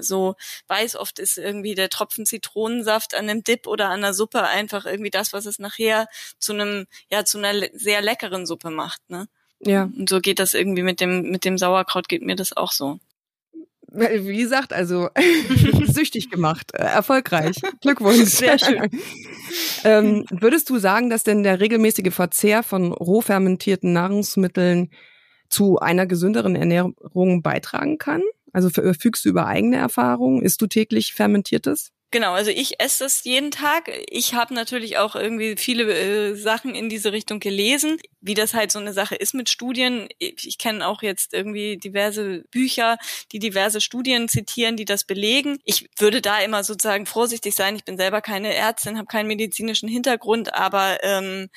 so 0.00 0.34
weiß, 0.68 0.96
oft 0.96 1.18
ist 1.18 1.38
irgendwie 1.38 1.74
der 1.74 1.88
Tropfen 1.88 2.26
Zitronensaft 2.26 3.14
an 3.14 3.28
einem 3.28 3.44
Dip 3.44 3.66
oder 3.66 3.86
an 3.86 4.04
einer 4.04 4.14
Suppe 4.14 4.42
einfach 4.42 4.86
irgendwie 4.86 5.10
das, 5.10 5.32
was 5.32 5.46
es 5.46 5.58
nachher 5.58 6.08
zu 6.38 6.52
einem, 6.52 6.86
ja, 7.10 7.24
zu 7.24 7.38
einer 7.38 7.68
sehr 7.72 8.02
leckeren 8.02 8.46
Suppe 8.46 8.70
macht, 8.70 9.00
ne? 9.08 9.28
Ja. 9.60 9.84
Und 9.84 10.08
so 10.08 10.20
geht 10.20 10.38
das 10.38 10.54
irgendwie 10.54 10.82
mit 10.82 11.00
dem, 11.00 11.22
mit 11.30 11.44
dem 11.44 11.56
Sauerkraut 11.56 12.08
geht 12.08 12.22
mir 12.22 12.36
das 12.36 12.54
auch 12.54 12.72
so. 12.72 12.98
Wie 13.88 14.36
gesagt, 14.36 14.74
also 14.74 15.08
süchtig 15.86 16.30
gemacht, 16.30 16.72
äh, 16.74 16.82
erfolgreich. 16.82 17.56
Glückwunsch. 17.80 18.30
Sehr 18.30 18.58
schön. 18.58 18.90
ähm, 19.84 20.24
würdest 20.30 20.68
du 20.68 20.78
sagen, 20.78 21.08
dass 21.08 21.24
denn 21.24 21.42
der 21.42 21.60
regelmäßige 21.60 22.12
Verzehr 22.12 22.62
von 22.62 22.92
roh 22.92 23.22
fermentierten 23.22 23.92
Nahrungsmitteln 23.94 24.90
zu 25.48 25.78
einer 25.78 26.06
gesünderen 26.06 26.56
Ernährung 26.56 27.42
beitragen 27.42 27.98
kann? 27.98 28.22
Also 28.52 28.70
verfügst 28.70 29.24
du 29.24 29.28
über 29.28 29.46
eigene 29.46 29.76
Erfahrungen? 29.76 30.42
Isst 30.42 30.60
du 30.62 30.66
täglich 30.66 31.12
Fermentiertes? 31.12 31.92
Genau, 32.12 32.32
also 32.32 32.50
ich 32.52 32.80
esse 32.80 33.04
das 33.04 33.24
jeden 33.24 33.50
Tag. 33.50 33.90
Ich 34.08 34.32
habe 34.32 34.54
natürlich 34.54 34.96
auch 34.96 35.16
irgendwie 35.16 35.56
viele 35.56 35.92
äh, 35.92 36.34
Sachen 36.34 36.74
in 36.76 36.88
diese 36.88 37.12
Richtung 37.12 37.40
gelesen, 37.40 37.98
wie 38.20 38.34
das 38.34 38.54
halt 38.54 38.70
so 38.70 38.78
eine 38.78 38.92
Sache 38.92 39.16
ist 39.16 39.34
mit 39.34 39.48
Studien. 39.48 40.08
Ich, 40.18 40.46
ich 40.46 40.56
kenne 40.56 40.86
auch 40.86 41.02
jetzt 41.02 41.34
irgendwie 41.34 41.76
diverse 41.78 42.44
Bücher, 42.52 42.96
die 43.32 43.40
diverse 43.40 43.80
Studien 43.80 44.28
zitieren, 44.28 44.76
die 44.76 44.84
das 44.84 45.04
belegen. 45.04 45.58
Ich 45.64 45.90
würde 45.98 46.22
da 46.22 46.38
immer 46.38 46.62
sozusagen 46.62 47.06
vorsichtig 47.06 47.56
sein. 47.56 47.74
Ich 47.74 47.84
bin 47.84 47.96
selber 47.96 48.20
keine 48.22 48.54
Ärztin, 48.54 48.98
habe 48.98 49.08
keinen 49.08 49.26
medizinischen 49.26 49.88
Hintergrund, 49.88 50.54
aber 50.54 50.98
ähm, 51.02 51.48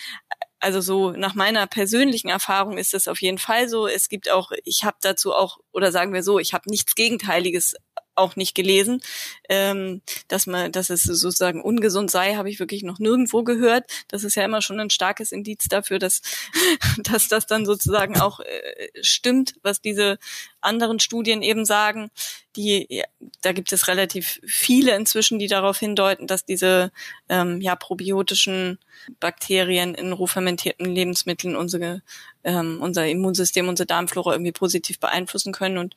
also 0.60 0.82
so 0.82 1.12
nach 1.12 1.36
meiner 1.36 1.68
persönlichen 1.68 2.30
Erfahrung 2.30 2.78
ist 2.78 2.94
das 2.94 3.08
auf 3.08 3.22
jeden 3.22 3.38
Fall 3.38 3.70
so. 3.70 3.88
Es 3.88 4.10
gibt 4.10 4.30
auch, 4.30 4.52
ich 4.66 4.84
habe 4.84 4.98
dazu 5.02 5.34
auch, 5.34 5.60
oder 5.72 5.92
sagen 5.92 6.14
wir 6.14 6.24
so, 6.24 6.40
ich 6.40 6.54
habe 6.54 6.70
nichts 6.70 6.96
Gegenteiliges 6.96 7.76
auch 8.20 8.36
nicht 8.36 8.54
gelesen. 8.54 9.02
Ähm, 9.48 10.02
dass 10.28 10.46
man, 10.46 10.72
dass 10.72 10.90
es 10.90 11.04
sozusagen 11.04 11.62
ungesund 11.62 12.12
sei, 12.12 12.36
habe 12.36 12.50
ich 12.50 12.60
wirklich 12.60 12.84
noch 12.84 13.00
nirgendwo 13.00 13.44
gehört. 13.44 13.90
Das 14.10 14.24
ist 14.24 14.36
ja 14.36 14.46
immer 14.46 14.62
schon 14.62 14.80
ein 14.80 14.90
starkes 14.90 15.32
Indiz 15.32 15.68
dafür, 15.70 15.98
dass, 15.98 16.22
dass 16.98 17.30
das 17.30 17.48
dann 17.48 17.66
sozusagen 17.66 18.20
auch 18.20 18.42
äh, 18.42 18.90
stimmt, 19.02 19.56
was 19.64 19.82
diese 19.82 20.20
anderen 20.62 21.00
Studien 21.00 21.42
eben 21.42 21.66
sagen. 21.66 22.10
Die, 22.56 22.86
ja, 22.90 23.06
da 23.42 23.52
gibt 23.52 23.72
es 23.72 23.88
relativ 23.88 24.40
viele 24.46 24.96
inzwischen, 24.96 25.40
die 25.40 25.48
darauf 25.48 25.78
hindeuten, 25.80 26.28
dass 26.28 26.46
diese 26.46 26.92
ähm, 27.30 27.62
ja, 27.62 27.76
probiotischen 27.76 28.80
Bakterien 29.20 29.96
in 29.96 30.12
rohfermentierten 30.12 30.94
Lebensmitteln 30.94 31.56
unsere, 31.56 32.02
ähm, 32.44 32.80
unser 32.82 33.08
Immunsystem, 33.08 33.68
unsere 33.68 33.88
Darmflora 33.88 34.34
irgendwie 34.34 34.52
positiv 34.52 35.00
beeinflussen 35.00 35.54
können. 35.54 35.78
Und 35.78 35.96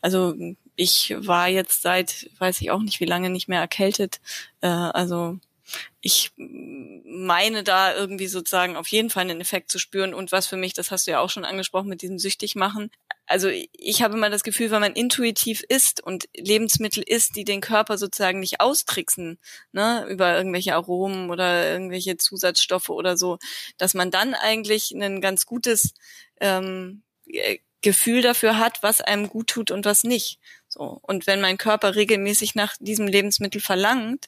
also 0.00 0.34
ich 0.76 1.14
war 1.18 1.48
jetzt 1.48 1.82
seit, 1.82 2.30
weiß 2.38 2.60
ich 2.60 2.70
auch 2.70 2.82
nicht 2.82 3.00
wie 3.00 3.06
lange, 3.06 3.30
nicht 3.30 3.48
mehr 3.48 3.60
erkältet. 3.60 4.20
Äh, 4.60 4.68
also 4.68 5.38
ich 6.06 6.32
meine 6.36 7.64
da 7.64 7.94
irgendwie 7.94 8.26
sozusagen 8.26 8.76
auf 8.76 8.88
jeden 8.88 9.08
Fall 9.08 9.22
einen 9.22 9.40
Effekt 9.40 9.70
zu 9.70 9.78
spüren 9.78 10.12
und 10.12 10.32
was 10.32 10.46
für 10.46 10.58
mich, 10.58 10.74
das 10.74 10.90
hast 10.90 11.06
du 11.06 11.12
ja 11.12 11.20
auch 11.20 11.30
schon 11.30 11.46
angesprochen 11.46 11.88
mit 11.88 12.02
diesem 12.02 12.18
süchtig 12.18 12.56
machen. 12.56 12.90
Also 13.24 13.48
ich 13.48 14.02
habe 14.02 14.12
immer 14.12 14.28
das 14.28 14.42
Gefühl, 14.42 14.70
wenn 14.70 14.82
man 14.82 14.92
intuitiv 14.92 15.64
isst 15.66 16.02
und 16.02 16.28
Lebensmittel 16.36 17.02
isst, 17.02 17.36
die 17.36 17.44
den 17.44 17.62
Körper 17.62 17.96
sozusagen 17.96 18.40
nicht 18.40 18.60
austricksen, 18.60 19.38
ne, 19.72 20.06
über 20.10 20.36
irgendwelche 20.36 20.74
Aromen 20.74 21.30
oder 21.30 21.72
irgendwelche 21.72 22.18
Zusatzstoffe 22.18 22.90
oder 22.90 23.16
so, 23.16 23.38
dass 23.78 23.94
man 23.94 24.10
dann 24.10 24.34
eigentlich 24.34 24.90
ein 24.90 25.22
ganz 25.22 25.46
gutes 25.46 25.94
ähm, 26.38 27.02
Gefühl 27.80 28.20
dafür 28.20 28.58
hat, 28.58 28.82
was 28.82 29.00
einem 29.00 29.30
gut 29.30 29.46
tut 29.46 29.70
und 29.70 29.86
was 29.86 30.04
nicht. 30.04 30.38
So. 30.68 30.98
Und 31.02 31.26
wenn 31.26 31.40
mein 31.40 31.56
Körper 31.56 31.94
regelmäßig 31.94 32.54
nach 32.54 32.74
diesem 32.80 33.06
Lebensmittel 33.06 33.60
verlangt, 33.60 34.26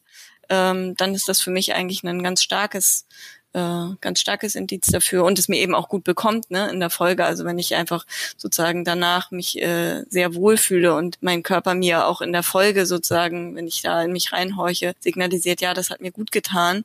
ähm, 0.48 0.94
dann 0.96 1.14
ist 1.14 1.28
das 1.28 1.40
für 1.40 1.50
mich 1.50 1.74
eigentlich 1.74 2.02
ein 2.02 2.22
ganz 2.22 2.42
starkes, 2.42 3.06
äh, 3.52 3.88
ganz 4.00 4.20
starkes 4.20 4.54
Indiz 4.54 4.86
dafür 4.86 5.24
und 5.24 5.38
es 5.38 5.48
mir 5.48 5.58
eben 5.58 5.74
auch 5.74 5.88
gut 5.88 6.04
bekommt, 6.04 6.50
ne, 6.50 6.68
in 6.70 6.80
der 6.80 6.90
Folge. 6.90 7.24
Also 7.24 7.44
wenn 7.44 7.58
ich 7.58 7.74
einfach 7.74 8.06
sozusagen 8.36 8.84
danach 8.84 9.30
mich 9.30 9.60
äh, 9.60 10.04
sehr 10.08 10.34
wohlfühle 10.34 10.94
und 10.94 11.18
mein 11.20 11.42
Körper 11.42 11.74
mir 11.74 12.06
auch 12.06 12.20
in 12.20 12.32
der 12.32 12.42
Folge 12.42 12.86
sozusagen, 12.86 13.56
wenn 13.56 13.66
ich 13.66 13.82
da 13.82 14.02
in 14.02 14.12
mich 14.12 14.32
reinhorche, 14.32 14.94
signalisiert, 15.00 15.60
ja, 15.60 15.74
das 15.74 15.90
hat 15.90 16.00
mir 16.00 16.12
gut 16.12 16.32
getan. 16.32 16.84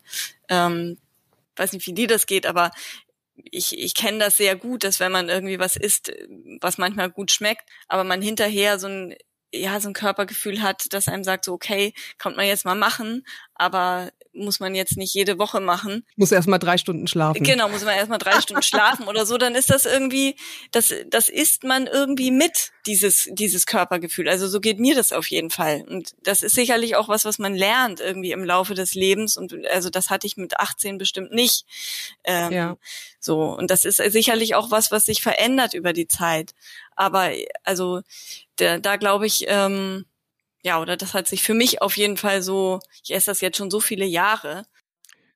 Ähm, 0.50 0.98
weiß 1.56 1.74
nicht, 1.74 1.86
wie 1.88 1.94
dir 1.94 2.08
das 2.08 2.26
geht, 2.26 2.46
aber 2.46 2.72
ich, 3.36 3.78
ich 3.78 3.94
kenne 3.94 4.20
das 4.20 4.38
sehr 4.38 4.56
gut, 4.56 4.84
dass 4.84 5.00
wenn 5.00 5.12
man 5.12 5.30
irgendwie 5.30 5.60
was 5.60 5.76
isst, 5.76 6.12
was 6.60 6.78
manchmal 6.78 7.10
gut 7.10 7.32
schmeckt, 7.32 7.68
aber 7.88 8.04
man 8.04 8.22
hinterher 8.22 8.80
so 8.80 8.88
ein 8.88 9.16
ja 9.54 9.80
so 9.80 9.90
ein 9.90 9.94
Körpergefühl 9.94 10.62
hat, 10.62 10.94
dass 10.94 11.08
einem 11.08 11.24
sagt 11.24 11.46
so 11.46 11.54
okay, 11.54 11.94
kann 12.18 12.36
man 12.36 12.46
jetzt 12.46 12.66
mal 12.66 12.76
machen, 12.76 13.26
aber 13.56 14.12
muss 14.34 14.60
man 14.60 14.76
jetzt 14.76 14.98
nicht 14.98 15.14
jede 15.14 15.38
Woche 15.38 15.60
machen. 15.60 16.06
Muss 16.16 16.32
erst 16.32 16.48
mal 16.48 16.58
drei 16.58 16.78
Stunden 16.78 17.08
schlafen. 17.08 17.44
Genau, 17.44 17.68
muss 17.68 17.84
man 17.84 17.96
erst 17.96 18.10
mal 18.10 18.18
drei 18.18 18.40
Stunden 18.40 18.64
schlafen 18.64 19.08
oder 19.08 19.26
so, 19.26 19.38
dann 19.38 19.56
ist 19.56 19.70
das 19.70 19.86
irgendwie, 19.86 20.36
das, 20.72 20.94
das 21.10 21.30
isst 21.30 21.64
man 21.64 21.88
irgendwie 21.88 22.32
mit, 22.32 22.72
dieses, 22.86 23.30
dieses 23.32 23.66
Körpergefühl. 23.66 24.28
Also 24.28 24.48
so 24.48 24.60
geht 24.60 24.80
mir 24.80 24.96
das 24.96 25.12
auf 25.12 25.28
jeden 25.28 25.50
Fall. 25.50 25.84
Und 25.88 26.16
das 26.24 26.44
ist 26.44 26.56
sicherlich 26.56 26.96
auch 26.96 27.10
was, 27.10 27.26
was 27.26 27.40
man 27.40 27.56
lernt 27.56 28.00
irgendwie 28.00 28.32
im 28.32 28.44
Laufe 28.44 28.74
des 28.74 28.96
Lebens. 28.96 29.38
Und 29.38 29.54
also 29.68 29.90
das 29.90 30.10
hatte 30.10 30.28
ich 30.28 30.38
mit 30.38 30.60
18 30.60 30.98
bestimmt 30.98 31.32
nicht. 31.32 31.66
Ähm, 32.24 32.52
ja. 32.52 32.78
So. 33.20 33.42
Und 33.42 33.70
das 33.70 33.86
ist 33.86 33.98
sicherlich 33.98 34.56
auch 34.56 34.72
was, 34.72 34.92
was 34.92 35.06
sich 35.06 35.22
verändert 35.22 35.74
über 35.74 35.94
die 35.94 36.08
Zeit. 36.08 36.54
Aber 36.96 37.32
also 37.64 38.02
da, 38.62 38.78
da 38.78 38.96
glaube 38.96 39.26
ich, 39.26 39.46
ähm, 39.48 40.06
ja, 40.64 40.80
oder 40.80 40.96
das 40.96 41.14
hat 41.14 41.28
sich 41.28 41.44
für 41.44 41.54
mich 41.54 41.82
auf 41.82 41.98
jeden 41.98 42.18
Fall 42.18 42.42
so, 42.42 42.80
ich 43.04 43.14
esse 43.14 43.32
das 43.32 43.42
jetzt 43.42 43.58
schon 43.58 43.72
so 43.72 43.80
viele 43.80 44.06
Jahre. 44.06 44.64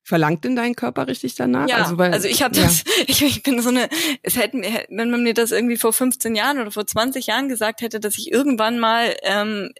Verlangt 0.02 0.44
denn 0.44 0.54
dein 0.54 0.76
Körper 0.76 1.08
richtig 1.08 1.34
danach? 1.34 1.68
Ja, 1.68 1.78
also, 1.78 1.98
weil, 1.98 2.12
also 2.12 2.28
ich 2.28 2.42
habe 2.42 2.54
das, 2.54 2.84
ja. 2.84 2.92
ich, 3.08 3.22
ich 3.22 3.42
bin 3.42 3.60
so 3.60 3.70
eine, 3.70 3.88
es 4.22 4.36
hätten, 4.36 4.62
wenn 4.62 5.10
man 5.10 5.24
mir 5.24 5.34
das 5.34 5.50
irgendwie 5.50 5.76
vor 5.76 5.92
15 5.92 6.36
Jahren 6.36 6.60
oder 6.60 6.70
vor 6.70 6.86
20 6.86 7.26
Jahren 7.26 7.48
gesagt 7.48 7.80
hätte, 7.80 7.98
dass 7.98 8.16
ich 8.16 8.30
irgendwann 8.30 8.78
mal 8.78 9.16
ähm, 9.22 9.72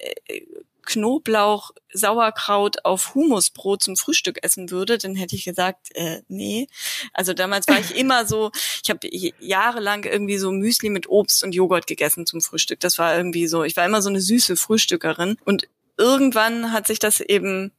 Knoblauch, 0.87 1.73
Sauerkraut 1.93 2.85
auf 2.85 3.15
Humusbrot 3.15 3.83
zum 3.83 3.97
Frühstück 3.97 4.43
essen 4.43 4.71
würde, 4.71 4.97
dann 4.99 5.15
hätte 5.15 5.37
ich 5.37 5.45
gesagt, 5.45 5.89
äh, 5.95 6.23
nee. 6.29 6.69
Also 7.13 7.35
damals 7.35 7.69
war 7.69 7.79
ich 7.79 7.95
immer 7.97 8.27
so, 8.27 8.51
ich 8.83 8.89
habe 8.91 9.09
jahrelang 9.41 10.05
irgendwie 10.05 10.39
so 10.39 10.51
Müsli 10.51 10.89
mit 10.89 11.09
Obst 11.09 11.45
und 11.45 11.55
Joghurt 11.55 11.87
gegessen 11.87 12.27
zum 12.27 12.41
Frühstück. 12.41 12.81
Das 12.81 12.99
war 12.99 13.17
irgendwie 13.17 13.47
so, 13.47 13.65
ich 13.65 13.77
war 13.77 13.85
immer 13.85 14.01
so 14.01 14.09
eine 14.09 14.21
süße 14.21 14.57
Frühstückerin 14.57 15.37
und 15.45 15.69
irgendwann 15.99 16.73
hat 16.73 16.87
sich 16.87 16.99
das 16.99 17.21
eben, 17.21 17.73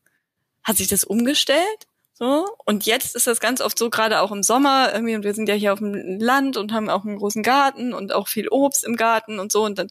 hat 0.63 0.77
sich 0.77 0.87
das 0.87 1.03
umgestellt 1.03 1.87
so, 2.19 2.47
und 2.65 2.87
jetzt 2.87 3.15
ist 3.15 3.27
das 3.27 3.39
ganz 3.39 3.61
oft 3.61 3.77
so, 3.77 3.91
gerade 3.91 4.21
auch 4.21 4.31
im 4.31 4.41
Sommer, 4.41 4.91
irgendwie, 4.91 5.15
und 5.15 5.23
wir 5.23 5.35
sind 5.35 5.47
ja 5.47 5.53
hier 5.53 5.71
auf 5.71 5.77
dem 5.77 6.19
Land 6.19 6.57
und 6.57 6.73
haben 6.73 6.89
auch 6.89 7.05
einen 7.05 7.17
großen 7.17 7.43
Garten 7.43 7.93
und 7.93 8.11
auch 8.11 8.27
viel 8.27 8.47
Obst 8.49 8.83
im 8.83 8.95
Garten 8.95 9.37
und 9.37 9.51
so. 9.51 9.63
Und 9.63 9.77
dann 9.77 9.89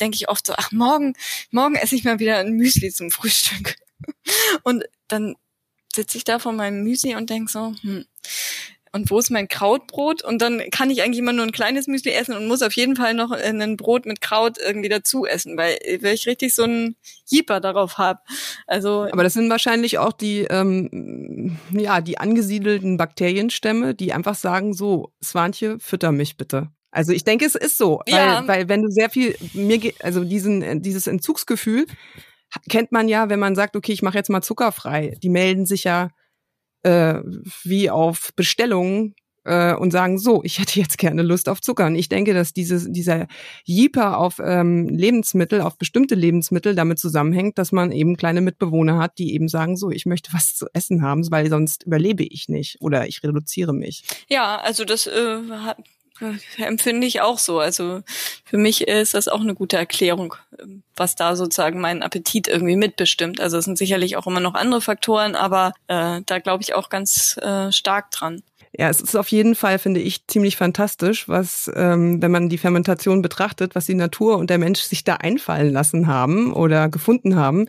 denke 0.00 0.16
ich 0.16 0.30
oft 0.30 0.46
so, 0.46 0.54
ach, 0.56 0.72
morgen, 0.72 1.12
morgen 1.50 1.74
esse 1.74 1.94
ich 1.94 2.04
mal 2.04 2.20
wieder 2.20 2.38
ein 2.38 2.52
Müsli 2.52 2.90
zum 2.90 3.10
Frühstück. 3.10 3.76
Und 4.62 4.84
dann 5.08 5.34
sitze 5.94 6.16
ich 6.16 6.24
da 6.24 6.38
vor 6.38 6.52
meinem 6.52 6.84
Müsli 6.84 7.16
und 7.16 7.28
denk 7.28 7.50
so, 7.50 7.74
hm, 7.80 8.06
und 8.92 9.10
wo 9.10 9.18
ist 9.18 9.30
mein 9.30 9.48
Krautbrot? 9.48 10.22
Und 10.22 10.42
dann 10.42 10.62
kann 10.70 10.90
ich 10.90 11.02
eigentlich 11.02 11.18
immer 11.18 11.32
nur 11.32 11.44
ein 11.44 11.52
kleines 11.52 11.86
Müsli 11.86 12.12
essen 12.12 12.36
und 12.36 12.46
muss 12.46 12.62
auf 12.62 12.74
jeden 12.74 12.96
Fall 12.96 13.14
noch 13.14 13.30
ein 13.30 13.76
Brot 13.76 14.06
mit 14.06 14.20
Kraut 14.20 14.58
irgendwie 14.58 14.88
dazu 14.88 15.26
essen, 15.26 15.56
weil, 15.56 15.78
weil 16.00 16.14
ich 16.14 16.26
richtig 16.26 16.54
so 16.54 16.64
einen 16.64 16.96
Jeeper 17.26 17.60
darauf 17.60 17.98
habe. 17.98 18.20
Also 18.66 19.08
aber 19.10 19.22
das 19.22 19.34
sind 19.34 19.50
wahrscheinlich 19.50 19.98
auch 19.98 20.12
die 20.12 20.46
ähm, 20.50 21.58
ja 21.72 22.00
die 22.00 22.18
angesiedelten 22.18 22.96
Bakterienstämme, 22.96 23.94
die 23.94 24.12
einfach 24.12 24.34
sagen 24.34 24.74
so 24.74 25.12
Swanche, 25.22 25.78
fütter 25.80 26.12
mich 26.12 26.36
bitte. 26.36 26.68
Also 26.90 27.12
ich 27.12 27.24
denke, 27.24 27.44
es 27.44 27.54
ist 27.54 27.76
so, 27.76 28.00
weil, 28.06 28.14
ja. 28.14 28.48
weil 28.48 28.68
wenn 28.68 28.82
du 28.82 28.90
sehr 28.90 29.10
viel 29.10 29.36
mir 29.52 29.92
also 30.02 30.24
diesen 30.24 30.82
dieses 30.82 31.06
Entzugsgefühl 31.06 31.86
kennt 32.68 32.92
man 32.92 33.08
ja, 33.08 33.28
wenn 33.28 33.38
man 33.38 33.54
sagt, 33.54 33.76
okay, 33.76 33.92
ich 33.92 34.02
mache 34.02 34.16
jetzt 34.16 34.30
mal 34.30 34.42
zuckerfrei. 34.42 35.16
Die 35.22 35.28
melden 35.28 35.66
sich 35.66 35.84
ja 35.84 36.10
äh, 36.82 37.20
wie 37.64 37.90
auf 37.90 38.30
Bestellung 38.36 39.14
äh, 39.48 39.74
und 39.74 39.90
sagen, 39.90 40.18
so, 40.18 40.42
ich 40.44 40.58
hätte 40.58 40.78
jetzt 40.78 40.98
gerne 40.98 41.22
Lust 41.22 41.48
auf 41.48 41.60
Zucker. 41.60 41.86
Und 41.86 41.96
ich 41.96 42.08
denke, 42.08 42.34
dass 42.34 42.52
dieses, 42.52 42.86
dieser 42.90 43.26
Jeeper 43.64 44.18
auf 44.18 44.40
ähm, 44.44 44.88
Lebensmittel, 44.88 45.60
auf 45.62 45.78
bestimmte 45.78 46.14
Lebensmittel 46.14 46.74
damit 46.74 46.98
zusammenhängt, 46.98 47.58
dass 47.58 47.72
man 47.72 47.90
eben 47.90 48.16
kleine 48.16 48.42
Mitbewohner 48.42 48.98
hat, 48.98 49.18
die 49.18 49.34
eben 49.34 49.48
sagen, 49.48 49.76
so, 49.76 49.90
ich 49.90 50.06
möchte 50.06 50.32
was 50.32 50.54
zu 50.54 50.66
essen 50.72 51.02
haben, 51.02 51.28
weil 51.30 51.48
sonst 51.48 51.84
überlebe 51.84 52.24
ich 52.24 52.48
nicht 52.48 52.80
oder 52.80 53.08
ich 53.08 53.22
reduziere 53.22 53.72
mich. 53.72 54.04
Ja, 54.28 54.58
also 54.58 54.84
das 54.84 55.06
äh, 55.06 55.40
empfinde 56.58 57.06
ich 57.06 57.20
auch 57.20 57.38
so. 57.38 57.58
Also 57.58 58.02
für 58.44 58.58
mich 58.58 58.86
ist 58.88 59.14
das 59.14 59.28
auch 59.28 59.40
eine 59.40 59.54
gute 59.54 59.76
Erklärung, 59.76 60.34
was 60.96 61.14
da 61.14 61.36
sozusagen 61.36 61.80
meinen 61.80 62.02
Appetit 62.02 62.48
irgendwie 62.48 62.76
mitbestimmt. 62.76 63.40
Also 63.40 63.58
es 63.58 63.64
sind 63.64 63.78
sicherlich 63.78 64.16
auch 64.16 64.26
immer 64.26 64.40
noch 64.40 64.54
andere 64.54 64.80
Faktoren, 64.80 65.34
aber 65.34 65.72
äh, 65.86 66.20
da 66.26 66.38
glaube 66.38 66.62
ich 66.62 66.74
auch 66.74 66.88
ganz 66.88 67.36
äh, 67.38 67.72
stark 67.72 68.10
dran. 68.10 68.42
Ja, 68.72 68.90
es 68.90 69.00
ist 69.00 69.16
auf 69.16 69.28
jeden 69.28 69.54
Fall, 69.54 69.78
finde 69.78 70.00
ich, 70.00 70.26
ziemlich 70.26 70.56
fantastisch, 70.56 71.28
was, 71.28 71.70
ähm, 71.74 72.20
wenn 72.20 72.30
man 72.30 72.48
die 72.48 72.58
Fermentation 72.58 73.22
betrachtet, 73.22 73.74
was 73.74 73.86
die 73.86 73.94
Natur 73.94 74.36
und 74.36 74.50
der 74.50 74.58
Mensch 74.58 74.80
sich 74.80 75.04
da 75.04 75.14
einfallen 75.14 75.72
lassen 75.72 76.06
haben 76.06 76.52
oder 76.52 76.88
gefunden 76.88 77.36
haben, 77.36 77.66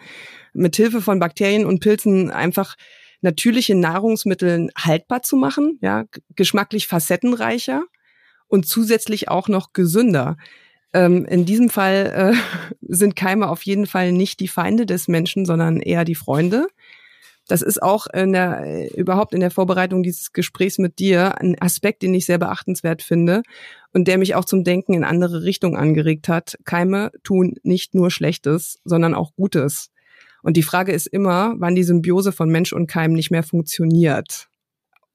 mit 0.53 0.75
Hilfe 0.75 1.01
von 1.01 1.19
Bakterien 1.19 1.65
und 1.65 1.79
Pilzen 1.79 2.31
einfach 2.31 2.75
natürliche 3.21 3.75
Nahrungsmittel 3.75 4.69
haltbar 4.77 5.23
zu 5.23 5.35
machen, 5.35 5.77
ja, 5.81 6.05
geschmacklich 6.35 6.87
facettenreicher 6.87 7.83
und 8.49 8.67
zusätzlich 8.67 9.29
auch 9.29 9.47
noch 9.47 9.71
gesünder. 9.71 10.35
Ähm, 10.91 11.25
in 11.25 11.45
diesem 11.45 11.69
Fall 11.69 12.33
äh, 12.33 12.75
sind 12.81 13.15
Keime 13.15 13.49
auf 13.49 13.63
jeden 13.63 13.85
Fall 13.85 14.11
nicht 14.11 14.41
die 14.41 14.47
Feinde 14.47 14.85
des 14.85 15.07
Menschen, 15.07 15.45
sondern 15.45 15.79
eher 15.79 16.03
die 16.03 16.15
Freunde. 16.15 16.67
Das 17.47 17.63
ist 17.63 17.81
auch 17.81 18.05
in 18.07 18.33
der, 18.33 18.61
äh, 18.63 18.87
überhaupt 18.95 19.33
in 19.33 19.39
der 19.39 19.51
Vorbereitung 19.51 20.03
dieses 20.03 20.33
Gesprächs 20.33 20.77
mit 20.77 20.99
dir 20.99 21.39
ein 21.39 21.59
Aspekt, 21.59 22.03
den 22.03 22.13
ich 22.13 22.25
sehr 22.25 22.37
beachtenswert 22.37 23.01
finde 23.01 23.43
und 23.91 24.07
der 24.07 24.17
mich 24.17 24.35
auch 24.35 24.45
zum 24.45 24.63
Denken 24.63 24.93
in 24.93 25.03
andere 25.03 25.43
Richtungen 25.43 25.75
angeregt 25.75 26.27
hat. 26.27 26.57
Keime 26.65 27.11
tun 27.23 27.55
nicht 27.63 27.95
nur 27.95 28.11
Schlechtes, 28.11 28.79
sondern 28.83 29.15
auch 29.15 29.33
Gutes. 29.35 29.89
Und 30.43 30.57
die 30.57 30.63
Frage 30.63 30.91
ist 30.91 31.07
immer, 31.07 31.55
wann 31.57 31.75
die 31.75 31.83
Symbiose 31.83 32.31
von 32.31 32.49
Mensch 32.49 32.71
und 32.71 32.87
Keim 32.87 33.13
nicht 33.13 33.31
mehr 33.31 33.43
funktioniert. 33.43 34.47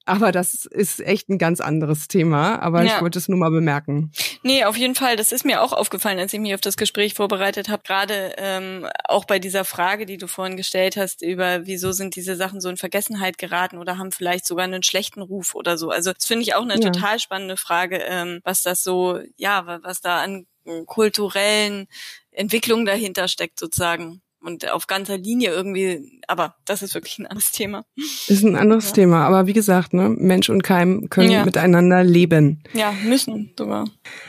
Aber 0.06 0.32
das 0.32 0.66
ist 0.66 1.00
echt 1.00 1.28
ein 1.28 1.38
ganz 1.38 1.60
anderes 1.60 2.08
Thema. 2.08 2.60
Aber 2.60 2.82
ja. 2.82 2.96
ich 2.96 3.02
wollte 3.02 3.18
es 3.18 3.28
nur 3.28 3.38
mal 3.38 3.50
bemerken. 3.50 4.12
Nee, 4.42 4.64
auf 4.64 4.76
jeden 4.76 4.94
Fall. 4.94 5.16
Das 5.16 5.32
ist 5.32 5.44
mir 5.44 5.62
auch 5.62 5.72
aufgefallen, 5.72 6.18
als 6.18 6.32
ich 6.32 6.40
mich 6.40 6.54
auf 6.54 6.60
das 6.60 6.76
Gespräch 6.76 7.14
vorbereitet 7.14 7.68
habe. 7.68 7.82
Gerade 7.84 8.34
ähm, 8.36 8.86
auch 9.04 9.24
bei 9.24 9.38
dieser 9.38 9.64
Frage, 9.64 10.04
die 10.04 10.18
du 10.18 10.26
vorhin 10.26 10.56
gestellt 10.56 10.96
hast, 10.96 11.22
über 11.22 11.66
wieso 11.66 11.92
sind 11.92 12.16
diese 12.16 12.36
Sachen 12.36 12.60
so 12.60 12.68
in 12.68 12.76
Vergessenheit 12.76 13.38
geraten 13.38 13.78
oder 13.78 13.96
haben 13.98 14.12
vielleicht 14.12 14.46
sogar 14.46 14.64
einen 14.64 14.82
schlechten 14.82 15.22
Ruf 15.22 15.54
oder 15.54 15.78
so. 15.78 15.90
Also 15.90 16.12
das 16.12 16.26
finde 16.26 16.42
ich 16.42 16.54
auch 16.54 16.62
eine 16.62 16.74
ja. 16.74 16.90
total 16.90 17.18
spannende 17.18 17.56
Frage, 17.56 17.98
ähm, 18.06 18.40
was 18.44 18.62
das 18.62 18.82
so, 18.82 19.20
ja, 19.36 19.80
was 19.82 20.00
da 20.00 20.22
an 20.22 20.46
kulturellen 20.86 21.86
Entwicklungen 22.30 22.86
dahinter 22.86 23.28
steckt 23.28 23.58
sozusagen 23.58 24.22
und 24.44 24.70
auf 24.70 24.86
ganzer 24.86 25.16
Linie 25.16 25.50
irgendwie, 25.50 26.20
aber 26.28 26.56
das 26.66 26.82
ist 26.82 26.94
wirklich 26.94 27.18
ein 27.18 27.26
anderes 27.26 27.50
Thema. 27.50 27.84
Ist 28.28 28.44
ein 28.44 28.56
anderes 28.56 28.88
ja. 28.90 28.94
Thema, 28.94 29.26
aber 29.26 29.46
wie 29.46 29.52
gesagt, 29.52 29.94
ne, 29.94 30.08
Mensch 30.10 30.50
und 30.50 30.62
Keim 30.62 31.08
können 31.10 31.30
ja. 31.30 31.44
miteinander 31.44 32.04
leben. 32.04 32.62
Ja, 32.72 32.92
müssen 33.04 33.52
sogar. 33.58 33.86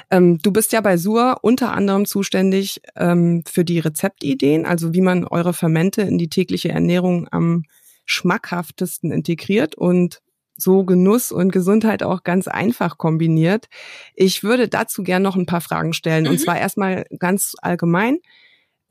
Ähm, 0.09 0.39
du 0.39 0.51
bist 0.51 0.71
ja 0.71 0.81
bei 0.81 0.97
Sur 0.97 1.39
unter 1.41 1.73
anderem 1.73 2.05
zuständig 2.05 2.81
ähm, 2.95 3.43
für 3.45 3.65
die 3.65 3.79
Rezeptideen, 3.79 4.65
also 4.65 4.93
wie 4.93 5.01
man 5.01 5.25
eure 5.25 5.53
Fermente 5.53 6.01
in 6.03 6.17
die 6.17 6.29
tägliche 6.29 6.69
Ernährung 6.69 7.27
am 7.31 7.63
schmackhaftesten 8.05 9.11
integriert 9.11 9.75
und 9.75 10.21
so 10.57 10.85
Genuss 10.85 11.31
und 11.31 11.51
Gesundheit 11.51 12.03
auch 12.03 12.23
ganz 12.23 12.47
einfach 12.47 12.97
kombiniert. 12.97 13.67
Ich 14.13 14.43
würde 14.43 14.69
dazu 14.69 15.03
gern 15.03 15.21
noch 15.21 15.35
ein 15.35 15.45
paar 15.45 15.61
Fragen 15.61 15.93
stellen. 15.93 16.23
Mhm. 16.23 16.29
Und 16.31 16.39
zwar 16.39 16.57
erstmal 16.57 17.05
ganz 17.19 17.55
allgemein 17.61 18.19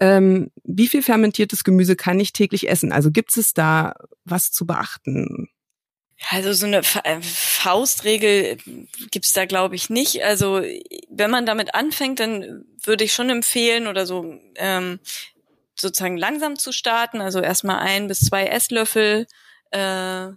ähm, 0.04 0.50
wie 0.64 0.86
viel 0.86 1.02
fermentiertes 1.02 1.64
Gemüse 1.64 1.96
kann 1.96 2.20
ich 2.20 2.34
täglich 2.34 2.68
essen? 2.68 2.92
Also 2.92 3.10
gibt 3.10 3.34
es 3.38 3.54
da 3.54 3.94
was 4.26 4.52
zu 4.52 4.66
beachten? 4.66 5.48
Also 6.28 6.52
so 6.52 6.66
eine 6.66 6.82
äh, 7.04 7.20
Faustregel 7.22 8.58
gibt's 9.10 9.32
da, 9.32 9.46
glaube 9.46 9.76
ich, 9.76 9.88
nicht. 9.88 10.22
Also 10.22 10.62
wenn 11.08 11.30
man 11.30 11.46
damit 11.46 11.74
anfängt, 11.74 12.20
dann 12.20 12.66
würde 12.82 13.04
ich 13.04 13.14
schon 13.14 13.30
empfehlen 13.30 13.86
oder 13.86 14.04
so 14.04 14.38
ähm, 14.56 15.00
sozusagen 15.74 16.18
langsam 16.18 16.58
zu 16.58 16.70
starten. 16.70 17.22
Also 17.22 17.40
erstmal 17.40 17.78
ein 17.78 18.06
bis 18.06 18.20
zwei 18.20 18.46
Esslöffel 18.46 19.26
äh, 19.70 20.28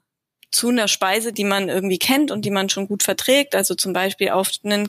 zu 0.49 0.69
einer 0.69 0.87
Speise, 0.87 1.33
die 1.33 1.43
man 1.43 1.67
irgendwie 1.67 1.99
kennt 1.99 2.31
und 2.31 2.45
die 2.45 2.51
man 2.51 2.69
schon 2.69 2.87
gut 2.87 3.03
verträgt. 3.03 3.53
Also 3.53 3.75
zum 3.75 3.91
Beispiel 3.91 4.29
auf 4.29 4.49
einen 4.63 4.87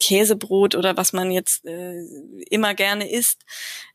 Käsebrot 0.00 0.74
oder 0.74 0.96
was 0.96 1.12
man 1.12 1.30
jetzt 1.30 1.64
äh, 1.64 2.02
immer 2.50 2.74
gerne 2.74 3.10
isst, 3.10 3.44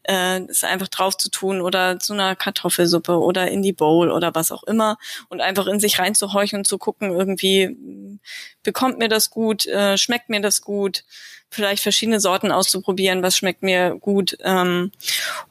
äh, 0.07 0.41
ist 0.43 0.63
einfach 0.63 0.87
drauf 0.87 1.17
zu 1.17 1.29
tun 1.29 1.61
oder 1.61 1.99
zu 1.99 2.13
einer 2.13 2.35
Kartoffelsuppe 2.35 3.19
oder 3.19 3.49
in 3.49 3.61
die 3.61 3.73
Bowl 3.73 4.11
oder 4.11 4.33
was 4.33 4.51
auch 4.51 4.63
immer 4.63 4.97
und 5.29 5.41
einfach 5.41 5.67
in 5.67 5.79
sich 5.79 5.99
reinzuhorchen 5.99 6.59
und 6.59 6.65
zu 6.65 6.77
gucken, 6.77 7.11
irgendwie 7.11 8.19
bekommt 8.63 8.97
mir 8.97 9.09
das 9.09 9.29
gut, 9.29 9.65
äh, 9.67 9.97
schmeckt 9.97 10.29
mir 10.29 10.41
das 10.41 10.61
gut, 10.61 11.03
vielleicht 11.49 11.83
verschiedene 11.83 12.19
Sorten 12.19 12.51
auszuprobieren, 12.51 13.23
was 13.23 13.37
schmeckt 13.37 13.63
mir 13.63 13.95
gut 13.95 14.37
ähm, 14.43 14.91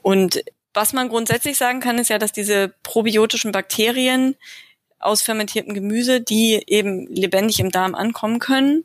und 0.03 0.43
was 0.75 0.93
man 0.93 1.09
grundsätzlich 1.09 1.57
sagen 1.57 1.81
kann, 1.81 1.99
ist 1.99 2.11
ja, 2.11 2.19
dass 2.19 2.33
diese 2.33 2.73
probiotischen 2.83 3.53
Bakterien 3.53 4.37
aus 5.01 5.23
fermentiertem 5.23 5.75
Gemüse, 5.75 6.21
die 6.21 6.63
eben 6.67 7.07
lebendig 7.09 7.61
im 7.61 7.71
Darm 7.71 7.95
ankommen 7.95 8.39
können, 8.39 8.85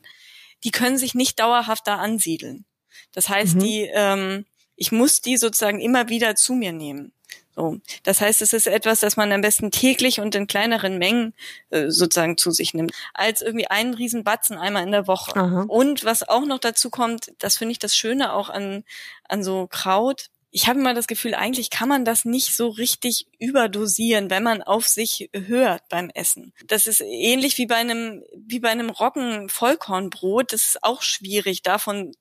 die 0.63 0.71
können 0.71 0.97
sich 0.97 1.15
nicht 1.15 1.39
dauerhaft 1.39 1.87
da 1.87 1.97
ansiedeln. 1.97 2.65
Das 3.11 3.29
heißt, 3.29 3.55
mhm. 3.55 3.59
die, 3.59 3.89
ähm, 3.93 4.45
ich 4.75 4.91
muss 4.91 5.21
die 5.21 5.37
sozusagen 5.37 5.79
immer 5.79 6.09
wieder 6.09 6.35
zu 6.35 6.53
mir 6.53 6.71
nehmen. 6.71 7.13
So, 7.55 7.77
das 8.01 8.19
heißt, 8.19 8.41
es 8.41 8.51
ist 8.51 8.65
etwas, 8.65 9.01
das 9.01 9.15
man 9.15 9.31
am 9.31 9.41
besten 9.41 9.69
täglich 9.69 10.19
und 10.19 10.33
in 10.33 10.47
kleineren 10.47 10.97
Mengen 10.97 11.35
äh, 11.69 11.89
sozusagen 11.89 12.35
zu 12.35 12.49
sich 12.49 12.73
nimmt, 12.73 12.91
als 13.13 13.41
irgendwie 13.41 13.67
einen 13.67 13.93
riesen 13.93 14.23
Batzen 14.23 14.57
einmal 14.57 14.83
in 14.83 14.91
der 14.91 15.05
Woche. 15.05 15.35
Aha. 15.35 15.65
Und 15.67 16.03
was 16.03 16.27
auch 16.27 16.45
noch 16.45 16.57
dazu 16.57 16.89
kommt, 16.89 17.31
das 17.37 17.57
finde 17.57 17.73
ich 17.73 17.79
das 17.79 17.95
Schöne 17.95 18.33
auch 18.33 18.49
an 18.49 18.83
an 19.29 19.43
so 19.43 19.67
Kraut, 19.67 20.29
ich 20.55 20.67
habe 20.67 20.79
immer 20.79 20.93
das 20.93 21.07
Gefühl, 21.07 21.33
eigentlich 21.33 21.71
kann 21.71 21.89
man 21.89 22.05
das 22.05 22.25
nicht 22.25 22.55
so 22.55 22.69
richtig 22.69 23.25
überdosieren, 23.39 24.29
wenn 24.29 24.43
man 24.43 24.61
auf 24.61 24.87
sich 24.87 25.31
hört 25.33 25.81
beim 25.89 26.11
Essen. 26.13 26.53
Das 26.67 26.85
ist 26.85 27.01
ähnlich 27.01 27.57
wie 27.57 27.65
bei 27.65 27.77
einem, 27.77 28.23
wie 28.35 28.59
bei 28.59 28.69
einem 28.69 28.91
Roggen-Vollkornbrot. 28.91 30.53
Das 30.53 30.61
ist 30.61 30.83
auch 30.83 31.01
schwierig, 31.01 31.63
davon 31.63 32.11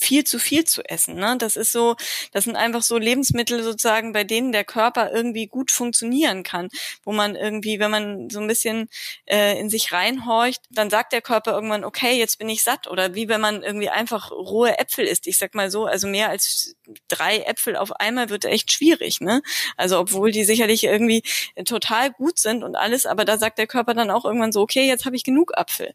viel 0.00 0.24
zu 0.24 0.38
viel 0.38 0.64
zu 0.64 0.82
essen. 0.88 1.16
Ne? 1.16 1.36
Das 1.38 1.56
ist 1.56 1.72
so, 1.72 1.94
das 2.32 2.44
sind 2.44 2.56
einfach 2.56 2.82
so 2.82 2.96
Lebensmittel 2.96 3.62
sozusagen, 3.62 4.12
bei 4.12 4.24
denen 4.24 4.50
der 4.50 4.64
Körper 4.64 5.12
irgendwie 5.12 5.46
gut 5.46 5.70
funktionieren 5.70 6.42
kann, 6.42 6.68
wo 7.04 7.12
man 7.12 7.36
irgendwie, 7.36 7.78
wenn 7.78 7.90
man 7.90 8.30
so 8.30 8.40
ein 8.40 8.46
bisschen 8.46 8.88
äh, 9.26 9.58
in 9.60 9.68
sich 9.68 9.92
reinhorcht, 9.92 10.62
dann 10.70 10.88
sagt 10.88 11.12
der 11.12 11.20
Körper 11.20 11.52
irgendwann, 11.52 11.84
okay, 11.84 12.18
jetzt 12.18 12.38
bin 12.38 12.48
ich 12.48 12.62
satt. 12.62 12.88
Oder 12.88 13.14
wie 13.14 13.28
wenn 13.28 13.40
man 13.40 13.62
irgendwie 13.62 13.90
einfach 13.90 14.30
rohe 14.30 14.78
Äpfel 14.78 15.04
isst. 15.04 15.26
Ich 15.26 15.36
sag 15.36 15.54
mal 15.54 15.70
so, 15.70 15.84
also 15.84 16.08
mehr 16.08 16.30
als 16.30 16.74
drei 17.08 17.40
Äpfel 17.40 17.76
auf 17.76 17.92
einmal 17.92 18.30
wird 18.30 18.46
echt 18.46 18.72
schwierig. 18.72 19.20
Ne? 19.20 19.42
Also 19.76 19.98
obwohl 19.98 20.30
die 20.32 20.44
sicherlich 20.44 20.84
irgendwie 20.84 21.22
total 21.66 22.10
gut 22.10 22.38
sind 22.38 22.64
und 22.64 22.74
alles, 22.74 23.04
aber 23.04 23.26
da 23.26 23.36
sagt 23.36 23.58
der 23.58 23.66
Körper 23.66 23.92
dann 23.92 24.10
auch 24.10 24.24
irgendwann 24.24 24.52
so, 24.52 24.62
okay, 24.62 24.86
jetzt 24.86 25.04
habe 25.04 25.16
ich 25.16 25.24
genug 25.24 25.56
Apfel. 25.56 25.94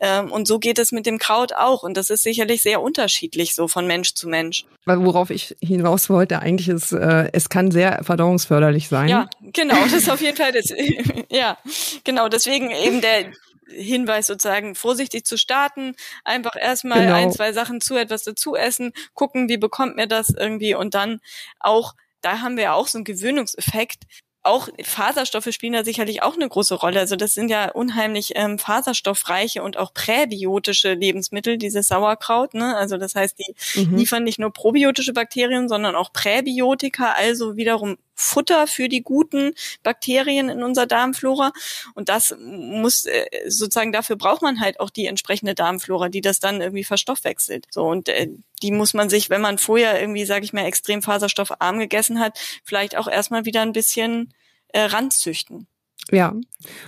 Ähm, 0.00 0.32
und 0.32 0.48
so 0.48 0.58
geht 0.58 0.78
es 0.80 0.90
mit 0.90 1.06
dem 1.06 1.18
Kraut 1.18 1.52
auch. 1.52 1.84
Und 1.84 1.96
das 1.96 2.10
ist 2.10 2.24
sicherlich 2.24 2.62
sehr 2.62 2.80
unterschiedlich 2.82 3.35
unterschiedlich 3.36 3.54
so 3.54 3.68
von 3.68 3.86
Mensch 3.86 4.14
zu 4.14 4.28
Mensch. 4.28 4.64
Worauf 4.84 5.30
ich 5.30 5.56
hinaus 5.60 6.08
wollte 6.08 6.40
eigentlich 6.40 6.68
ist, 6.68 6.92
äh, 6.92 7.30
es 7.32 7.48
kann 7.48 7.70
sehr 7.70 8.02
verdauungsförderlich 8.04 8.88
sein. 8.88 9.08
Ja, 9.08 9.28
genau, 9.40 9.76
das 9.84 9.92
ist 9.92 10.10
auf 10.10 10.20
jeden 10.20 10.36
Fall 10.36 10.52
das. 10.52 10.72
ja, 11.30 11.58
genau, 12.04 12.28
deswegen 12.28 12.70
eben 12.70 13.00
der 13.00 13.32
Hinweis 13.68 14.28
sozusagen, 14.28 14.74
vorsichtig 14.74 15.26
zu 15.26 15.36
starten, 15.36 15.94
einfach 16.24 16.54
erstmal 16.56 17.00
genau. 17.00 17.14
ein, 17.14 17.32
zwei 17.32 17.52
Sachen 17.52 17.80
zu 17.80 17.96
etwas 17.96 18.22
dazu 18.22 18.54
essen, 18.54 18.92
gucken, 19.14 19.48
wie 19.48 19.58
bekommt 19.58 19.96
mir 19.96 20.06
das 20.06 20.30
irgendwie 20.30 20.74
und 20.74 20.94
dann 20.94 21.20
auch 21.58 21.94
da 22.22 22.40
haben 22.40 22.56
wir 22.56 22.64
ja 22.64 22.72
auch 22.72 22.88
so 22.88 22.98
einen 22.98 23.04
Gewöhnungseffekt 23.04 24.02
auch 24.46 24.68
Faserstoffe 24.82 25.48
spielen 25.50 25.72
da 25.72 25.84
sicherlich 25.84 26.22
auch 26.22 26.34
eine 26.34 26.48
große 26.48 26.74
Rolle. 26.74 27.00
Also 27.00 27.16
das 27.16 27.34
sind 27.34 27.48
ja 27.48 27.70
unheimlich 27.70 28.32
ähm, 28.34 28.58
faserstoffreiche 28.58 29.62
und 29.62 29.76
auch 29.76 29.92
präbiotische 29.92 30.94
Lebensmittel, 30.94 31.58
dieses 31.58 31.88
Sauerkraut. 31.88 32.54
Ne? 32.54 32.76
Also 32.76 32.96
das 32.96 33.14
heißt, 33.14 33.38
die 33.38 33.80
mhm. 33.80 33.96
liefern 33.96 34.24
nicht 34.24 34.38
nur 34.38 34.52
probiotische 34.52 35.12
Bakterien, 35.12 35.68
sondern 35.68 35.94
auch 35.94 36.12
Präbiotika, 36.12 37.12
also 37.12 37.56
wiederum 37.56 37.98
Futter 38.16 38.66
für 38.66 38.88
die 38.88 39.02
guten 39.02 39.52
Bakterien 39.82 40.48
in 40.48 40.62
unserer 40.62 40.86
Darmflora. 40.86 41.52
Und 41.94 42.08
das 42.08 42.34
muss 42.40 43.04
äh, 43.04 43.26
sozusagen 43.46 43.92
dafür 43.92 44.16
braucht 44.16 44.42
man 44.42 44.60
halt 44.60 44.80
auch 44.80 44.90
die 44.90 45.06
entsprechende 45.06 45.54
Darmflora, 45.54 46.08
die 46.08 46.22
das 46.22 46.40
dann 46.40 46.60
irgendwie 46.60 46.84
verstoffwechselt. 46.84 47.66
So 47.70 47.84
und 47.84 48.08
äh, 48.08 48.28
die 48.62 48.72
muss 48.72 48.94
man 48.94 49.10
sich, 49.10 49.30
wenn 49.30 49.42
man 49.42 49.58
vorher 49.58 50.00
irgendwie, 50.00 50.24
sage 50.24 50.44
ich 50.44 50.52
mal, 50.52 50.64
extrem 50.64 51.02
faserstoffarm 51.02 51.78
gegessen 51.78 52.18
hat, 52.18 52.38
vielleicht 52.64 52.96
auch 52.96 53.06
erstmal 53.06 53.44
wieder 53.44 53.62
ein 53.62 53.72
bisschen 53.72 54.32
äh, 54.68 54.80
ranzüchten. 54.80 55.66
Ja, 56.12 56.34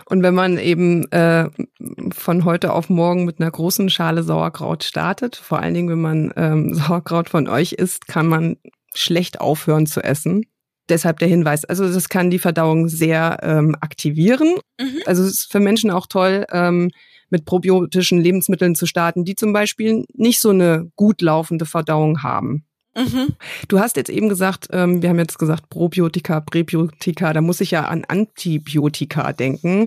und 0.04 0.22
wenn 0.22 0.34
man 0.34 0.58
eben 0.58 1.10
äh, 1.10 1.50
von 2.12 2.44
heute 2.44 2.72
auf 2.72 2.88
morgen 2.88 3.24
mit 3.24 3.40
einer 3.40 3.50
großen 3.50 3.90
Schale 3.90 4.22
Sauerkraut 4.22 4.84
startet, 4.84 5.36
vor 5.36 5.58
allen 5.58 5.74
Dingen, 5.74 5.88
wenn 5.88 6.00
man 6.00 6.32
ähm, 6.36 6.74
Sauerkraut 6.74 7.28
von 7.28 7.48
euch 7.48 7.72
isst, 7.72 8.06
kann 8.06 8.26
man 8.26 8.56
schlecht 8.94 9.40
aufhören 9.40 9.86
zu 9.86 10.02
essen. 10.02 10.46
Deshalb 10.88 11.18
der 11.18 11.28
Hinweis. 11.28 11.64
Also 11.64 11.92
das 11.92 12.08
kann 12.08 12.30
die 12.30 12.38
Verdauung 12.38 12.88
sehr 12.88 13.38
ähm, 13.42 13.76
aktivieren. 13.80 14.56
Mhm. 14.80 15.02
Also 15.06 15.22
es 15.22 15.30
ist 15.30 15.52
für 15.52 15.60
Menschen 15.60 15.90
auch 15.90 16.06
toll, 16.06 16.46
ähm, 16.52 16.90
mit 17.30 17.44
probiotischen 17.44 18.20
Lebensmitteln 18.20 18.74
zu 18.74 18.86
starten, 18.86 19.24
die 19.24 19.34
zum 19.34 19.52
Beispiel 19.52 20.04
nicht 20.14 20.40
so 20.40 20.50
eine 20.50 20.90
gut 20.96 21.20
laufende 21.20 21.66
Verdauung 21.66 22.22
haben. 22.22 22.64
Mhm. 22.96 23.34
Du 23.68 23.78
hast 23.78 23.96
jetzt 23.96 24.10
eben 24.10 24.28
gesagt, 24.28 24.68
ähm, 24.72 25.02
wir 25.02 25.10
haben 25.10 25.18
jetzt 25.18 25.38
gesagt 25.38 25.68
Probiotika, 25.68 26.40
Präbiotika, 26.40 27.32
da 27.32 27.40
muss 27.40 27.60
ich 27.60 27.70
ja 27.70 27.84
an 27.84 28.04
Antibiotika 28.08 29.32
denken. 29.32 29.86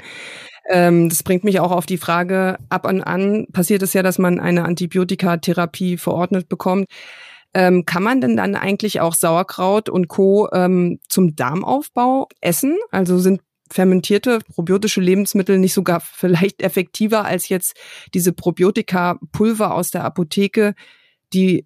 Ähm, 0.69 1.09
das 1.09 1.23
bringt 1.23 1.43
mich 1.43 1.59
auch 1.59 1.71
auf 1.71 1.85
die 1.85 1.97
Frage, 1.97 2.57
ab 2.69 2.85
und 2.85 3.01
an 3.01 3.47
passiert 3.51 3.81
es 3.81 3.93
ja, 3.93 4.03
dass 4.03 4.19
man 4.19 4.39
eine 4.39 4.63
Antibiotikatherapie 4.63 5.97
verordnet 5.97 6.47
bekommt. 6.47 6.85
Ähm, 7.53 7.85
kann 7.85 8.03
man 8.03 8.21
denn 8.21 8.37
dann 8.37 8.55
eigentlich 8.55 9.01
auch 9.01 9.13
Sauerkraut 9.13 9.89
und 9.89 10.07
Co. 10.07 10.49
Ähm, 10.53 10.99
zum 11.09 11.35
Darmaufbau 11.35 12.27
essen? 12.39 12.77
Also 12.91 13.17
sind 13.19 13.41
fermentierte 13.71 14.39
probiotische 14.53 15.01
Lebensmittel 15.01 15.57
nicht 15.57 15.73
sogar 15.73 15.99
vielleicht 16.13 16.61
effektiver 16.61 17.25
als 17.25 17.49
jetzt 17.49 17.75
diese 18.13 18.33
Probiotika-Pulver 18.33 19.73
aus 19.73 19.91
der 19.91 20.03
Apotheke, 20.03 20.75
die, 21.33 21.65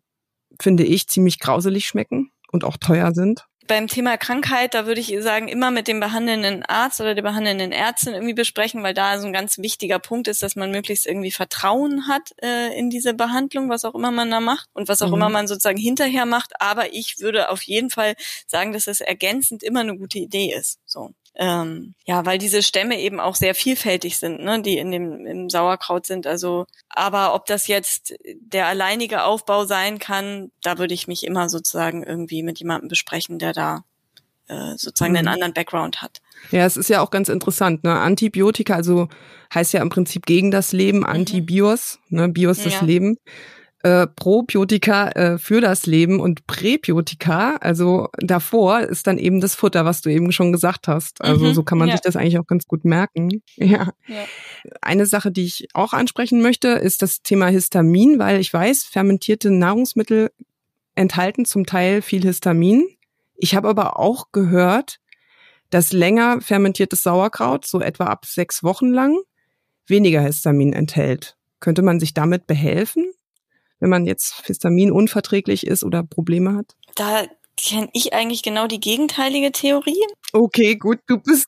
finde 0.61 0.83
ich, 0.83 1.07
ziemlich 1.07 1.39
grauselig 1.39 1.85
schmecken 1.85 2.31
und 2.51 2.63
auch 2.63 2.77
teuer 2.77 3.13
sind? 3.13 3.45
Beim 3.67 3.87
Thema 3.87 4.17
Krankheit, 4.17 4.73
da 4.73 4.85
würde 4.85 5.01
ich 5.01 5.15
sagen, 5.21 5.47
immer 5.47 5.71
mit 5.71 5.87
dem 5.87 5.99
behandelnden 5.99 6.63
Arzt 6.63 7.01
oder 7.01 7.15
der 7.15 7.21
behandelnden 7.21 7.71
Ärztin 7.71 8.13
irgendwie 8.13 8.33
besprechen, 8.33 8.83
weil 8.83 8.93
da 8.93 9.19
so 9.19 9.25
ein 9.25 9.33
ganz 9.33 9.57
wichtiger 9.57 9.99
Punkt 9.99 10.27
ist, 10.27 10.43
dass 10.43 10.55
man 10.55 10.71
möglichst 10.71 11.05
irgendwie 11.05 11.31
Vertrauen 11.31 12.07
hat 12.07 12.31
äh, 12.41 12.77
in 12.77 12.89
diese 12.89 13.13
Behandlung, 13.13 13.69
was 13.69 13.85
auch 13.85 13.95
immer 13.95 14.11
man 14.11 14.29
da 14.31 14.39
macht 14.39 14.69
und 14.73 14.87
was 14.87 15.01
auch 15.01 15.07
mhm. 15.07 15.15
immer 15.15 15.29
man 15.29 15.47
sozusagen 15.47 15.77
hinterher 15.77 16.25
macht. 16.25 16.53
Aber 16.59 16.93
ich 16.93 17.19
würde 17.19 17.49
auf 17.49 17.61
jeden 17.63 17.89
Fall 17.89 18.15
sagen, 18.47 18.73
dass 18.73 18.87
es 18.87 19.01
ergänzend 19.01 19.63
immer 19.63 19.81
eine 19.81 19.97
gute 19.97 20.19
Idee 20.19 20.53
ist. 20.53 20.79
So 20.85 21.11
ähm, 21.37 21.95
ja, 22.05 22.25
weil 22.25 22.37
diese 22.37 22.63
Stämme 22.63 22.99
eben 22.99 23.19
auch 23.19 23.35
sehr 23.35 23.55
vielfältig 23.55 24.17
sind, 24.17 24.41
ne, 24.41 24.61
die 24.61 24.77
in 24.77 24.91
dem 24.91 25.25
im 25.25 25.49
Sauerkraut 25.49 26.05
sind. 26.05 26.27
Also, 26.27 26.65
aber 26.87 27.33
ob 27.33 27.45
das 27.45 27.67
jetzt 27.67 28.15
der 28.23 28.67
alleinige 28.67 29.23
Aufbau 29.23 29.65
sein 29.65 29.99
kann, 29.99 30.51
da 30.61 30.77
würde 30.77 30.93
ich 30.93 31.07
mich 31.07 31.25
immer 31.25 31.49
sozusagen 31.49 32.03
irgendwie 32.03 32.41
mit 32.41 32.59
jemandem 32.59 32.87
besprechen, 32.87 33.37
der 33.37 33.51
da 33.51 33.83
äh, 34.47 34.77
sozusagen 34.77 35.11
mhm. 35.11 35.19
einen 35.19 35.27
anderen 35.27 35.53
Background 35.53 36.01
hat. 36.01 36.21
Ja, 36.51 36.65
es 36.65 36.77
ist 36.77 36.89
ja 36.89 37.01
auch 37.01 37.11
ganz 37.11 37.27
interessant, 37.27 37.83
ne? 37.83 37.99
Antibiotika, 37.99 38.75
also 38.75 39.09
heißt 39.53 39.73
ja 39.73 39.81
im 39.81 39.89
Prinzip 39.89 40.25
gegen 40.25 40.51
das 40.51 40.71
Leben, 40.71 40.99
mhm. 40.99 41.05
Antibios, 41.05 41.99
ne? 42.07 42.29
Bios 42.29 42.63
das 42.63 42.73
ja. 42.73 42.81
Leben 42.81 43.17
äh, 43.85 44.07
Probiotika 44.07 45.09
äh, 45.09 45.37
für 45.37 45.61
das 45.61 45.85
Leben 45.85 46.19
und 46.19 46.47
Präbiotika, 46.47 47.57
also 47.57 48.09
davor 48.17 48.79
ist 48.79 49.05
dann 49.05 49.19
eben 49.19 49.41
das 49.41 49.53
Futter, 49.53 49.85
was 49.85 50.01
du 50.01 50.09
eben 50.09 50.31
schon 50.31 50.51
gesagt 50.51 50.87
hast. 50.87 51.21
Also 51.21 51.45
mhm, 51.45 51.53
so 51.53 51.61
kann 51.61 51.77
man 51.77 51.89
ja. 51.89 51.93
sich 51.93 52.01
das 52.01 52.15
eigentlich 52.15 52.39
auch 52.39 52.47
ganz 52.47 52.65
gut 52.65 52.83
merken. 52.83 53.43
Ja. 53.57 53.89
ja. 54.07 54.25
Eine 54.81 55.05
Sache, 55.05 55.31
die 55.31 55.45
ich 55.45 55.67
auch 55.73 55.93
ansprechen 55.93 56.41
möchte, 56.41 56.69
ist 56.69 57.01
das 57.01 57.21
Thema 57.21 57.47
Histamin, 57.47 58.19
weil 58.19 58.39
ich 58.39 58.51
weiß, 58.51 58.83
fermentierte 58.83 59.49
Nahrungsmittel 59.49 60.31
enthalten 60.95 61.45
zum 61.45 61.65
Teil 61.65 62.01
viel 62.01 62.23
Histamin. 62.23 62.87
Ich 63.37 63.55
habe 63.55 63.69
aber 63.69 63.99
auch 63.99 64.31
gehört, 64.31 64.99
dass 65.69 65.93
länger 65.93 66.41
fermentiertes 66.41 67.03
Sauerkraut, 67.03 67.65
so 67.65 67.81
etwa 67.81 68.05
ab 68.05 68.25
sechs 68.25 68.63
Wochen 68.63 68.91
lang, 68.91 69.17
weniger 69.87 70.21
Histamin 70.21 70.73
enthält. 70.73 71.37
Könnte 71.59 71.81
man 71.81 71.99
sich 71.99 72.13
damit 72.13 72.45
behelfen? 72.45 73.05
Wenn 73.79 73.89
man 73.89 74.05
jetzt 74.05 74.45
Histamin 74.45 74.91
unverträglich 74.91 75.65
ist 75.65 75.83
oder 75.83 76.03
Probleme 76.03 76.55
hat? 76.55 76.75
Da 76.95 77.25
kenne 77.57 77.89
ich 77.93 78.13
eigentlich 78.13 78.43
genau 78.43 78.67
die 78.67 78.79
gegenteilige 78.79 79.51
Theorie. 79.51 80.03
Okay, 80.33 80.75
gut, 80.75 80.99
du 81.07 81.17
bist 81.17 81.47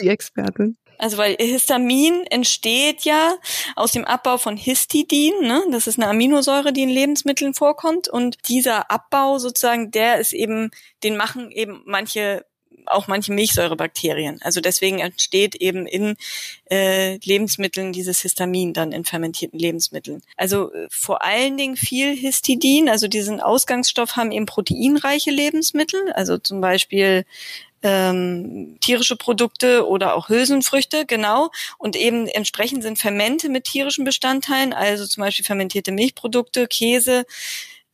die 0.00 0.08
Expertin. 0.08 0.76
Also 0.98 1.16
weil 1.16 1.36
Histamin 1.38 2.24
entsteht 2.28 3.02
ja 3.02 3.36
aus 3.76 3.92
dem 3.92 4.04
Abbau 4.04 4.36
von 4.36 4.56
Histidin, 4.56 5.34
ne? 5.40 5.64
Das 5.70 5.86
ist 5.86 5.98
eine 5.98 6.08
Aminosäure, 6.08 6.72
die 6.72 6.82
in 6.82 6.88
Lebensmitteln 6.88 7.54
vorkommt. 7.54 8.08
Und 8.08 8.36
dieser 8.48 8.90
Abbau 8.90 9.38
sozusagen, 9.38 9.92
der 9.92 10.18
ist 10.18 10.32
eben, 10.32 10.70
den 11.04 11.16
machen 11.16 11.52
eben 11.52 11.82
manche 11.86 12.44
auch 12.90 13.08
manche 13.08 13.32
Milchsäurebakterien. 13.32 14.40
Also 14.42 14.60
deswegen 14.60 14.98
entsteht 14.98 15.54
eben 15.54 15.86
in 15.86 16.16
äh, 16.70 17.16
Lebensmitteln 17.18 17.92
dieses 17.92 18.20
Histamin 18.22 18.72
dann 18.72 18.92
in 18.92 19.04
fermentierten 19.04 19.58
Lebensmitteln. 19.58 20.22
Also 20.36 20.72
äh, 20.72 20.86
vor 20.90 21.22
allen 21.22 21.56
Dingen 21.56 21.76
viel 21.76 22.16
Histidin, 22.16 22.88
also 22.88 23.08
diesen 23.08 23.40
Ausgangsstoff 23.40 24.16
haben 24.16 24.32
eben 24.32 24.46
proteinreiche 24.46 25.30
Lebensmittel, 25.30 26.12
also 26.12 26.38
zum 26.38 26.60
Beispiel 26.60 27.24
ähm, 27.82 28.76
tierische 28.80 29.16
Produkte 29.16 29.86
oder 29.86 30.14
auch 30.14 30.28
Hülsenfrüchte, 30.28 31.06
genau. 31.06 31.50
Und 31.78 31.96
eben 31.96 32.26
entsprechend 32.26 32.82
sind 32.82 32.98
Fermente 32.98 33.48
mit 33.48 33.64
tierischen 33.64 34.04
Bestandteilen, 34.04 34.72
also 34.72 35.06
zum 35.06 35.22
Beispiel 35.22 35.44
fermentierte 35.44 35.92
Milchprodukte, 35.92 36.66
Käse, 36.66 37.24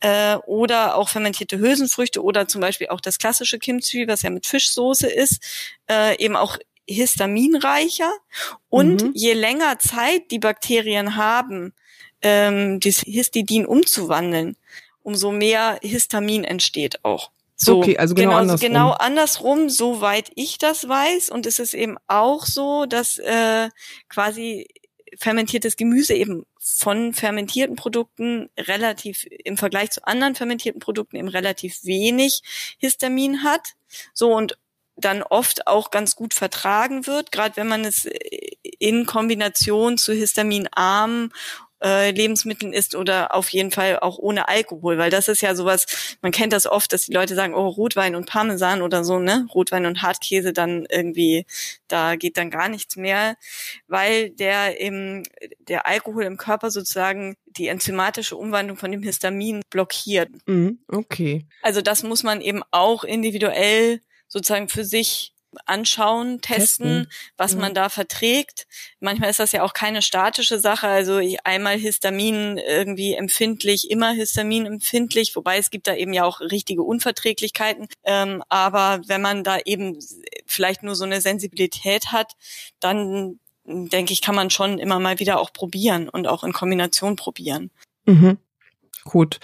äh, 0.05 0.37
oder 0.45 0.97
auch 0.97 1.09
fermentierte 1.09 1.59
Hülsenfrüchte 1.59 2.23
oder 2.23 2.47
zum 2.47 2.61
Beispiel 2.61 2.89
auch 2.89 3.01
das 3.01 3.17
klassische 3.17 3.59
Kimchi, 3.59 4.07
was 4.07 4.21
ja 4.21 4.29
mit 4.29 4.47
Fischsoße 4.47 5.07
ist, 5.07 5.43
äh, 5.91 6.23
eben 6.23 6.37
auch 6.37 6.59
histaminreicher. 6.87 8.13
Und 8.69 9.03
mhm. 9.03 9.13
je 9.15 9.33
länger 9.33 9.79
Zeit 9.79 10.31
die 10.31 10.39
Bakterien 10.39 11.17
haben, 11.17 11.73
ähm, 12.21 12.81
das 12.81 12.99
Histidin 12.99 13.65
umzuwandeln, 13.65 14.59
umso 15.03 15.33
mehr 15.33 15.79
Histamin 15.81 16.45
entsteht 16.45 17.03
auch. 17.03 17.31
So, 17.57 17.79
okay, 17.79 17.97
also 17.97 18.15
genau, 18.15 18.29
genau 18.29 18.41
andersrum. 18.41 18.69
Genau 18.69 18.91
andersrum, 18.91 19.71
soweit 19.71 20.33
ich 20.35 20.59
das 20.59 20.87
weiß. 20.87 21.31
Und 21.31 21.47
es 21.47 21.59
ist 21.59 21.73
eben 21.73 21.97
auch 22.09 22.45
so, 22.45 22.85
dass 22.85 23.17
äh, 23.17 23.71
quasi 24.11 24.67
fermentiertes 25.19 25.77
Gemüse 25.77 26.15
eben 26.15 26.45
von 26.59 27.13
fermentierten 27.13 27.77
Produkten 27.77 28.51
relativ 28.59 29.27
im 29.45 29.57
Vergleich 29.57 29.91
zu 29.91 30.07
anderen 30.07 30.35
fermentierten 30.35 30.81
Produkten 30.81 31.17
eben 31.17 31.29
relativ 31.29 31.85
wenig 31.85 32.43
Histamin 32.79 33.43
hat. 33.43 33.75
So 34.13 34.33
und 34.33 34.59
dann 34.97 35.23
oft 35.23 35.67
auch 35.67 35.91
ganz 35.91 36.15
gut 36.15 36.35
vertragen 36.35 37.07
wird, 37.07 37.33
gerade 37.33 37.57
wenn 37.57 37.67
man 37.67 37.85
es 37.85 38.09
in 38.79 39.07
Kombination 39.07 39.99
zu 39.99 40.13
histaminarmen 40.13 41.33
äh, 41.83 42.11
Lebensmitteln 42.11 42.73
isst 42.73 42.95
oder 42.95 43.35
auf 43.35 43.49
jeden 43.51 43.71
Fall 43.71 43.99
auch 44.01 44.19
ohne 44.19 44.49
Alkohol, 44.49 44.99
weil 44.99 45.11
das 45.11 45.29
ist 45.29 45.43
ja 45.43 45.55
sowas, 45.55 46.17
man 46.23 46.33
kennt 46.33 46.53
das 46.53 46.67
oft, 46.67 46.93
dass 46.93 47.07
die 47.07 47.13
Leute 47.13 47.35
sagen, 47.35 47.55
oh, 47.55 47.69
Rotwein 47.69 48.15
und 48.15 48.27
Parmesan 48.27 48.83
oder 48.83 49.05
so, 49.05 49.19
ne? 49.19 49.47
Rotwein 49.55 49.87
und 49.87 50.03
Hartkäse 50.03 50.53
dann 50.53 50.87
irgendwie, 50.91 51.47
da 51.89 52.17
geht 52.17 52.37
dann 52.37 52.51
gar 52.51 52.69
nichts 52.69 52.97
mehr, 52.97 53.37
weil 53.87 54.31
der 54.31 54.81
im, 54.81 55.25
der 55.69 55.87
Alkohol 55.87 56.25
im 56.25 56.37
Körper 56.37 56.71
sozusagen 56.71 57.37
die 57.47 57.69
enzymatische 57.69 58.37
Umwandlung 58.37 58.77
von 58.77 58.91
dem 58.91 59.03
Histamin 59.03 59.63
blockiert. 59.71 60.31
Mhm, 60.47 60.79
okay. 60.89 61.47
Also 61.63 61.83
das 61.83 62.03
muss 62.03 62.23
man 62.23 62.41
eben 62.41 62.63
auch 62.71 63.05
individuell 63.05 64.01
sozusagen 64.29 64.69
für 64.69 64.85
sich 64.85 65.34
anschauen, 65.67 66.41
testen, 66.41 67.05
testen. 67.05 67.09
was 67.37 67.53
ja. 67.53 67.59
man 67.59 67.75
da 67.75 67.89
verträgt. 67.89 68.67
Manchmal 69.01 69.31
ist 69.31 69.41
das 69.41 69.53
ja 69.53 69.63
auch 69.63 69.73
keine 69.73 70.03
statische 70.03 70.59
Sache. 70.59 70.89
Also 70.89 71.21
einmal 71.45 71.79
Histamin 71.79 72.59
irgendwie 72.59 73.15
empfindlich, 73.15 73.91
immer 73.91 74.13
Histamin 74.13 74.67
empfindlich, 74.67 75.35
wobei 75.37 75.59
es 75.59 75.71
gibt 75.71 75.87
da 75.87 75.95
eben 75.95 76.13
ja 76.13 76.25
auch 76.25 76.41
richtige 76.41 76.83
Unverträglichkeiten. 76.83 77.89
Ähm, 78.05 78.43
aber 78.49 79.01
wenn 79.07 79.23
man 79.23 79.45
da 79.45 79.59
eben 79.65 79.99
vielleicht 80.47 80.83
nur 80.83 80.95
so 80.95 81.05
eine 81.05 81.21
Sensibilität 81.21 82.13
hat, 82.13 82.33
dann 82.81 83.39
denke 83.67 84.13
ich, 84.13 84.21
kann 84.21 84.35
man 84.35 84.51
schon 84.51 84.79
immer 84.79 85.01
mal 85.01 85.19
wieder 85.19 85.41
auch 85.41 85.53
probieren 85.53 86.09
und 86.09 86.27
auch 86.27 86.45
in 86.45 86.53
Kombination 86.53 87.17
probieren. 87.17 87.71
Mhm. 88.07 88.39
Gut. 89.05 89.39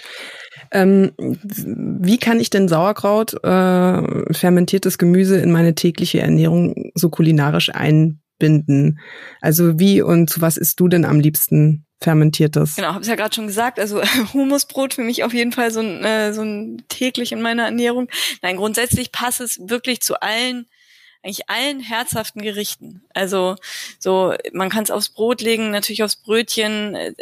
Ähm, 0.72 1.12
wie 1.18 2.18
kann 2.18 2.40
ich 2.40 2.50
denn 2.50 2.68
Sauerkraut, 2.68 3.34
äh, 3.44 4.34
fermentiertes 4.34 4.98
Gemüse 4.98 5.38
in 5.38 5.52
meine 5.52 5.74
tägliche 5.74 6.20
Ernährung 6.20 6.90
so 6.94 7.11
kulinarisch 7.11 7.70
einbinden? 7.74 9.00
Also 9.40 9.78
wie 9.78 10.00
und 10.00 10.30
zu 10.30 10.40
was 10.40 10.56
isst 10.56 10.80
du 10.80 10.88
denn 10.88 11.04
am 11.04 11.20
liebsten 11.20 11.84
fermentiertes? 12.02 12.76
Genau, 12.76 12.88
habe 12.88 13.02
es 13.02 13.08
ja 13.08 13.16
gerade 13.16 13.34
schon 13.34 13.48
gesagt. 13.48 13.78
Also 13.78 14.02
Humusbrot 14.32 14.94
für 14.94 15.02
mich 15.02 15.24
auf 15.24 15.34
jeden 15.34 15.52
Fall 15.52 15.70
so 15.70 15.80
ein, 15.80 16.04
äh, 16.04 16.32
so 16.32 16.42
ein 16.42 16.82
täglich 16.88 17.32
in 17.32 17.42
meiner 17.42 17.64
Ernährung. 17.64 18.08
Nein, 18.42 18.56
grundsätzlich 18.56 19.12
passt 19.12 19.40
es 19.40 19.61
wirklich 19.68 20.00
zu 20.00 20.20
allen 20.20 20.66
eigentlich 21.22 21.50
allen 21.50 21.80
herzhaften 21.80 22.40
Gerichten. 22.40 23.02
Also 23.12 23.56
so, 23.98 24.34
man 24.52 24.70
kann 24.70 24.84
es 24.84 24.90
aufs 24.90 25.11
Brot 25.11 25.42
legen, 25.42 25.70
natürlich 25.70 26.02
aufs 26.02 26.16
Brötchen, 26.16 26.94
äh, 26.94 27.12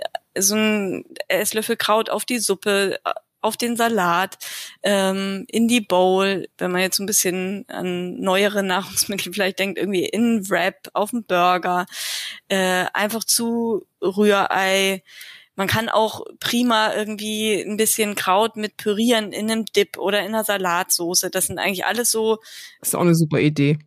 so 0.40 0.54
ein 0.54 1.04
Esslöffel 1.28 1.76
Kraut 1.76 2.10
auf 2.10 2.24
die 2.24 2.38
Suppe, 2.38 2.98
auf 3.40 3.56
den 3.56 3.76
Salat, 3.76 4.38
ähm, 4.82 5.44
in 5.48 5.68
die 5.68 5.80
Bowl, 5.80 6.48
wenn 6.58 6.72
man 6.72 6.80
jetzt 6.80 6.98
ein 6.98 7.06
bisschen 7.06 7.64
an 7.68 8.20
neuere 8.20 8.62
Nahrungsmittel 8.62 9.32
vielleicht 9.32 9.58
denkt, 9.58 9.78
irgendwie 9.78 10.04
in 10.04 10.48
Wrap, 10.50 10.88
auf 10.92 11.10
dem 11.10 11.24
Burger, 11.24 11.86
äh, 12.48 12.86
einfach 12.92 13.24
zu 13.24 13.86
Rührei. 14.02 15.02
Man 15.54 15.66
kann 15.66 15.88
auch 15.88 16.24
prima 16.40 16.94
irgendwie 16.94 17.60
ein 17.60 17.76
bisschen 17.76 18.14
Kraut 18.14 18.56
mit 18.56 18.76
pürieren 18.76 19.32
in 19.32 19.50
einem 19.50 19.64
Dip 19.66 19.98
oder 19.98 20.20
in 20.20 20.28
einer 20.28 20.44
Salatsoße. 20.44 21.30
Das 21.30 21.46
sind 21.46 21.58
eigentlich 21.58 21.84
alles 21.84 22.10
so. 22.12 22.38
Das 22.80 22.90
ist 22.90 22.94
auch 22.94 23.00
eine 23.00 23.16
super 23.16 23.40
Idee 23.40 23.78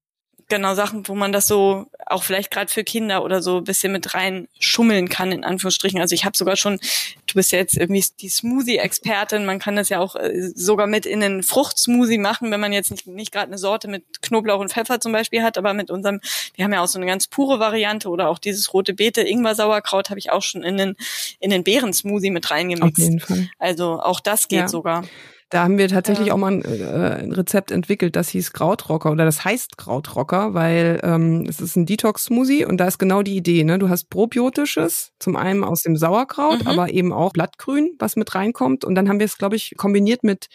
genau 0.51 0.75
Sachen, 0.75 1.07
wo 1.07 1.15
man 1.15 1.31
das 1.31 1.47
so 1.47 1.87
auch 2.05 2.23
vielleicht 2.23 2.51
gerade 2.51 2.71
für 2.71 2.83
Kinder 2.83 3.23
oder 3.23 3.41
so 3.41 3.57
ein 3.57 3.63
bisschen 3.63 3.91
mit 3.91 4.13
rein 4.13 4.47
schummeln 4.59 5.09
kann, 5.09 5.31
in 5.31 5.43
Anführungsstrichen. 5.43 5.99
Also 5.99 6.13
ich 6.13 6.25
habe 6.25 6.37
sogar 6.37 6.57
schon, 6.57 6.79
du 7.25 7.33
bist 7.33 7.51
ja 7.51 7.57
jetzt 7.57 7.77
irgendwie 7.77 8.03
die 8.19 8.29
Smoothie-Expertin, 8.29 9.45
man 9.45 9.59
kann 9.59 9.75
das 9.75 9.89
ja 9.89 9.99
auch 9.99 10.15
äh, 10.15 10.51
sogar 10.53 10.87
mit 10.87 11.05
in 11.05 11.23
einen 11.23 11.41
Fruchtsmoothie 11.41 12.17
machen, 12.17 12.51
wenn 12.51 12.59
man 12.59 12.73
jetzt 12.73 12.91
nicht, 12.91 13.07
nicht 13.07 13.31
gerade 13.31 13.47
eine 13.47 13.57
Sorte 13.57 13.87
mit 13.87 14.21
Knoblauch 14.21 14.59
und 14.59 14.71
Pfeffer 14.71 14.99
zum 14.99 15.13
Beispiel 15.13 15.41
hat, 15.41 15.57
aber 15.57 15.73
mit 15.73 15.89
unserem, 15.89 16.19
wir 16.55 16.65
haben 16.65 16.73
ja 16.73 16.83
auch 16.83 16.87
so 16.87 16.99
eine 16.99 17.07
ganz 17.07 17.27
pure 17.27 17.59
Variante 17.59 18.09
oder 18.09 18.29
auch 18.29 18.37
dieses 18.37 18.73
rote 18.73 18.93
Beete, 18.93 19.21
Ingwer-Sauerkraut 19.21 20.09
habe 20.09 20.19
ich 20.19 20.31
auch 20.31 20.43
schon 20.43 20.63
in 20.63 20.77
den, 20.77 20.95
in 21.39 21.49
den 21.49 21.63
Beeren-Smoothie 21.63 22.29
mit 22.29 22.51
reingemixt. 22.51 23.01
Auf 23.01 23.05
jeden 23.07 23.19
Fall. 23.19 23.49
Also 23.57 24.01
auch 24.01 24.19
das 24.19 24.49
geht 24.49 24.59
ja. 24.59 24.67
sogar. 24.67 25.05
Da 25.51 25.63
haben 25.63 25.77
wir 25.77 25.89
tatsächlich 25.89 26.29
ja. 26.29 26.33
auch 26.33 26.37
mal 26.37 26.53
ein, 26.53 26.63
äh, 26.63 27.19
ein, 27.19 27.33
Rezept 27.33 27.71
entwickelt, 27.71 28.15
das 28.15 28.29
hieß 28.29 28.53
Krautrocker 28.53 29.11
oder 29.11 29.25
das 29.25 29.43
heißt 29.43 29.77
Krautrocker, 29.77 30.53
weil 30.53 31.01
ähm, 31.03 31.45
es 31.47 31.59
ist 31.59 31.75
ein 31.75 31.85
Detox-Smoothie 31.85 32.63
und 32.63 32.77
da 32.77 32.87
ist 32.87 32.99
genau 32.99 33.21
die 33.21 33.35
Idee. 33.35 33.65
Ne? 33.65 33.77
Du 33.77 33.89
hast 33.89 34.09
probiotisches, 34.09 35.11
zum 35.19 35.35
einen 35.35 35.65
aus 35.65 35.83
dem 35.83 35.97
Sauerkraut, 35.97 36.61
mhm. 36.61 36.67
aber 36.67 36.89
eben 36.89 37.11
auch 37.11 37.33
Blattgrün, 37.33 37.95
was 37.99 38.15
mit 38.15 38.33
reinkommt. 38.33 38.85
Und 38.85 38.95
dann 38.95 39.09
haben 39.09 39.19
wir 39.19 39.25
es, 39.25 39.37
glaube 39.37 39.57
ich, 39.57 39.73
kombiniert 39.75 40.23
mit 40.23 40.47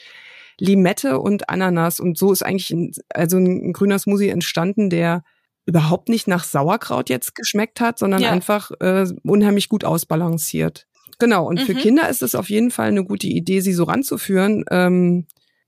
Limette 0.59 1.21
und 1.21 1.51
Ananas. 1.51 2.01
Und 2.01 2.17
so 2.17 2.33
ist 2.33 2.43
eigentlich 2.43 2.71
ein, 2.71 2.93
also 3.11 3.37
ein 3.37 3.75
grüner 3.75 3.99
Smoothie 3.99 4.31
entstanden, 4.31 4.89
der 4.89 5.23
überhaupt 5.67 6.09
nicht 6.09 6.27
nach 6.27 6.45
Sauerkraut 6.45 7.11
jetzt 7.11 7.35
geschmeckt 7.35 7.81
hat, 7.81 7.99
sondern 7.99 8.23
ja. 8.23 8.31
einfach 8.31 8.71
äh, 8.81 9.05
unheimlich 9.25 9.69
gut 9.69 9.85
ausbalanciert. 9.85 10.87
Genau, 11.19 11.47
und 11.47 11.61
mhm. 11.61 11.65
für 11.65 11.75
Kinder 11.75 12.09
ist 12.09 12.23
es 12.23 12.35
auf 12.35 12.51
jeden 12.51 12.71
Fall 12.71 12.89
eine 12.89 13.05
gute 13.05 13.27
Idee, 13.27 13.61
sie 13.61 13.73
so 13.73 13.85
ranzuführen. 13.85 14.65
Ähm, 14.71 15.27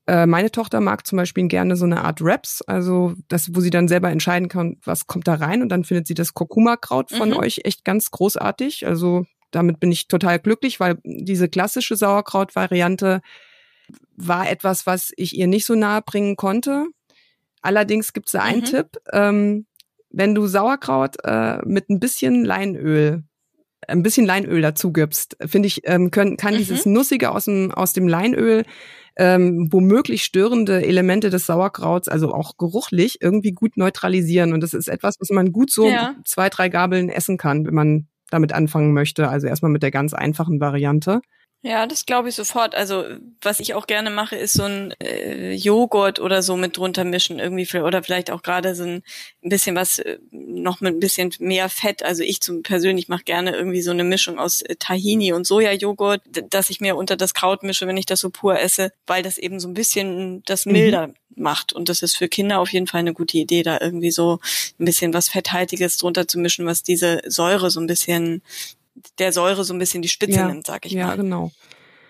äh, 0.09 0.25
meine 0.25 0.51
Tochter 0.51 0.79
mag 0.81 1.05
zum 1.05 1.17
Beispiel 1.17 1.47
gerne 1.47 1.75
so 1.75 1.85
eine 1.85 2.03
Art 2.03 2.21
Wraps, 2.21 2.61
also 2.63 3.13
das, 3.27 3.55
wo 3.55 3.59
sie 3.59 3.69
dann 3.69 3.87
selber 3.87 4.09
entscheiden 4.09 4.47
kann, 4.47 4.77
was 4.83 5.07
kommt 5.07 5.27
da 5.27 5.35
rein 5.35 5.61
und 5.61 5.69
dann 5.69 5.83
findet 5.83 6.07
sie 6.07 6.13
das 6.13 6.33
Kurkuma-Kraut 6.33 7.11
von 7.11 7.29
mhm. 7.29 7.37
euch 7.37 7.61
echt 7.63 7.85
ganz 7.85 8.11
großartig. 8.11 8.87
Also 8.87 9.25
damit 9.51 9.79
bin 9.79 9.91
ich 9.91 10.07
total 10.07 10.39
glücklich, 10.39 10.79
weil 10.79 10.97
diese 11.03 11.49
klassische 11.49 11.95
Sauerkraut-Variante 11.95 13.21
war 14.15 14.49
etwas, 14.49 14.85
was 14.85 15.11
ich 15.15 15.35
ihr 15.37 15.47
nicht 15.47 15.65
so 15.65 15.75
nahe 15.75 16.01
bringen 16.01 16.35
konnte. 16.35 16.85
Allerdings 17.61 18.13
gibt 18.13 18.29
es 18.29 18.33
da 18.33 18.41
einen 18.41 18.61
mhm. 18.61 18.65
Tipp. 18.65 18.87
Ähm, 19.11 19.65
wenn 20.11 20.33
du 20.33 20.47
Sauerkraut 20.47 21.17
äh, 21.23 21.59
mit 21.65 21.89
ein 21.89 21.99
bisschen 21.99 22.43
Leinöl 22.43 23.23
ein 23.89 24.03
bisschen 24.03 24.25
Leinöl 24.25 24.61
dazu 24.61 24.91
gibst, 24.93 25.37
finde 25.45 25.67
ich, 25.67 25.81
ähm, 25.85 26.11
können, 26.11 26.37
kann 26.37 26.53
mhm. 26.53 26.59
dieses 26.59 26.85
Nussige 26.85 27.31
aus 27.31 27.45
dem, 27.45 27.71
aus 27.71 27.93
dem 27.93 28.07
Leinöl 28.07 28.63
ähm, 29.19 29.67
womöglich 29.71 30.23
störende 30.23 30.85
Elemente 30.85 31.29
des 31.29 31.45
Sauerkrauts, 31.45 32.07
also 32.07 32.33
auch 32.33 32.55
geruchlich, 32.57 33.21
irgendwie 33.21 33.51
gut 33.51 33.75
neutralisieren. 33.75 34.53
Und 34.53 34.61
das 34.61 34.73
ist 34.73 34.87
etwas, 34.87 35.15
was 35.19 35.29
man 35.29 35.51
gut 35.51 35.71
so 35.71 35.89
ja. 35.89 36.15
zwei, 36.23 36.49
drei 36.49 36.69
Gabeln 36.69 37.09
essen 37.09 37.37
kann, 37.37 37.65
wenn 37.65 37.73
man 37.73 38.07
damit 38.29 38.53
anfangen 38.53 38.93
möchte. 38.93 39.27
Also 39.27 39.47
erstmal 39.47 39.71
mit 39.71 39.83
der 39.83 39.91
ganz 39.91 40.13
einfachen 40.13 40.61
Variante. 40.61 41.19
Ja, 41.61 41.85
das 41.87 42.05
glaube 42.05 42.29
ich 42.29 42.35
sofort. 42.35 42.73
Also 42.73 43.03
was 43.41 43.59
ich 43.59 43.73
auch 43.73 43.85
gerne 43.85 44.09
mache, 44.09 44.37
ist 44.37 44.53
so 44.53 44.63
ein 44.63 44.93
äh, 45.01 45.53
Joghurt 45.53 46.19
oder 46.21 46.41
so 46.41 46.55
mit 46.55 46.77
drunter 46.77 47.03
mischen 47.03 47.39
irgendwie 47.39 47.65
für, 47.65 47.83
oder 47.83 48.01
vielleicht 48.01 48.31
auch 48.31 48.43
gerade 48.43 48.75
so 48.75 48.83
ein, 48.83 49.03
ein 49.43 49.49
bisschen 49.49 49.75
was 49.75 49.99
äh, 49.99 50.19
noch 50.31 50.79
mit 50.79 50.93
ein 50.93 51.01
bisschen 51.01 51.33
mehr 51.39 51.67
Fett. 51.67 52.01
Also 52.01 52.23
ich 52.23 52.39
zum 52.39 52.63
persönlich 52.63 53.09
mache 53.09 53.25
gerne 53.25 53.53
irgendwie 53.53 53.81
so 53.81 53.91
eine 53.91 54.05
Mischung 54.05 54.39
aus 54.39 54.61
äh, 54.61 54.77
Tahini 54.77 55.33
und 55.33 55.45
Sojajoghurt, 55.45 56.21
dass 56.49 56.69
ich 56.69 56.79
mir 56.79 56.95
unter 56.95 57.17
das 57.17 57.33
Kraut 57.33 57.61
mische, 57.63 57.87
wenn 57.87 57.97
ich 57.97 58.05
das 58.05 58.21
so 58.21 58.29
pur 58.29 58.57
esse, 58.57 58.93
weil 59.05 59.21
das 59.21 59.37
eben 59.37 59.59
so 59.59 59.67
ein 59.67 59.73
bisschen 59.73 60.41
das 60.45 60.65
mhm. 60.65 60.71
milder 60.71 61.07
mhm. 61.07 61.13
macht. 61.35 61.73
Und 61.73 61.89
das 61.89 62.03
ist 62.03 62.15
für 62.15 62.29
Kinder 62.29 62.59
auf 62.59 62.71
jeden 62.71 62.87
Fall 62.87 63.01
eine 63.01 63.13
gute 63.13 63.37
Idee, 63.37 63.63
da 63.63 63.79
irgendwie 63.81 64.11
so 64.11 64.39
ein 64.79 64.85
bisschen 64.85 65.13
was 65.13 65.27
Fetthaltiges 65.27 65.97
drunter 65.97 66.25
zu 66.25 66.39
mischen, 66.39 66.65
was 66.65 66.83
diese 66.83 67.19
Säure 67.25 67.69
so 67.69 67.81
ein 67.81 67.87
bisschen 67.87 68.43
der 69.17 69.31
Säure 69.31 69.63
so 69.63 69.73
ein 69.73 69.79
bisschen 69.79 70.01
die 70.01 70.09
Spitze 70.09 70.37
ja, 70.37 70.47
nimmt, 70.47 70.65
sag 70.65 70.85
ich 70.85 70.91
ja, 70.91 71.05
mal. 71.05 71.11
Ja, 71.11 71.15
genau. 71.15 71.51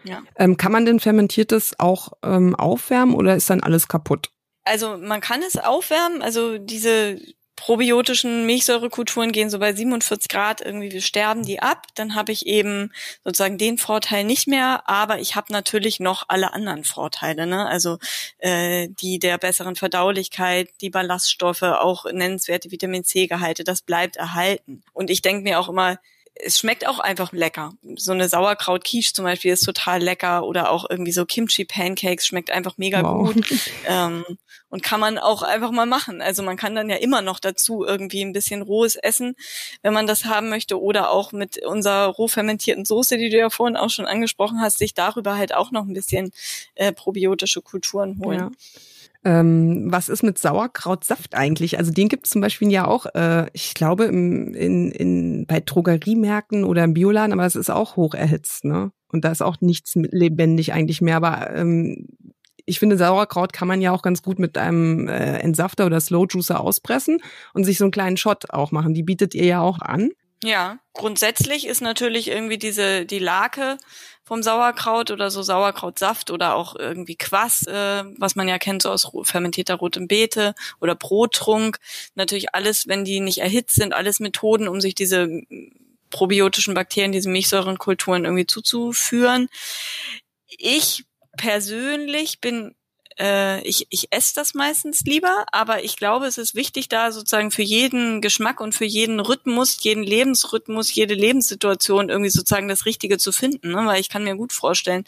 Ja. 0.04 0.24
Ähm, 0.38 0.58
kann 0.58 0.72
man 0.72 0.86
denn 0.86 1.00
Fermentiertes 1.00 1.80
auch 1.80 2.14
ähm, 2.24 2.56
aufwärmen 2.56 3.16
oder 3.16 3.36
ist 3.36 3.50
dann 3.50 3.62
alles 3.62 3.88
kaputt? 3.88 4.32
Also 4.64 4.98
man 4.98 5.22
kann 5.22 5.42
es 5.42 5.58
aufwärmen, 5.58 6.22
also 6.22 6.58
diese 6.58 7.20
probiotischen 7.60 8.46
Milchsäurekulturen 8.46 9.34
gehen 9.34 9.50
so 9.50 9.60
bei 9.60 9.74
47 9.74 10.30
Grad 10.30 10.62
irgendwie, 10.62 10.94
wir 10.94 11.02
sterben 11.02 11.44
die 11.44 11.60
ab, 11.60 11.88
dann 11.96 12.16
habe 12.16 12.32
ich 12.32 12.48
eben 12.48 12.94
sozusagen 13.26 13.58
den 13.58 13.78
Vorteil 13.78 14.24
nicht 14.24 14.48
mehr, 14.48 14.88
aber 14.88 15.20
ich 15.20 15.36
habe 15.36 15.52
natürlich 15.52 16.00
noch 16.00 16.24
alle 16.30 16.54
anderen 16.54 16.86
Vorteile, 16.86 17.46
ne? 17.46 17.68
also 17.68 17.98
äh, 18.38 18.88
die 18.90 19.20
der 19.20 19.38
besseren 19.38 19.76
Verdaulichkeit, 19.76 20.70
die 20.80 20.90
Ballaststoffe, 20.90 21.64
auch 21.64 22.06
nennenswerte 22.06 22.72
Vitamin 22.72 23.04
C-Gehalte, 23.04 23.66
das 23.66 23.82
bleibt 23.82 24.16
erhalten. 24.16 24.82
Und 24.94 25.10
ich 25.10 25.22
denke 25.22 25.44
mir 25.44 25.60
auch 25.60 25.68
immer, 25.68 25.98
es 26.42 26.58
schmeckt 26.58 26.88
auch 26.88 27.00
einfach 27.00 27.34
lecker. 27.34 27.74
So 27.96 28.14
eine 28.14 28.30
Sauerkraut-Quiche 28.30 29.14
zum 29.14 29.26
Beispiel 29.26 29.52
ist 29.52 29.66
total 29.66 30.02
lecker 30.02 30.46
oder 30.46 30.72
auch 30.72 30.90
irgendwie 30.90 31.12
so 31.12 31.26
Kimchi-Pancakes 31.26 32.26
schmeckt 32.26 32.50
einfach 32.50 32.78
mega 32.78 33.04
wow. 33.04 33.34
gut 33.34 33.46
ähm, 33.88 34.24
und 34.70 34.82
kann 34.82 35.00
man 35.00 35.18
auch 35.18 35.44
einfach 35.44 35.72
mal 35.72 35.86
machen. 35.86 36.22
Also 36.22 36.42
man 36.42 36.56
kann 36.56 36.76
dann 36.76 36.90
ja 36.90 36.96
immer 36.96 37.22
noch 37.22 37.40
dazu 37.40 37.84
irgendwie 37.86 38.22
ein 38.22 38.34
bisschen 38.34 38.62
rohes 38.62 38.96
Essen, 38.96 39.36
wenn 39.82 39.94
man 39.94 40.08
das 40.08 40.26
haben 40.26 40.50
möchte 40.50 40.82
oder 40.82 41.12
auch 41.12 41.34
mit 41.34 41.64
unserer 41.66 42.06
roh 42.06 42.28
fermentierten 42.28 42.86
Soße, 42.86 43.18
die 43.18 43.30
du 43.30 43.38
ja 43.38 43.50
vorhin 43.50 43.76
auch 43.76 43.90
schon 43.90 44.06
angesprochen 44.06 44.62
hast, 44.62 44.78
sich 44.78 44.94
darüber 44.94 45.38
halt 45.38 45.54
auch 45.54 45.72
noch 45.72 45.86
ein 45.86 45.94
bisschen 45.94 46.32
äh, 46.76 46.94
probiotische 46.94 47.62
Kulturen 47.62 48.20
holen. 48.24 48.40
Ja. 48.40 48.52
Ähm, 49.26 49.88
was 49.91 50.07
ist 50.07 50.24
mit 50.24 50.38
Sauerkrautsaft 50.38 51.36
eigentlich? 51.36 51.78
Also 51.78 51.91
den 51.91 52.07
gibt 52.07 52.26
es 52.26 52.32
zum 52.32 52.41
Beispiel 52.41 52.72
ja 52.72 52.88
auch, 52.88 53.05
äh, 53.13 53.47
ich 53.53 53.74
glaube, 53.74 54.05
im, 54.05 54.53
in, 54.53 54.91
in, 54.91 55.45
bei 55.45 55.59
Drogeriemärkten 55.59 56.63
oder 56.63 56.86
im 56.86 56.93
Bioladen, 56.93 57.34
aber 57.34 57.45
es 57.45 57.55
ist 57.55 57.70
auch 57.70 57.97
hoch 57.97 58.13
erhitzt, 58.13 58.63
ne? 58.63 58.91
Und 59.11 59.26
da 59.26 59.32
ist 59.32 59.41
auch 59.41 59.59
nichts 59.59 59.95
lebendig 59.95 60.72
eigentlich 60.72 61.01
mehr. 61.01 61.17
Aber 61.17 61.53
ähm, 61.53 62.07
ich 62.65 62.80
finde, 62.80 62.97
Sauerkraut 62.97 63.51
kann 63.51 63.67
man 63.67 63.82
ja 63.82 63.91
auch 63.91 64.03
ganz 64.03 64.22
gut 64.22 64.39
mit 64.39 64.57
einem 64.57 65.07
äh, 65.07 65.39
Entsafter 65.39 65.88
oder 65.88 65.99
Slow 65.99 66.28
Juicer 66.30 66.61
auspressen 66.61 67.20
und 67.53 67.63
sich 67.63 67.78
so 67.80 67.86
einen 67.86 67.91
kleinen 67.91 68.17
Shot 68.17 68.51
auch 68.51 68.72
machen. 68.72 68.93
Die 68.93 69.03
bietet 69.03 69.34
ihr 69.34 69.45
ja 69.45 69.61
auch 69.61 69.80
an. 69.80 70.11
Ja, 70.44 70.80
grundsätzlich 70.94 71.68
ist 71.68 71.82
natürlich 71.82 72.30
irgendwie 72.30 72.58
diese 72.58 73.06
die 73.06 73.20
Lake 73.20 73.78
vom 74.24 74.42
Sauerkraut 74.42 75.12
oder 75.12 75.32
so 75.32 75.42
Sauerkrautsaft 75.42 76.32
oder 76.32 76.56
auch 76.56 76.76
irgendwie 76.76 77.18
Quass, 77.18 77.64
äh, 77.68 78.04
was 78.18 78.36
man 78.36 78.48
ja 78.48 78.58
kennt 78.58 78.84
so 78.84 78.92
aus 78.92 79.12
fermentierter 79.24 79.76
rotem 79.76 80.08
Beete 80.08 80.54
oder 80.80 80.96
Brottrunk. 80.96 81.80
Natürlich 82.16 82.54
alles, 82.54 82.88
wenn 82.88 83.04
die 83.04 83.20
nicht 83.20 83.40
erhitzt 83.40 83.76
sind, 83.76 83.94
alles 83.94 84.20
Methoden, 84.22 84.70
um 84.70 84.80
sich 84.80 84.96
diese 84.96 85.42
probiotischen 86.10 86.74
Bakterien, 86.74 87.12
diese 87.12 87.30
Milchsäurenkulturen 87.30 88.24
irgendwie 88.24 88.48
zuzuführen. 88.48 89.50
Ich 90.48 91.06
persönlich 91.38 92.40
bin 92.40 92.76
äh, 93.20 93.61
ich, 93.61 93.88
ich 93.89 94.07
esse 94.11 94.34
das 94.36 94.53
meistens 94.53 95.01
lieber, 95.01 95.45
aber 95.51 95.84
ich 95.84 95.97
glaube, 95.97 96.26
es 96.26 96.38
ist 96.38 96.55
wichtig, 96.55 96.88
da 96.88 97.11
sozusagen 97.11 97.51
für 97.51 97.61
jeden 97.61 98.22
Geschmack 98.22 98.61
und 98.61 98.74
für 98.74 98.86
jeden 98.86 99.20
Rhythmus, 99.20 99.78
jeden 99.82 100.03
Lebensrhythmus, 100.03 100.93
jede 100.93 101.13
Lebenssituation 101.13 102.09
irgendwie 102.09 102.30
sozusagen 102.30 102.70
das 102.70 102.86
Richtige 102.86 103.17
zu 103.17 103.32
finden. 103.32 103.72
Ne? 103.72 103.86
Weil 103.86 103.99
ich 103.99 104.09
kann 104.09 104.24
mir 104.24 104.36
gut 104.36 104.53
vorstellen, 104.53 105.03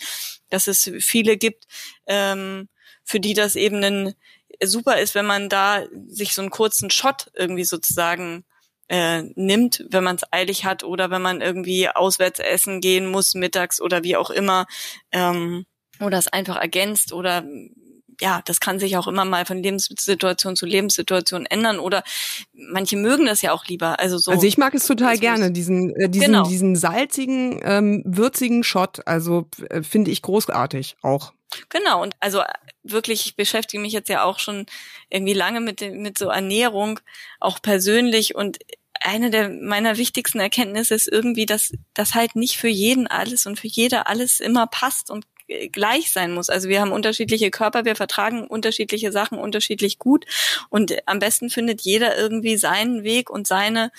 dass 0.49 0.67
es 0.67 0.91
viele 0.99 1.37
gibt, 1.37 1.65
ähm, 2.05 2.67
für 3.03 3.19
die 3.19 3.33
das 3.33 3.55
eben 3.55 3.83
ein, 3.83 4.13
super 4.63 4.99
ist, 4.99 5.15
wenn 5.15 5.25
man 5.25 5.49
da 5.49 5.85
sich 6.07 6.33
so 6.33 6.41
einen 6.41 6.51
kurzen 6.51 6.89
Shot 6.89 7.31
irgendwie 7.33 7.63
sozusagen 7.63 8.45
äh, 8.89 9.23
nimmt, 9.35 9.85
wenn 9.89 10.03
man 10.03 10.17
es 10.17 10.31
eilig 10.31 10.65
hat 10.65 10.83
oder 10.83 11.09
wenn 11.09 11.21
man 11.21 11.41
irgendwie 11.41 11.89
auswärts 11.89 12.39
essen 12.39 12.81
gehen 12.81 13.07
muss, 13.07 13.33
mittags 13.33 13.81
oder 13.81 14.03
wie 14.03 14.17
auch 14.17 14.29
immer, 14.29 14.67
ähm, 15.11 15.65
oder 16.01 16.17
es 16.17 16.27
einfach 16.27 16.57
ergänzt 16.57 17.13
oder 17.13 17.43
ja, 18.21 18.41
das 18.45 18.59
kann 18.59 18.79
sich 18.79 18.97
auch 18.97 19.07
immer 19.07 19.25
mal 19.25 19.45
von 19.45 19.61
Lebenssituation 19.61 20.55
zu 20.55 20.65
Lebenssituation 20.65 21.45
ändern 21.47 21.79
oder 21.79 22.03
manche 22.53 22.95
mögen 22.95 23.25
das 23.25 23.41
ja 23.41 23.51
auch 23.51 23.65
lieber. 23.65 23.99
Also 23.99 24.17
so. 24.17 24.31
Also 24.31 24.45
ich 24.45 24.57
mag 24.57 24.75
es 24.75 24.85
total 24.85 25.17
gerne, 25.17 25.51
diesen, 25.51 25.95
äh, 25.95 26.07
diesen, 26.07 26.27
genau. 26.27 26.47
diesen 26.47 26.75
salzigen, 26.75 27.59
ähm, 27.63 28.03
würzigen 28.05 28.63
Shot. 28.63 29.05
Also 29.07 29.49
äh, 29.69 29.81
finde 29.81 30.11
ich 30.11 30.21
großartig 30.21 30.97
auch. 31.01 31.33
Genau, 31.69 32.01
und 32.01 32.15
also 32.19 32.43
wirklich, 32.83 33.25
ich 33.25 33.35
beschäftige 33.35 33.81
mich 33.81 33.91
jetzt 33.91 34.07
ja 34.07 34.23
auch 34.23 34.39
schon 34.39 34.67
irgendwie 35.09 35.33
lange 35.33 35.59
mit, 35.59 35.81
mit 35.81 36.17
so 36.17 36.29
Ernährung, 36.29 36.99
auch 37.39 37.61
persönlich 37.61 38.35
und 38.35 38.59
eine 39.03 39.31
der 39.31 39.49
meiner 39.49 39.97
wichtigsten 39.97 40.39
Erkenntnisse 40.39 40.93
ist 40.93 41.07
irgendwie, 41.07 41.47
dass 41.47 41.73
das 41.93 42.13
halt 42.13 42.35
nicht 42.35 42.57
für 42.57 42.67
jeden 42.67 43.07
alles 43.07 43.47
und 43.47 43.59
für 43.59 43.67
jeder 43.67 44.07
alles 44.07 44.39
immer 44.39 44.67
passt 44.67 45.09
und 45.09 45.25
gleich 45.71 46.11
sein 46.11 46.33
muss. 46.33 46.49
Also 46.49 46.69
wir 46.69 46.81
haben 46.81 46.91
unterschiedliche 46.91 47.51
Körper, 47.51 47.85
wir 47.85 47.95
vertragen 47.95 48.47
unterschiedliche 48.47 49.11
Sachen 49.11 49.37
unterschiedlich 49.37 49.99
gut 49.99 50.25
und 50.69 50.95
am 51.07 51.19
besten 51.19 51.49
findet 51.49 51.81
jeder 51.81 52.17
irgendwie 52.17 52.57
seinen 52.57 53.03
Weg 53.03 53.29
und 53.29 53.47
seine 53.47 53.91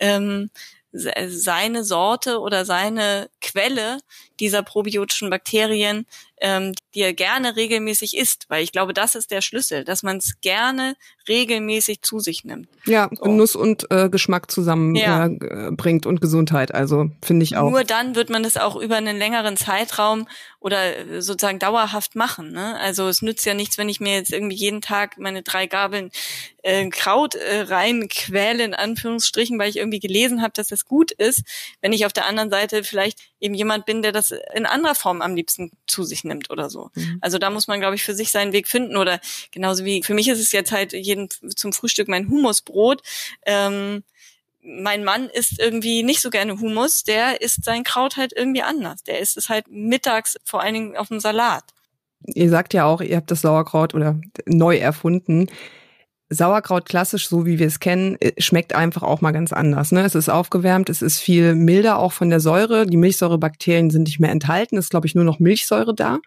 ähm, 0.00 0.50
seine 0.96 1.82
Sorte 1.82 2.38
oder 2.38 2.64
seine 2.64 3.28
Quelle 3.40 3.98
dieser 4.40 4.62
probiotischen 4.62 5.30
Bakterien, 5.30 6.06
ähm, 6.40 6.74
die 6.94 7.00
er 7.00 7.14
gerne 7.14 7.56
regelmäßig 7.56 8.16
isst, 8.16 8.46
weil 8.48 8.62
ich 8.62 8.72
glaube, 8.72 8.92
das 8.92 9.14
ist 9.14 9.30
der 9.30 9.40
Schlüssel, 9.40 9.84
dass 9.84 10.02
man 10.02 10.18
es 10.18 10.40
gerne 10.40 10.96
regelmäßig 11.28 12.02
zu 12.02 12.18
sich 12.18 12.44
nimmt. 12.44 12.68
Ja, 12.84 13.08
so. 13.10 13.22
Genuss 13.22 13.56
und 13.56 13.90
äh, 13.90 14.10
Geschmack 14.10 14.50
zusammen 14.50 14.94
ja. 14.94 15.26
äh, 15.26 15.70
bringt 15.70 16.06
und 16.06 16.20
Gesundheit, 16.20 16.74
also 16.74 17.08
finde 17.22 17.44
ich 17.44 17.56
auch. 17.56 17.70
Nur 17.70 17.84
dann 17.84 18.14
wird 18.14 18.30
man 18.30 18.44
es 18.44 18.56
auch 18.56 18.76
über 18.76 18.96
einen 18.96 19.16
längeren 19.16 19.56
Zeitraum 19.56 20.28
oder 20.60 20.96
äh, 20.96 21.22
sozusagen 21.22 21.58
dauerhaft 21.58 22.14
machen. 22.14 22.52
Ne? 22.52 22.78
Also 22.80 23.08
es 23.08 23.22
nützt 23.22 23.46
ja 23.46 23.54
nichts, 23.54 23.78
wenn 23.78 23.88
ich 23.88 24.00
mir 24.00 24.14
jetzt 24.14 24.32
irgendwie 24.32 24.56
jeden 24.56 24.80
Tag 24.80 25.18
meine 25.18 25.42
drei 25.42 25.66
Gabeln 25.66 26.10
äh, 26.62 26.88
Kraut 26.90 27.36
äh, 27.36 27.60
reinquäle, 27.60 28.64
in 28.64 28.74
Anführungsstrichen, 28.74 29.58
weil 29.58 29.70
ich 29.70 29.76
irgendwie 29.76 30.00
gelesen 30.00 30.42
habe, 30.42 30.52
dass 30.54 30.68
das 30.68 30.84
gut 30.84 31.10
ist, 31.12 31.42
wenn 31.80 31.92
ich 31.92 32.06
auf 32.06 32.12
der 32.12 32.26
anderen 32.26 32.50
Seite 32.50 32.84
vielleicht 32.84 33.18
eben 33.40 33.54
jemand 33.54 33.86
bin, 33.86 34.02
der 34.02 34.12
das 34.12 34.33
in 34.54 34.66
anderer 34.66 34.94
Form 34.94 35.22
am 35.22 35.34
liebsten 35.34 35.70
zu 35.86 36.04
sich 36.04 36.24
nimmt 36.24 36.50
oder 36.50 36.70
so. 36.70 36.90
Mhm. 36.94 37.18
Also 37.20 37.38
da 37.38 37.50
muss 37.50 37.68
man, 37.68 37.80
glaube 37.80 37.94
ich, 37.96 38.02
für 38.02 38.14
sich 38.14 38.30
seinen 38.30 38.52
Weg 38.52 38.68
finden. 38.68 38.96
Oder 38.96 39.20
genauso 39.50 39.84
wie 39.84 40.02
für 40.02 40.14
mich 40.14 40.28
ist 40.28 40.40
es 40.40 40.52
jetzt 40.52 40.72
halt 40.72 40.92
jeden 40.92 41.28
zum 41.30 41.72
Frühstück 41.72 42.08
mein 42.08 42.28
Humusbrot. 42.28 43.02
Ähm, 43.46 44.02
mein 44.62 45.04
Mann 45.04 45.28
isst 45.28 45.60
irgendwie 45.60 46.02
nicht 46.02 46.20
so 46.20 46.30
gerne 46.30 46.58
Humus, 46.58 47.04
der 47.04 47.42
isst 47.42 47.64
sein 47.64 47.84
Kraut 47.84 48.16
halt 48.16 48.32
irgendwie 48.34 48.62
anders. 48.62 49.02
Der 49.04 49.18
isst 49.18 49.36
es 49.36 49.48
halt 49.48 49.66
mittags 49.68 50.38
vor 50.44 50.62
allen 50.62 50.74
Dingen 50.74 50.96
auf 50.96 51.08
dem 51.08 51.20
Salat. 51.20 51.64
ihr 52.26 52.48
sagt 52.48 52.72
ja 52.72 52.86
auch, 52.86 53.00
ihr 53.00 53.16
habt 53.16 53.30
das 53.30 53.42
Sauerkraut 53.42 53.94
oder 53.94 54.20
neu 54.46 54.76
erfunden. 54.76 55.48
Sauerkraut 56.34 56.86
klassisch, 56.86 57.28
so 57.28 57.46
wie 57.46 57.58
wir 57.58 57.66
es 57.66 57.80
kennen, 57.80 58.16
äh, 58.20 58.32
schmeckt 58.38 58.74
einfach 58.74 59.02
auch 59.02 59.20
mal 59.20 59.32
ganz 59.32 59.52
anders. 59.52 59.92
Ne? 59.92 60.04
Es 60.04 60.14
ist 60.14 60.28
aufgewärmt, 60.28 60.90
es 60.90 61.02
ist 61.02 61.18
viel 61.18 61.54
milder 61.54 61.98
auch 61.98 62.12
von 62.12 62.30
der 62.30 62.40
Säure. 62.40 62.86
Die 62.86 62.96
Milchsäurebakterien 62.96 63.90
sind 63.90 64.04
nicht 64.04 64.20
mehr 64.20 64.30
enthalten, 64.30 64.76
es 64.76 64.86
ist, 64.86 64.90
glaube 64.90 65.06
ich, 65.06 65.14
nur 65.14 65.24
noch 65.24 65.38
Milchsäure 65.38 65.94
da. 65.94 66.18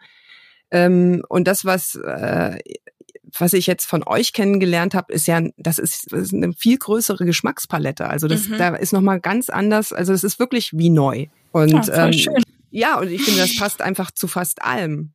Ähm, 0.72 1.24
und 1.30 1.48
das, 1.48 1.66
was, 1.66 1.96
äh, 1.96 2.58
was 3.38 3.54
ich 3.54 3.68
jetzt 3.68 3.86
von 3.86 4.04
euch 4.06 4.34
kennengelernt 4.34 4.94
habe, 4.96 5.14
ist 5.14 5.28
ja, 5.28 5.42
das 5.58 5.80
ist, 5.80 6.12
das 6.12 6.22
ist 6.22 6.34
eine 6.34 6.54
viel 6.54 6.78
größere 6.78 7.26
Geschmackspalette. 7.26 8.10
Also 8.10 8.28
das, 8.28 8.48
mhm. 8.48 8.58
da 8.58 8.76
ist 8.76 8.94
nochmal 8.94 9.20
ganz 9.20 9.50
anders. 9.50 9.94
Also 9.94 10.14
es 10.14 10.24
ist 10.24 10.40
wirklich 10.40 10.72
wie 10.74 10.90
neu. 10.90 11.28
Und 11.52 11.88
ja, 11.88 12.08
ähm, 12.08 12.44
ja, 12.72 13.00
und 13.00 13.10
ich 13.10 13.24
finde, 13.24 13.42
das 13.42 13.56
passt 13.58 13.82
einfach 13.82 14.12
zu 14.12 14.28
fast 14.28 14.62
allem 14.62 15.14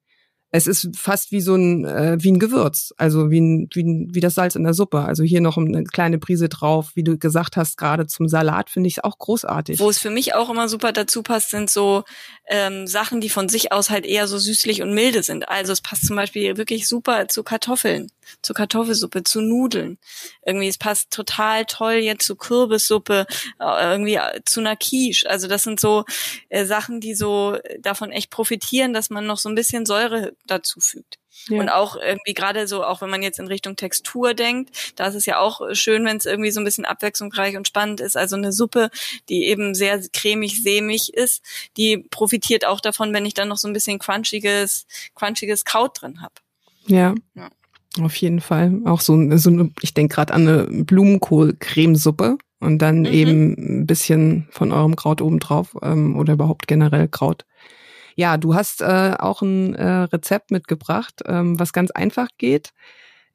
es 0.54 0.66
ist 0.66 0.90
fast 0.94 1.32
wie 1.32 1.40
so 1.40 1.54
ein 1.54 1.86
äh, 1.86 2.18
wie 2.20 2.30
ein 2.30 2.38
Gewürz, 2.38 2.92
also 2.98 3.30
wie 3.30 3.40
ein, 3.40 3.68
wie 3.72 3.82
ein, 3.82 4.14
wie 4.14 4.20
das 4.20 4.34
Salz 4.34 4.54
in 4.54 4.64
der 4.64 4.74
Suppe. 4.74 5.00
Also 5.00 5.24
hier 5.24 5.40
noch 5.40 5.56
eine 5.56 5.82
kleine 5.84 6.18
Prise 6.18 6.50
drauf, 6.50 6.90
wie 6.94 7.02
du 7.02 7.16
gesagt 7.16 7.56
hast, 7.56 7.78
gerade 7.78 8.06
zum 8.06 8.28
Salat 8.28 8.68
finde 8.68 8.88
ich 8.88 8.98
es 8.98 9.04
auch 9.04 9.18
großartig. 9.18 9.80
Wo 9.80 9.88
es 9.88 9.98
für 9.98 10.10
mich 10.10 10.34
auch 10.34 10.50
immer 10.50 10.68
super 10.68 10.92
dazu 10.92 11.22
passt, 11.22 11.50
sind 11.50 11.70
so 11.70 12.04
ähm, 12.48 12.86
Sachen, 12.86 13.22
die 13.22 13.30
von 13.30 13.48
sich 13.48 13.72
aus 13.72 13.88
halt 13.88 14.04
eher 14.04 14.28
so 14.28 14.36
süßlich 14.36 14.82
und 14.82 14.92
milde 14.92 15.22
sind. 15.22 15.48
Also 15.48 15.72
es 15.72 15.80
passt 15.80 16.06
zum 16.06 16.16
Beispiel 16.16 16.58
wirklich 16.58 16.86
super 16.86 17.28
zu 17.28 17.42
Kartoffeln, 17.42 18.08
zu 18.42 18.54
Kartoffelsuppe, 18.54 19.24
zu 19.24 19.40
Nudeln. 19.40 19.98
Irgendwie 20.44 20.68
es 20.68 20.78
passt 20.78 21.10
total 21.10 21.64
toll 21.66 21.94
jetzt 21.94 22.26
zu 22.26 22.36
Kürbissuppe, 22.36 23.26
äh, 23.60 23.90
irgendwie 23.90 24.16
äh, 24.16 24.40
zu 24.44 24.60
einer 24.60 24.76
Quiche. 24.76 25.28
Also 25.28 25.48
das 25.48 25.62
sind 25.62 25.80
so 25.80 26.04
äh, 26.48 26.64
Sachen, 26.64 27.00
die 27.00 27.14
so 27.14 27.58
davon 27.80 28.10
echt 28.10 28.30
profitieren, 28.30 28.92
dass 28.92 29.10
man 29.10 29.26
noch 29.26 29.38
so 29.38 29.48
ein 29.48 29.54
bisschen 29.54 29.86
Säure 29.86 30.34
dazu 30.46 30.80
fügt. 30.80 31.18
Ja. 31.48 31.58
Und 31.58 31.68
auch 31.68 31.96
irgendwie 31.96 32.34
gerade 32.34 32.68
so, 32.68 32.84
auch 32.84 33.00
wenn 33.00 33.10
man 33.10 33.22
jetzt 33.22 33.38
in 33.38 33.46
Richtung 33.46 33.76
Textur 33.76 34.34
denkt, 34.34 34.92
da 34.96 35.06
ist 35.06 35.14
es 35.14 35.26
ja 35.26 35.38
auch 35.38 35.60
schön, 35.72 36.04
wenn 36.04 36.16
es 36.16 36.26
irgendwie 36.26 36.50
so 36.50 36.60
ein 36.60 36.64
bisschen 36.64 36.84
abwechslungsreich 36.84 37.56
und 37.56 37.66
spannend 37.66 38.00
ist. 38.00 38.16
Also 38.16 38.36
eine 38.36 38.52
Suppe, 38.52 38.90
die 39.28 39.46
eben 39.46 39.74
sehr 39.74 40.00
cremig, 40.12 40.62
sämig 40.62 41.14
ist, 41.14 41.42
die 41.76 41.98
profitiert 41.98 42.64
auch 42.64 42.80
davon, 42.80 43.12
wenn 43.12 43.26
ich 43.26 43.34
dann 43.34 43.48
noch 43.48 43.56
so 43.58 43.66
ein 43.66 43.72
bisschen 43.72 43.98
crunchiges, 43.98 44.86
crunchiges 45.14 45.64
Kraut 45.64 46.00
drin 46.00 46.22
habe. 46.22 46.34
Ja. 46.86 47.14
ja. 47.34 47.50
Auf 48.00 48.16
jeden 48.16 48.40
Fall. 48.40 48.80
Auch 48.84 49.00
so, 49.00 49.14
so 49.36 49.50
eine, 49.50 49.70
ich 49.82 49.94
denke 49.94 50.14
gerade 50.14 50.32
an 50.32 50.48
eine 50.48 50.84
Blumenkohl-Cremesuppe 50.84 52.38
und 52.60 52.78
dann 52.78 53.00
mhm. 53.00 53.06
eben 53.06 53.80
ein 53.82 53.86
bisschen 53.86 54.48
von 54.50 54.72
eurem 54.72 54.96
Kraut 54.96 55.20
obendrauf 55.20 55.76
ähm, 55.82 56.16
oder 56.16 56.34
überhaupt 56.34 56.66
generell 56.66 57.08
Kraut. 57.08 57.44
Ja, 58.14 58.36
du 58.36 58.54
hast 58.54 58.82
äh, 58.82 59.14
auch 59.18 59.42
ein 59.42 59.74
äh, 59.74 60.02
Rezept 60.04 60.50
mitgebracht, 60.50 61.22
ähm, 61.26 61.58
was 61.58 61.72
ganz 61.72 61.90
einfach 61.90 62.28
geht. 62.38 62.70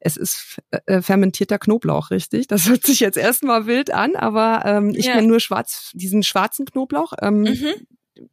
Es 0.00 0.16
ist 0.16 0.58
äh, 0.86 1.02
fermentierter 1.02 1.58
Knoblauch, 1.58 2.10
richtig? 2.10 2.46
Das 2.46 2.68
hört 2.68 2.84
sich 2.84 3.00
jetzt 3.00 3.18
erstmal 3.18 3.66
wild 3.66 3.92
an, 3.92 4.14
aber 4.14 4.62
ähm, 4.64 4.90
ich 4.90 5.06
ja. 5.06 5.14
kenne 5.14 5.26
nur 5.26 5.40
schwarz, 5.40 5.90
diesen 5.94 6.22
schwarzen 6.22 6.66
Knoblauch. 6.66 7.12
Ähm, 7.20 7.42
mhm. 7.42 7.74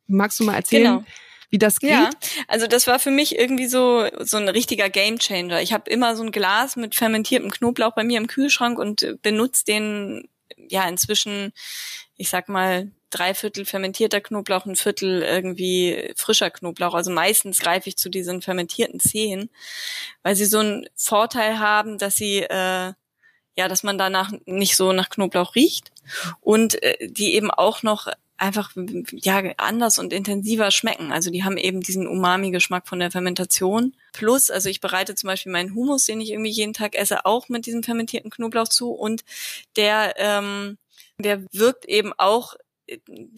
Magst 0.08 0.40
du 0.40 0.44
mal 0.44 0.56
erzählen? 0.56 1.00
Genau 1.00 1.04
wie 1.56 1.60
das 1.60 1.80
geht? 1.80 1.92
Ja, 1.92 2.10
also 2.50 2.68
das 2.68 2.86
war 2.86 3.00
für 3.00 3.12
mich 3.12 3.40
irgendwie 3.40 3.68
so 3.68 4.06
so 4.20 4.36
ein 4.36 4.50
richtiger 4.50 4.90
Gamechanger. 4.90 5.62
Ich 5.62 5.72
habe 5.72 5.90
immer 5.90 6.18
so 6.18 6.24
ein 6.24 6.32
Glas 6.32 6.76
mit 6.76 6.96
fermentiertem 6.96 7.50
Knoblauch 7.50 7.94
bei 7.94 8.04
mir 8.04 8.18
im 8.18 8.28
Kühlschrank 8.28 8.78
und 8.78 9.22
benutze 9.22 9.64
den 9.64 10.28
ja 10.58 10.86
inzwischen, 10.86 11.54
ich 12.18 12.30
sag 12.30 12.50
mal 12.50 12.92
drei 13.10 13.34
Viertel 13.34 13.64
fermentierter 13.64 14.20
Knoblauch, 14.20 14.66
ein 14.66 14.76
Viertel 14.76 15.22
irgendwie 15.22 16.12
frischer 16.18 16.52
Knoblauch. 16.52 16.94
Also 16.94 17.10
meistens 17.10 17.60
greife 17.60 17.88
ich 17.88 17.96
zu 17.96 18.10
diesen 18.10 18.42
fermentierten 18.42 19.00
Zehen, 19.00 19.50
weil 20.24 20.36
sie 20.36 20.46
so 20.46 20.60
einen 20.60 20.90
Vorteil 20.94 21.60
haben, 21.60 21.98
dass 21.98 22.18
sie 22.18 22.40
äh, 22.42 22.92
ja, 23.58 23.70
dass 23.70 23.84
man 23.84 23.98
danach 23.98 24.34
nicht 24.46 24.76
so 24.76 24.92
nach 24.92 25.10
Knoblauch 25.10 25.56
riecht 25.56 25.94
und 26.42 26.84
äh, 26.84 26.98
die 27.08 27.36
eben 27.36 27.50
auch 27.50 27.82
noch 27.82 28.08
einfach 28.38 28.72
ja 29.12 29.42
anders 29.58 30.00
und 30.00 30.12
intensiver 30.14 30.72
schmecken. 30.72 31.12
Also 31.12 31.32
die 31.32 31.44
haben 31.44 31.58
eben 31.58 31.82
diesen 31.82 32.08
Umami-Geschmack 32.08 32.88
von 32.88 33.00
der 33.00 33.12
Fermentation. 33.12 33.96
Plus, 34.14 34.50
also 34.50 34.70
ich 34.70 34.82
bereite 34.82 35.16
zum 35.16 35.28
Beispiel 35.28 35.52
meinen 35.52 35.74
Hummus, 35.76 36.06
den 36.06 36.22
ich 36.22 36.32
irgendwie 36.32 36.52
jeden 36.52 36.74
Tag 36.74 36.96
esse, 36.96 37.26
auch 37.26 37.50
mit 37.50 37.66
diesem 37.66 37.84
fermentierten 37.84 38.32
Knoblauch 38.32 38.68
zu 38.68 38.92
und 38.92 39.24
der 39.76 40.16
ähm, 40.18 40.78
der 41.18 41.44
wirkt 41.54 41.86
eben 41.86 42.14
auch 42.18 42.56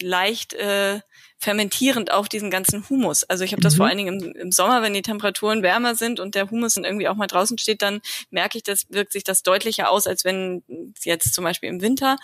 leicht 0.00 0.52
äh, 0.54 1.00
fermentierend 1.38 2.10
auf 2.10 2.28
diesen 2.28 2.50
ganzen 2.50 2.88
Humus. 2.88 3.24
Also 3.24 3.44
ich 3.44 3.52
habe 3.52 3.62
das 3.62 3.74
mhm. 3.74 3.76
vor 3.76 3.86
allen 3.86 3.96
Dingen 3.98 4.20
im, 4.20 4.32
im, 4.32 4.52
Sommer, 4.52 4.82
wenn 4.82 4.94
die 4.94 5.02
Temperaturen 5.02 5.62
wärmer 5.62 5.94
sind 5.94 6.20
und 6.20 6.34
der 6.34 6.50
Humus 6.50 6.74
dann 6.74 6.84
irgendwie 6.84 7.08
auch 7.08 7.14
mal 7.14 7.26
draußen 7.26 7.56
steht, 7.58 7.82
dann 7.82 8.00
merke 8.30 8.58
ich, 8.58 8.64
das 8.64 8.86
wirkt 8.90 9.12
sich 9.12 9.24
das 9.24 9.42
deutlicher 9.42 9.90
aus, 9.90 10.06
als 10.06 10.24
wenn 10.24 10.62
jetzt 11.02 11.34
zum 11.34 11.44
Beispiel 11.44 11.68
im 11.68 11.80
Winter. 11.80 12.16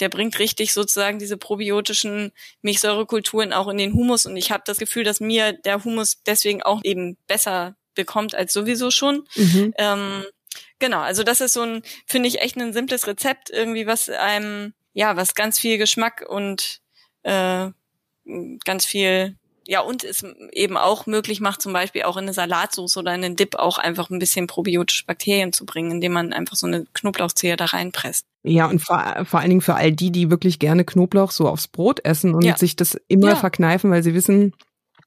Der 0.00 0.08
bringt 0.08 0.38
richtig 0.38 0.72
sozusagen 0.72 1.18
diese 1.18 1.36
probiotischen 1.36 2.32
Milchsäurekulturen 2.62 3.52
auch 3.52 3.68
in 3.68 3.78
den 3.78 3.92
Humus 3.92 4.26
und 4.26 4.36
ich 4.36 4.50
habe 4.50 4.64
das 4.66 4.78
Gefühl, 4.78 5.04
dass 5.04 5.20
mir 5.20 5.52
der 5.52 5.84
Humus 5.84 6.22
deswegen 6.26 6.62
auch 6.62 6.80
eben 6.84 7.16
besser 7.26 7.76
bekommt 7.94 8.34
als 8.34 8.52
sowieso 8.52 8.90
schon. 8.90 9.26
Mhm. 9.36 9.74
Ähm, 9.78 10.24
genau, 10.78 11.00
also 11.00 11.22
das 11.22 11.40
ist 11.40 11.52
so 11.52 11.62
ein, 11.62 11.82
finde 12.06 12.28
ich, 12.28 12.40
echt 12.40 12.56
ein 12.56 12.72
simples 12.72 13.06
Rezept, 13.06 13.50
irgendwie, 13.50 13.86
was 13.86 14.08
einem 14.08 14.74
ja, 14.94 15.16
was 15.16 15.34
ganz 15.34 15.58
viel 15.58 15.76
Geschmack 15.78 16.24
und 16.26 16.80
äh, 17.22 17.70
ganz 18.64 18.86
viel 18.86 19.36
ja, 19.66 19.80
und 19.80 20.04
es 20.04 20.24
eben 20.52 20.76
auch 20.76 21.06
möglich 21.06 21.40
macht, 21.40 21.62
zum 21.62 21.72
Beispiel 21.72 22.02
auch 22.02 22.16
in 22.16 22.24
eine 22.24 22.34
Salatsauce 22.34 22.96
oder 22.98 23.14
in 23.14 23.24
einen 23.24 23.36
Dip 23.36 23.54
auch 23.54 23.78
einfach 23.78 24.10
ein 24.10 24.18
bisschen 24.18 24.46
probiotische 24.46 25.06
Bakterien 25.06 25.52
zu 25.52 25.64
bringen, 25.64 25.92
indem 25.92 26.12
man 26.12 26.32
einfach 26.32 26.56
so 26.56 26.66
eine 26.66 26.84
Knoblauchzehe 26.92 27.56
da 27.56 27.66
reinpresst. 27.66 28.26
Ja, 28.42 28.66
und 28.66 28.80
vor, 28.80 29.24
vor 29.24 29.40
allen 29.40 29.48
Dingen 29.48 29.60
für 29.62 29.74
all 29.74 29.90
die, 29.90 30.12
die 30.12 30.30
wirklich 30.30 30.58
gerne 30.58 30.84
Knoblauch 30.84 31.30
so 31.30 31.48
aufs 31.48 31.68
Brot 31.68 32.04
essen 32.04 32.34
und 32.34 32.44
ja. 32.44 32.56
sich 32.56 32.76
das 32.76 32.98
immer 33.08 33.28
ja. 33.28 33.36
verkneifen, 33.36 33.90
weil 33.90 34.02
sie 34.02 34.14
wissen, 34.14 34.52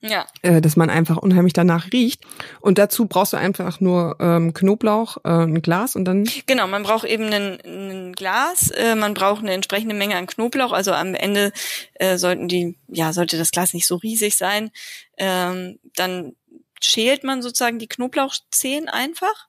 ja. 0.01 0.25
Äh, 0.41 0.61
dass 0.61 0.75
man 0.75 0.89
einfach 0.89 1.17
unheimlich 1.17 1.53
danach 1.53 1.91
riecht. 1.91 2.21
Und 2.61 2.77
dazu 2.77 3.05
brauchst 3.07 3.33
du 3.33 3.37
einfach 3.37 3.79
nur 3.79 4.17
ähm, 4.19 4.53
Knoblauch, 4.53 5.17
äh, 5.23 5.29
ein 5.29 5.61
Glas 5.61 5.95
und 5.95 6.05
dann. 6.05 6.29
Genau, 6.45 6.67
man 6.67 6.83
braucht 6.83 7.05
eben 7.05 7.25
ein, 7.33 7.59
ein 7.65 8.13
Glas, 8.13 8.69
äh, 8.71 8.95
man 8.95 9.13
braucht 9.13 9.41
eine 9.41 9.53
entsprechende 9.53 9.95
Menge 9.95 10.15
an 10.15 10.27
Knoblauch. 10.27 10.71
Also 10.71 10.93
am 10.93 11.15
Ende 11.15 11.51
äh, 11.95 12.17
sollten 12.17 12.47
die, 12.47 12.77
ja, 12.87 13.13
sollte 13.13 13.37
das 13.37 13.51
Glas 13.51 13.73
nicht 13.73 13.87
so 13.87 13.95
riesig 13.95 14.35
sein. 14.35 14.71
Ähm, 15.17 15.79
dann 15.95 16.35
schält 16.81 17.23
man 17.23 17.41
sozusagen 17.41 17.79
die 17.79 17.87
Knoblauchzehen 17.87 18.87
einfach, 18.89 19.47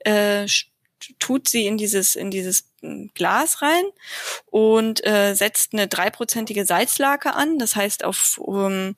äh, 0.00 0.46
tut 1.18 1.48
sie 1.48 1.66
in 1.66 1.76
dieses 1.76 2.14
in 2.16 2.30
dieses 2.30 2.70
hm, 2.80 3.10
Glas 3.14 3.62
rein 3.62 3.84
und 4.46 5.04
äh, 5.06 5.34
setzt 5.34 5.72
eine 5.72 5.88
dreiprozentige 5.88 6.64
Salzlake 6.64 7.34
an. 7.34 7.58
Das 7.58 7.76
heißt, 7.76 8.04
auf 8.04 8.38
um, 8.38 8.96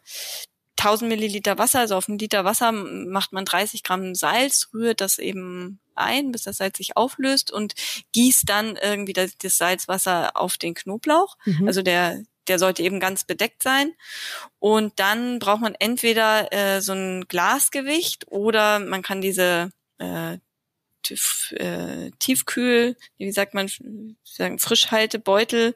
1000 0.84 1.08
Milliliter 1.08 1.58
Wasser, 1.58 1.80
also 1.80 1.96
auf 1.96 2.08
einen 2.08 2.18
Liter 2.18 2.44
Wasser 2.44 2.72
macht 2.72 3.32
man 3.32 3.44
30 3.44 3.82
Gramm 3.82 4.14
Salz, 4.14 4.68
rührt 4.72 5.00
das 5.00 5.18
eben 5.18 5.80
ein, 5.94 6.32
bis 6.32 6.42
das 6.42 6.56
Salz 6.56 6.78
sich 6.78 6.96
auflöst 6.96 7.50
und 7.50 7.74
gießt 8.12 8.48
dann 8.48 8.76
irgendwie 8.76 9.12
das, 9.12 9.36
das 9.38 9.58
Salzwasser 9.58 10.36
auf 10.36 10.56
den 10.56 10.74
Knoblauch. 10.74 11.36
Mhm. 11.44 11.66
Also 11.66 11.82
der 11.82 12.22
der 12.48 12.58
sollte 12.58 12.82
eben 12.82 12.98
ganz 12.98 13.24
bedeckt 13.24 13.62
sein. 13.62 13.94
Und 14.58 14.98
dann 14.98 15.38
braucht 15.38 15.60
man 15.60 15.76
entweder 15.78 16.52
äh, 16.52 16.80
so 16.80 16.92
ein 16.92 17.26
Glasgewicht 17.28 18.26
oder 18.28 18.80
man 18.80 19.02
kann 19.02 19.20
diese 19.20 19.70
äh, 19.98 20.38
tief, 21.02 21.52
äh, 21.56 22.10
Tiefkühl, 22.18 22.96
wie 23.18 23.32
sagt 23.32 23.54
man, 23.54 23.70
sagen 24.24 24.58
Frischhaltebeutel, 24.58 25.74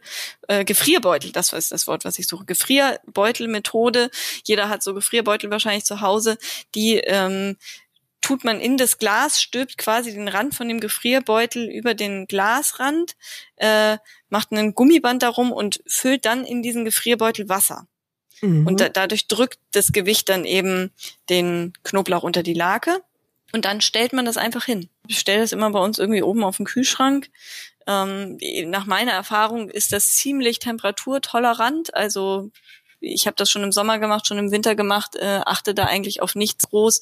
äh, 0.49 0.65
Gefrierbeutel, 0.65 1.33
das 1.33 1.53
ist 1.53 1.73
das 1.73 1.87
Wort, 1.87 2.05
was 2.05 2.19
ich 2.19 2.29
suche, 2.29 2.45
Gefrierbeutelmethode. 2.45 4.11
Jeder 4.45 4.69
hat 4.69 4.83
so 4.83 4.95
Gefrierbeutel 4.95 5.51
wahrscheinlich 5.51 5.85
zu 5.85 6.01
Hause, 6.01 6.39
die 6.75 6.97
ähm, 6.99 7.57
tut 8.27 8.43
man 8.45 8.61
in 8.61 8.77
das 8.77 8.99
Glas, 8.99 9.41
stülpt 9.41 9.79
quasi 9.79 10.13
den 10.13 10.27
Rand 10.27 10.55
von 10.55 10.69
dem 10.69 10.81
Gefrierbeutel 10.81 11.71
über 11.71 11.95
den 11.95 12.27
Glasrand, 12.27 13.17
äh, 13.57 13.99
macht 14.31 14.51
einen 14.51 14.75
Gummiband 14.75 15.23
darum 15.23 15.53
und 15.53 15.81
füllt 15.87 16.25
dann 16.25 16.45
in 16.45 16.61
diesen 16.61 16.85
Gefrierbeutel 16.85 17.49
Wasser. 17.49 17.87
Mhm. 18.41 18.67
Und 18.67 18.81
da, 18.81 18.89
dadurch 18.89 19.29
drückt 19.29 19.61
das 19.73 19.93
Gewicht 19.93 20.29
dann 20.29 20.45
eben 20.45 20.91
den 21.31 21.73
Knoblauch 21.85 22.23
unter 22.23 22.43
die 22.43 22.55
Lake. 22.55 23.01
Und 23.53 23.65
dann 23.65 23.81
stellt 23.81 24.13
man 24.13 24.25
das 24.25 24.37
einfach 24.37 24.65
hin. 24.65 24.89
Ich 25.07 25.19
stelle 25.19 25.41
das 25.41 25.53
immer 25.53 25.71
bei 25.71 25.79
uns 25.79 25.99
irgendwie 25.99 26.23
oben 26.23 26.45
auf 26.45 26.57
den 26.57 26.67
Kühlschrank. 26.67 27.31
Ähm, 27.87 28.39
nach 28.67 28.87
meiner 28.87 29.13
Erfahrung 29.13 29.71
ist 29.71 29.93
das 29.93 30.09
ziemlich 30.09 30.59
temperaturtolerant. 30.59 31.95
Also 31.95 32.51
ich 33.01 33.27
habe 33.27 33.37
das 33.37 33.51
schon 33.51 33.63
im 33.63 33.73
Sommer 33.73 33.99
gemacht, 33.99 34.27
schon 34.27 34.39
im 34.39 34.51
Winter 34.51 34.75
gemacht, 34.75 35.17
äh, 35.17 35.41
achte 35.45 35.75
da 35.75 35.85
eigentlich 35.85 36.23
auf 36.23 36.35
nichts 36.35 36.69
groß. 36.69 37.01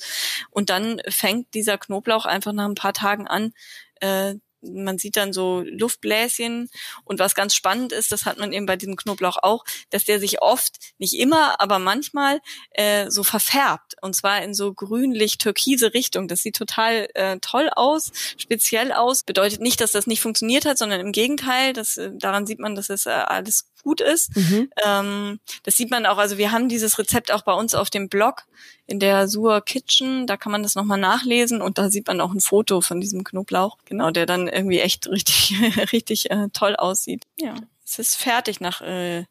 Und 0.51 0.70
dann 0.70 1.01
fängt 1.09 1.55
dieser 1.55 1.78
Knoblauch 1.78 2.26
einfach 2.26 2.53
nach 2.53 2.66
ein 2.66 2.74
paar 2.74 2.92
Tagen 2.92 3.26
an, 3.26 3.53
äh, 4.01 4.34
man 4.72 4.98
sieht 4.98 5.16
dann 5.16 5.32
so 5.32 5.62
Luftbläschen 5.66 6.70
und 7.04 7.18
was 7.18 7.34
ganz 7.34 7.54
spannend 7.54 7.92
ist, 7.92 8.12
das 8.12 8.26
hat 8.26 8.38
man 8.38 8.52
eben 8.52 8.66
bei 8.66 8.76
diesem 8.76 8.96
Knoblauch 8.96 9.38
auch, 9.42 9.64
dass 9.90 10.04
der 10.04 10.20
sich 10.20 10.42
oft, 10.42 10.76
nicht 10.98 11.14
immer, 11.14 11.60
aber 11.60 11.78
manchmal 11.78 12.40
äh, 12.70 13.10
so 13.10 13.24
verfärbt 13.24 13.94
und 14.02 14.14
zwar 14.14 14.42
in 14.42 14.54
so 14.54 14.72
grünlich-türkise 14.72 15.94
Richtung. 15.94 16.28
Das 16.28 16.40
sieht 16.40 16.56
total 16.56 17.08
äh, 17.14 17.38
toll 17.40 17.70
aus, 17.74 18.12
speziell 18.36 18.92
aus. 18.92 19.22
Bedeutet 19.22 19.60
nicht, 19.60 19.80
dass 19.80 19.92
das 19.92 20.06
nicht 20.06 20.20
funktioniert 20.20 20.64
hat, 20.64 20.78
sondern 20.78 21.00
im 21.00 21.12
Gegenteil, 21.12 21.72
das, 21.72 21.96
äh, 21.96 22.10
daran 22.14 22.46
sieht 22.46 22.58
man, 22.58 22.74
dass 22.74 22.90
es 22.90 23.06
äh, 23.06 23.10
alles 23.10 23.66
gut 23.85 24.01
ist. 24.01 24.35
Mhm. 24.37 24.70
Ähm, 24.85 25.41
das 25.62 25.76
sieht 25.76 25.91
man 25.91 26.07
auch, 26.07 26.18
also 26.18 26.39
wir 26.39 26.51
haben 26.51 26.68
dieses 26.68 26.99
Rezept 26.99 27.30
auch 27.30 27.43
bei 27.43 27.53
uns 27.53 27.74
auf 27.74 27.91
dem 27.91 28.09
Blog 28.09 28.47
in 28.87 28.99
der 28.99 29.28
Sur 29.28 29.61
Kitchen, 29.61 30.26
da 30.26 30.37
kann 30.37 30.51
man 30.51 30.62
das 30.62 30.74
nochmal 30.74 30.99
nachlesen 30.99 31.62
und 31.62 31.78
da 31.78 31.91
sieht 31.91 32.09
man 32.09 32.20
auch 32.20 32.32
ein 32.32 32.41
Foto 32.41 32.80
von 32.80 33.01
diesem 33.01 33.22
Knoblauch, 33.22 33.78
genau, 33.85 34.11
der 34.11 34.26
dann 34.26 34.49
irgendwie 34.49 34.80
echt 34.80 35.07
richtig, 35.07 35.55
richtig 35.93 36.30
äh, 36.30 36.49
toll 36.53 36.74
aussieht. 36.74 37.22
Ja, 37.39 37.55
es 37.85 37.99
ist 37.99 38.16
fertig 38.16 38.61
nach 38.61 38.80
äh, 38.80 39.24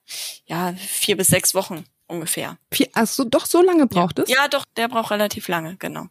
ja 0.45 0.73
vier 0.77 1.17
bis 1.17 1.27
sechs 1.27 1.53
Wochen 1.53 1.85
ungefähr. 2.07 2.57
Vier, 2.71 2.87
also 2.93 3.23
doch 3.23 3.45
so 3.45 3.61
lange 3.61 3.87
braucht 3.87 4.19
ja. 4.19 4.23
es? 4.23 4.29
Ja, 4.29 4.47
doch, 4.47 4.65
der 4.77 4.87
braucht 4.87 5.11
relativ 5.11 5.47
lange, 5.47 5.75
genau. 5.77 6.07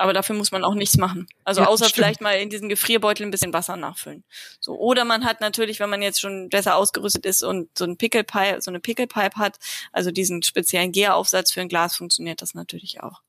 Aber 0.00 0.14
dafür 0.14 0.34
muss 0.34 0.50
man 0.50 0.64
auch 0.64 0.72
nichts 0.72 0.96
machen. 0.96 1.26
Also 1.44 1.60
ja, 1.60 1.66
außer 1.66 1.84
stimmt. 1.84 1.96
vielleicht 1.96 2.20
mal 2.22 2.32
in 2.32 2.48
diesen 2.48 2.70
Gefrierbeutel 2.70 3.26
ein 3.26 3.30
bisschen 3.30 3.52
Wasser 3.52 3.76
nachfüllen. 3.76 4.24
So 4.58 4.78
oder 4.78 5.04
man 5.04 5.26
hat 5.26 5.42
natürlich, 5.42 5.78
wenn 5.78 5.90
man 5.90 6.00
jetzt 6.00 6.22
schon 6.22 6.48
besser 6.48 6.76
ausgerüstet 6.76 7.26
ist 7.26 7.42
und 7.42 7.68
so 7.76 7.84
ein 7.84 7.98
Picklepipe, 7.98 8.62
so 8.62 8.70
eine 8.70 8.80
Picklepipe 8.80 9.36
hat, 9.36 9.58
also 9.92 10.10
diesen 10.10 10.42
speziellen 10.42 10.90
Gäraufsatz 10.90 11.52
für 11.52 11.60
ein 11.60 11.68
Glas 11.68 11.96
funktioniert 11.96 12.40
das 12.40 12.54
natürlich 12.54 13.02
auch. 13.02 13.20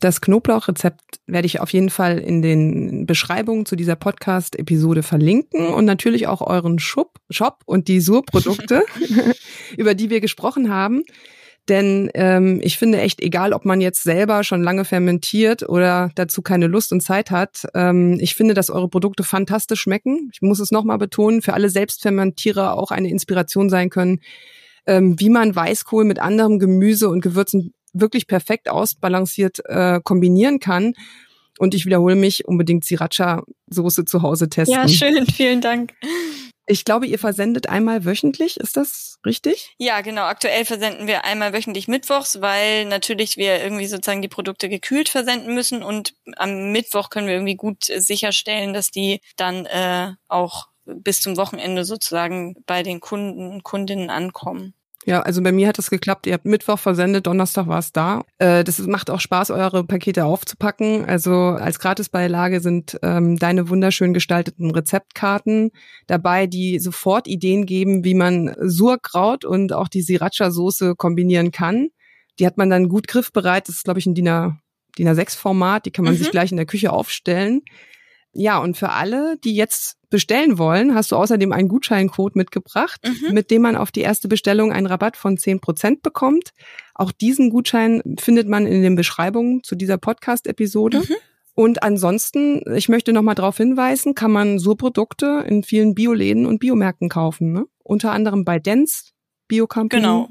Das 0.00 0.22
Knoblauchrezept 0.22 1.20
werde 1.26 1.44
ich 1.44 1.60
auf 1.60 1.74
jeden 1.74 1.90
Fall 1.90 2.18
in 2.18 2.40
den 2.40 3.04
Beschreibungen 3.04 3.66
zu 3.66 3.76
dieser 3.76 3.96
Podcast-Episode 3.96 5.02
verlinken 5.02 5.66
und 5.66 5.84
natürlich 5.84 6.26
auch 6.26 6.40
euren 6.40 6.78
Shop, 6.78 7.18
Shop 7.28 7.60
und 7.66 7.86
die 7.86 8.00
Sur-Produkte, 8.00 8.86
über 9.76 9.94
die 9.94 10.08
wir 10.08 10.22
gesprochen 10.22 10.72
haben. 10.72 11.04
Denn 11.68 12.10
ähm, 12.14 12.60
ich 12.62 12.78
finde 12.78 13.00
echt, 13.00 13.20
egal 13.20 13.52
ob 13.52 13.66
man 13.66 13.80
jetzt 13.80 14.02
selber 14.02 14.42
schon 14.42 14.62
lange 14.62 14.86
fermentiert 14.86 15.68
oder 15.68 16.10
dazu 16.14 16.40
keine 16.40 16.66
Lust 16.66 16.92
und 16.92 17.02
Zeit 17.02 17.30
hat, 17.30 17.66
ähm, 17.74 18.16
ich 18.20 18.34
finde, 18.34 18.54
dass 18.54 18.70
eure 18.70 18.88
Produkte 18.88 19.22
fantastisch 19.22 19.82
schmecken. 19.82 20.30
Ich 20.32 20.40
muss 20.40 20.60
es 20.60 20.70
nochmal 20.70 20.98
betonen, 20.98 21.42
für 21.42 21.52
alle 21.52 21.68
Selbstfermentierer 21.68 22.78
auch 22.78 22.90
eine 22.90 23.10
Inspiration 23.10 23.68
sein 23.68 23.90
können, 23.90 24.20
ähm, 24.86 25.20
wie 25.20 25.28
man 25.28 25.54
Weißkohl 25.54 26.04
mit 26.04 26.18
anderem 26.18 26.58
Gemüse 26.58 27.10
und 27.10 27.20
Gewürzen 27.20 27.74
wirklich 27.92 28.26
perfekt 28.26 28.70
ausbalanciert 28.70 29.60
äh, 29.66 30.00
kombinieren 30.02 30.60
kann. 30.60 30.94
Und 31.58 31.74
ich 31.74 31.84
wiederhole 31.84 32.14
mich, 32.14 32.46
unbedingt 32.46 32.84
Sriracha-Soße 32.84 34.04
zu 34.06 34.22
Hause 34.22 34.48
testen. 34.48 34.76
Ja, 34.76 34.88
schön, 34.88 35.26
vielen 35.34 35.60
Dank. 35.60 35.92
Ich 36.70 36.84
glaube, 36.84 37.06
ihr 37.06 37.18
versendet 37.18 37.68
einmal 37.68 38.04
wöchentlich, 38.04 38.58
ist 38.58 38.76
das 38.76 39.18
richtig? 39.24 39.74
Ja, 39.78 40.02
genau. 40.02 40.24
Aktuell 40.24 40.66
versenden 40.66 41.06
wir 41.06 41.24
einmal 41.24 41.54
wöchentlich 41.54 41.88
mittwochs, 41.88 42.42
weil 42.42 42.84
natürlich 42.84 43.38
wir 43.38 43.62
irgendwie 43.62 43.86
sozusagen 43.86 44.20
die 44.20 44.28
Produkte 44.28 44.68
gekühlt 44.68 45.08
versenden 45.08 45.54
müssen 45.54 45.82
und 45.82 46.14
am 46.36 46.70
Mittwoch 46.70 47.08
können 47.08 47.26
wir 47.26 47.34
irgendwie 47.34 47.56
gut 47.56 47.84
sicherstellen, 47.84 48.74
dass 48.74 48.90
die 48.90 49.22
dann 49.36 49.64
äh, 49.64 50.12
auch 50.28 50.68
bis 50.84 51.22
zum 51.22 51.38
Wochenende 51.38 51.86
sozusagen 51.86 52.56
bei 52.66 52.82
den 52.82 53.00
Kunden 53.00 53.50
und 53.50 53.62
Kundinnen 53.62 54.10
ankommen. 54.10 54.74
Ja, 55.08 55.22
also 55.22 55.42
bei 55.42 55.52
mir 55.52 55.68
hat 55.68 55.78
das 55.78 55.88
geklappt. 55.88 56.26
Ihr 56.26 56.34
habt 56.34 56.44
Mittwoch 56.44 56.78
versendet, 56.78 57.26
Donnerstag 57.26 57.66
war 57.66 57.78
es 57.78 57.92
da. 57.92 58.24
Äh, 58.36 58.62
das 58.62 58.78
macht 58.80 59.08
auch 59.08 59.20
Spaß, 59.20 59.50
eure 59.50 59.82
Pakete 59.82 60.26
aufzupacken. 60.26 61.06
Also 61.06 61.32
als 61.32 61.78
Gratisbeilage 61.78 62.60
sind 62.60 62.98
ähm, 63.02 63.38
deine 63.38 63.70
wunderschön 63.70 64.12
gestalteten 64.12 64.70
Rezeptkarten 64.70 65.70
dabei, 66.08 66.46
die 66.46 66.78
sofort 66.78 67.26
Ideen 67.26 67.64
geben, 67.64 68.04
wie 68.04 68.12
man 68.12 68.54
Surkraut 68.60 69.46
und 69.46 69.72
auch 69.72 69.88
die 69.88 70.02
Sriracha-Soße 70.02 70.94
kombinieren 70.94 71.52
kann. 71.52 71.88
Die 72.38 72.44
hat 72.44 72.58
man 72.58 72.68
dann 72.68 72.90
gut 72.90 73.08
griffbereit. 73.08 73.66
Das 73.66 73.76
ist, 73.76 73.84
glaube 73.84 74.00
ich, 74.00 74.04
ein 74.04 74.14
DIN, 74.14 74.28
A, 74.28 74.60
DIN 74.98 75.08
A6-Format. 75.08 75.86
Die 75.86 75.90
kann 75.90 76.04
man 76.04 76.12
mhm. 76.12 76.18
sich 76.18 76.30
gleich 76.30 76.50
in 76.50 76.58
der 76.58 76.66
Küche 76.66 76.92
aufstellen. 76.92 77.62
Ja, 78.38 78.58
und 78.58 78.76
für 78.76 78.90
alle, 78.90 79.36
die 79.42 79.56
jetzt 79.56 79.96
bestellen 80.10 80.58
wollen, 80.58 80.94
hast 80.94 81.10
du 81.10 81.16
außerdem 81.16 81.52
einen 81.52 81.68
Gutscheincode 81.68 82.36
mitgebracht, 82.36 83.00
mhm. 83.04 83.34
mit 83.34 83.50
dem 83.50 83.62
man 83.62 83.74
auf 83.74 83.90
die 83.90 84.00
erste 84.02 84.28
Bestellung 84.28 84.72
einen 84.72 84.86
Rabatt 84.86 85.16
von 85.16 85.36
10% 85.36 86.02
bekommt. 86.02 86.50
Auch 86.94 87.10
diesen 87.10 87.50
Gutschein 87.50 88.00
findet 88.18 88.46
man 88.46 88.64
in 88.64 88.82
den 88.82 88.94
Beschreibungen 88.94 89.64
zu 89.64 89.74
dieser 89.74 89.98
Podcast-Episode. 89.98 91.00
Mhm. 91.00 91.16
Und 91.54 91.82
ansonsten, 91.82 92.62
ich 92.76 92.88
möchte 92.88 93.12
nochmal 93.12 93.34
darauf 93.34 93.56
hinweisen, 93.56 94.14
kann 94.14 94.30
man 94.30 94.60
so 94.60 94.76
Produkte 94.76 95.44
in 95.48 95.64
vielen 95.64 95.96
Bioläden 95.96 96.46
und 96.46 96.60
Biomärkten 96.60 97.08
kaufen. 97.08 97.52
Ne? 97.52 97.66
Unter 97.82 98.12
anderem 98.12 98.44
bei 98.44 98.60
Dents, 98.60 99.14
Biocamping. 99.48 99.98
Genau, 99.98 100.28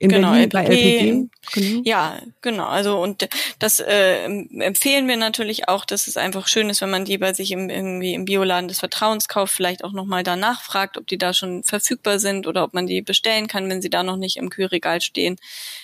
in 0.00 0.08
genau, 0.08 0.30
Berlin 0.30 0.48
bei 0.48 0.64
LPG. 0.64 1.28
Genau. 1.52 1.82
Ja, 1.84 2.22
genau. 2.40 2.64
Also 2.64 2.98
und 2.98 3.28
das 3.58 3.80
äh, 3.80 4.24
empfehlen 4.24 5.06
wir 5.08 5.18
natürlich 5.18 5.68
auch, 5.68 5.84
dass 5.84 6.06
es 6.06 6.16
einfach 6.16 6.48
schön 6.48 6.70
ist, 6.70 6.80
wenn 6.80 6.88
man 6.88 7.04
die 7.04 7.18
bei 7.18 7.34
sich 7.34 7.50
im, 7.50 7.68
irgendwie 7.68 8.14
im 8.14 8.24
Bioladen 8.24 8.66
des 8.66 8.78
Vertrauens 8.78 9.28
kauft, 9.28 9.52
vielleicht 9.52 9.84
auch 9.84 9.92
nochmal 9.92 10.22
danach 10.22 10.62
fragt, 10.62 10.96
ob 10.96 11.06
die 11.06 11.18
da 11.18 11.34
schon 11.34 11.64
verfügbar 11.64 12.18
sind 12.18 12.46
oder 12.46 12.64
ob 12.64 12.72
man 12.72 12.86
die 12.86 13.02
bestellen 13.02 13.46
kann, 13.46 13.68
wenn 13.68 13.82
sie 13.82 13.90
da 13.90 14.02
noch 14.02 14.16
nicht 14.16 14.38
im 14.38 14.48
Kühlregal 14.48 15.02
stehen. 15.02 15.36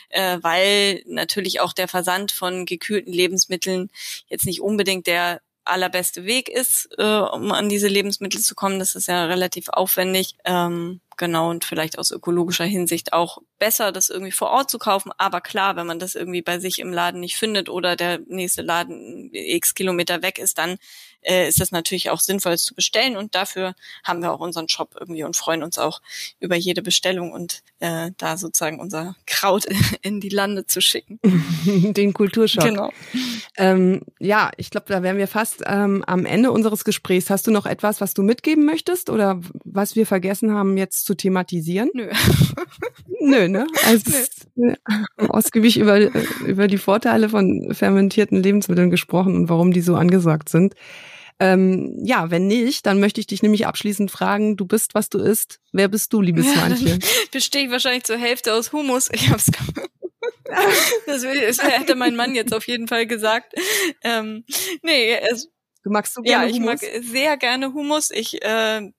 Äh, 0.09 0.39
weil 0.41 1.03
natürlich 1.07 1.61
auch 1.61 1.75
der 1.75 1.87
Versand 1.87 2.33
von 2.33 2.65
gekühlten 2.65 3.13
Lebensmitteln 3.13 3.91
jetzt 4.29 4.47
nicht 4.47 4.63
unbedingt 4.63 5.07
der 5.07 5.43
allerbeste 5.67 6.25
Weg 6.25 6.49
ist, 6.49 6.89
äh, 6.99 7.03
um 7.03 7.53
an 7.53 7.69
diese 7.69 7.89
Lebensmittel 7.89 8.41
zu 8.41 8.55
kommen. 8.55 8.79
Das 8.79 8.95
ist 8.95 9.09
ja 9.09 9.25
relativ 9.27 9.69
aufwendig. 9.69 10.37
Ähm, 10.45 11.01
genau, 11.17 11.51
und 11.51 11.65
vielleicht 11.65 11.99
aus 11.99 12.11
ökologischer 12.11 12.65
Hinsicht 12.65 13.13
auch 13.13 13.39
besser, 13.59 13.93
das 13.93 14.09
irgendwie 14.11 14.33
vor 14.33 14.51
Ort 14.51 14.71
zu 14.71 14.79
kaufen. 14.79 15.13
Aber 15.19 15.41
klar, 15.41 15.77
wenn 15.77 15.87
man 15.87 15.99
das 15.99 16.15
irgendwie 16.15 16.43
bei 16.43 16.59
sich 16.59 16.79
im 16.79 16.93
Laden 16.93 17.21
nicht 17.21 17.37
findet 17.37 17.69
oder 17.69 17.97
der 17.97 18.21
nächste 18.27 18.63
Laden 18.63 19.31
x 19.33 19.75
Kilometer 19.75 20.23
weg 20.23 20.39
ist, 20.39 20.59
dann 20.59 20.77
äh, 21.23 21.49
ist 21.49 21.61
das 21.61 21.73
natürlich 21.73 22.11
auch 22.11 22.21
sinnvoll, 22.21 22.53
es 22.53 22.65
zu 22.65 22.75
bestellen. 22.75 23.17
Und 23.17 23.35
dafür 23.35 23.75
haben 24.05 24.23
wir 24.23 24.33
auch 24.33 24.41
unseren 24.41 24.69
Shop 24.69 24.97
irgendwie 24.99 25.25
und 25.25 25.37
freuen 25.37 25.63
uns 25.63 25.79
auch 25.79 26.01
über 26.41 26.57
jede 26.57 26.83
Bestellung 26.83 27.33
und 27.33 27.63
äh, 27.81 28.11
da 28.19 28.37
sozusagen 28.37 28.81
unser 28.81 29.17
Kraut 29.27 29.67
in 30.03 30.21
die 30.21 30.29
Lande 30.29 30.67
zu 30.67 30.81
schicken. 30.81 31.19
Den 31.95 32.13
Kulturshop. 32.13 32.65
Genau. 32.65 32.91
Ähm, 33.57 34.03
ja, 34.19 34.51
ich 34.57 34.71
glaube, 34.71 34.87
da 34.89 35.03
wären 35.03 35.19
wir 35.19 35.29
fast 35.29 35.63
ähm, 35.67 36.05
am 36.07 36.27
Ende 36.27 36.53
unseres 36.53 36.85
Gesprächs. 36.85 37.31
Hast 37.31 37.47
du 37.47 37.51
noch 37.51 37.67
etwas, 37.67 38.01
was 38.01 38.15
du 38.15 38.23
mitgeben 38.23 38.65
möchtest 38.65 39.11
oder 39.11 39.41
was 39.65 39.97
wir 39.97 40.07
vergessen 40.07 40.53
haben 40.53 40.77
jetzt 40.77 41.05
zu 41.07 41.15
thematisieren? 41.15 41.91
Nö. 41.95 42.11
Nö, 43.21 43.49
ne? 43.49 43.67
Also 43.85 44.13
Nö. 44.55 44.75
ausgiebig 45.29 45.79
über, 45.79 45.99
über 46.47 46.69
die 46.69 46.79
Vorteile 46.79 47.29
von 47.29 47.73
fermentierten 47.73 48.43
Lebensmitteln 48.43 48.91
gesprochen 48.91 49.35
und 49.35 49.49
warum 49.49 49.73
die 49.73 49.81
so 49.81 49.97
angesagt 49.97 50.49
sind. 50.49 50.75
Ähm, 51.39 51.99
ja, 52.03 52.31
wenn 52.31 52.47
nicht, 52.47 52.87
dann 52.87 52.99
möchte 52.99 53.21
ich 53.21 53.27
dich 53.27 53.43
nämlich 53.43 53.67
abschließend 53.67 54.11
fragen, 54.11 54.57
du 54.57 54.65
bist, 54.67 54.95
was 54.95 55.11
du 55.11 55.19
isst. 55.19 55.61
Wer 55.73 55.89
bist 55.89 56.13
du, 56.13 56.23
liebes 56.23 56.47
ja, 56.47 56.55
Manche? 56.57 56.99
Bestehe 57.31 57.65
ich 57.67 57.71
wahrscheinlich 57.71 58.05
zur 58.05 58.17
Hälfte 58.17 58.55
aus 58.55 58.73
Humus. 58.73 59.11
Ich 59.13 59.31
hab's 59.31 59.47
das, 61.07 61.23
das 61.23 61.63
hätte 61.63 61.95
mein 61.95 62.17
Mann 62.17 62.35
jetzt 62.35 62.55
auf 62.55 62.67
jeden 62.67 62.89
Fall 62.89 63.07
gesagt. 63.07 63.53
Ähm, 64.03 64.45
nee, 64.83 65.15
es, 65.31 65.49
Du 65.87 65.93
magst 65.93 66.15
so 66.15 66.23
gerne 66.23 66.47
Ja, 66.47 66.51
ich 66.51 66.57
Humus? 66.57 66.83
mag 66.83 67.05
sehr 67.05 67.37
gerne 67.37 67.73
Humus. 67.73 68.11
Ich 68.11 68.43
äh, 68.43 68.91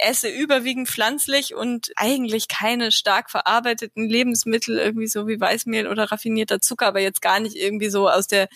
esse 0.00 0.28
überwiegend 0.28 0.88
pflanzlich 0.88 1.54
und 1.54 1.90
eigentlich 1.96 2.48
keine 2.48 2.92
stark 2.92 3.30
verarbeiteten 3.30 4.08
Lebensmittel, 4.08 4.78
irgendwie 4.78 5.06
so 5.06 5.26
wie 5.26 5.40
Weißmehl 5.40 5.88
oder 5.88 6.04
raffinierter 6.04 6.60
Zucker, 6.60 6.86
aber 6.86 7.00
jetzt 7.00 7.22
gar 7.22 7.40
nicht 7.40 7.56
irgendwie 7.56 7.88
so 7.88 8.08
aus 8.08 8.26
der, 8.26 8.48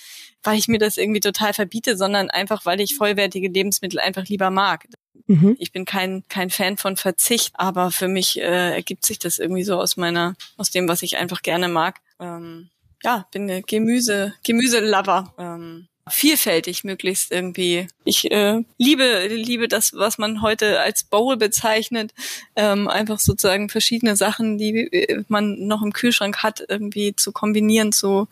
weil 0.42 0.58
ich 0.58 0.68
mir 0.68 0.78
das 0.78 0.96
irgendwie 0.96 1.20
total 1.20 1.54
verbiete, 1.54 1.96
sondern 1.96 2.30
einfach, 2.30 2.66
weil 2.66 2.80
ich 2.80 2.94
vollwertige 2.94 3.48
Lebensmittel 3.48 3.98
einfach 4.00 4.24
lieber 4.26 4.50
mag. 4.50 4.86
Mhm. 5.26 5.56
Ich 5.58 5.72
bin 5.72 5.84
kein, 5.84 6.24
kein 6.28 6.50
Fan 6.50 6.76
von 6.76 6.96
Verzicht, 6.96 7.52
aber 7.54 7.90
für 7.90 8.08
mich 8.08 8.38
äh, 8.40 8.74
ergibt 8.74 9.04
sich 9.04 9.18
das 9.18 9.38
irgendwie 9.38 9.64
so 9.64 9.78
aus 9.78 9.96
meiner, 9.96 10.34
aus 10.56 10.70
dem, 10.70 10.88
was 10.88 11.02
ich 11.02 11.16
einfach 11.16 11.42
gerne 11.42 11.68
mag. 11.68 12.00
Ähm, 12.20 12.70
ja, 13.02 13.26
bin 13.30 13.42
eine 13.42 13.62
Gemüse, 13.62 14.34
Gemüselover. 14.42 15.34
Ähm, 15.38 15.88
vielfältig 16.10 16.84
möglichst 16.84 17.32
irgendwie. 17.32 17.88
Ich 18.04 18.30
äh, 18.30 18.62
liebe 18.76 19.26
liebe 19.28 19.68
das, 19.68 19.92
was 19.94 20.18
man 20.18 20.42
heute 20.42 20.80
als 20.80 21.04
Bowl 21.04 21.36
bezeichnet, 21.36 22.12
ähm, 22.56 22.88
einfach 22.88 23.18
sozusagen 23.18 23.68
verschiedene 23.68 24.16
Sachen, 24.16 24.58
die 24.58 24.88
äh, 24.92 25.24
man 25.28 25.66
noch 25.66 25.82
im 25.82 25.92
Kühlschrank 25.92 26.42
hat, 26.42 26.64
irgendwie 26.68 27.14
zu 27.14 27.32
kombinieren 27.32 27.92
zu 27.92 28.28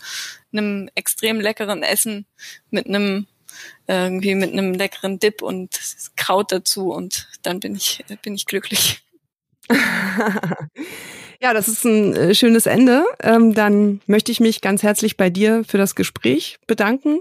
einem 0.53 0.89
extrem 0.95 1.41
leckeren 1.41 1.83
Essen 1.83 2.27
mit 2.71 2.87
einem 2.87 3.27
irgendwie 3.87 4.35
mit 4.35 4.53
einem 4.53 4.75
leckeren 4.75 5.19
Dip 5.19 5.43
und 5.43 5.79
Kraut 6.17 6.53
dazu 6.53 6.91
und 6.93 7.29
dann 7.43 7.61
bin 7.61 7.75
ich 7.75 8.05
bin 8.23 8.35
ich 8.35 8.47
glücklich. 8.47 9.03
Ja, 11.41 11.53
das 11.53 11.69
ist 11.69 11.85
ein 11.85 12.15
äh, 12.15 12.35
schönes 12.35 12.67
Ende. 12.67 13.05
Ähm, 13.23 13.55
dann 13.55 14.01
möchte 14.07 14.33
ich 14.33 14.41
mich 14.41 14.61
ganz 14.61 14.83
herzlich 14.83 15.17
bei 15.17 15.31
dir 15.31 15.65
für 15.67 15.79
das 15.79 15.95
Gespräch 15.95 16.59
bedanken, 16.67 17.21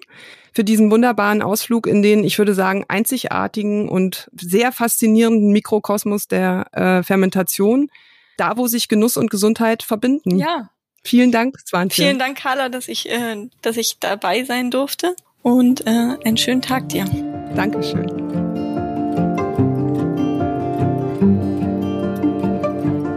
für 0.56 0.64
diesen 0.64 0.90
wunderbaren 0.90 1.42
Ausflug 1.42 1.86
in 1.86 2.02
den, 2.02 2.24
ich 2.24 2.38
würde 2.38 2.54
sagen, 2.54 2.86
einzigartigen 2.88 3.90
und 3.90 4.32
sehr 4.40 4.72
faszinierenden 4.72 5.52
Mikrokosmos 5.52 6.30
der 6.30 6.68
äh, 6.72 7.04
Fermentation, 7.04 7.90
da 8.38 8.56
wo 8.56 8.68
sich 8.68 8.88
Genuss 8.88 9.18
und 9.18 9.30
Gesundheit 9.30 9.84
verbinden. 9.84 10.38
Ja. 10.38 10.70
Vielen 11.04 11.32
Dank, 11.32 11.60
Swantje. 11.60 12.06
Vielen 12.06 12.18
Dank, 12.18 12.38
Carla, 12.38 12.70
dass 12.70 12.88
ich, 12.88 13.10
äh, 13.10 13.50
dass 13.62 13.78
ich 13.78 14.00
dabei 14.00 14.44
sein 14.46 14.72
durfte 14.72 15.16
und 15.44 15.86
äh, 15.86 16.18
einen 16.24 16.38
schönen 16.38 16.62
Tag 16.62 16.90
dir. 16.90 17.06
Dankeschön. 17.56 18.65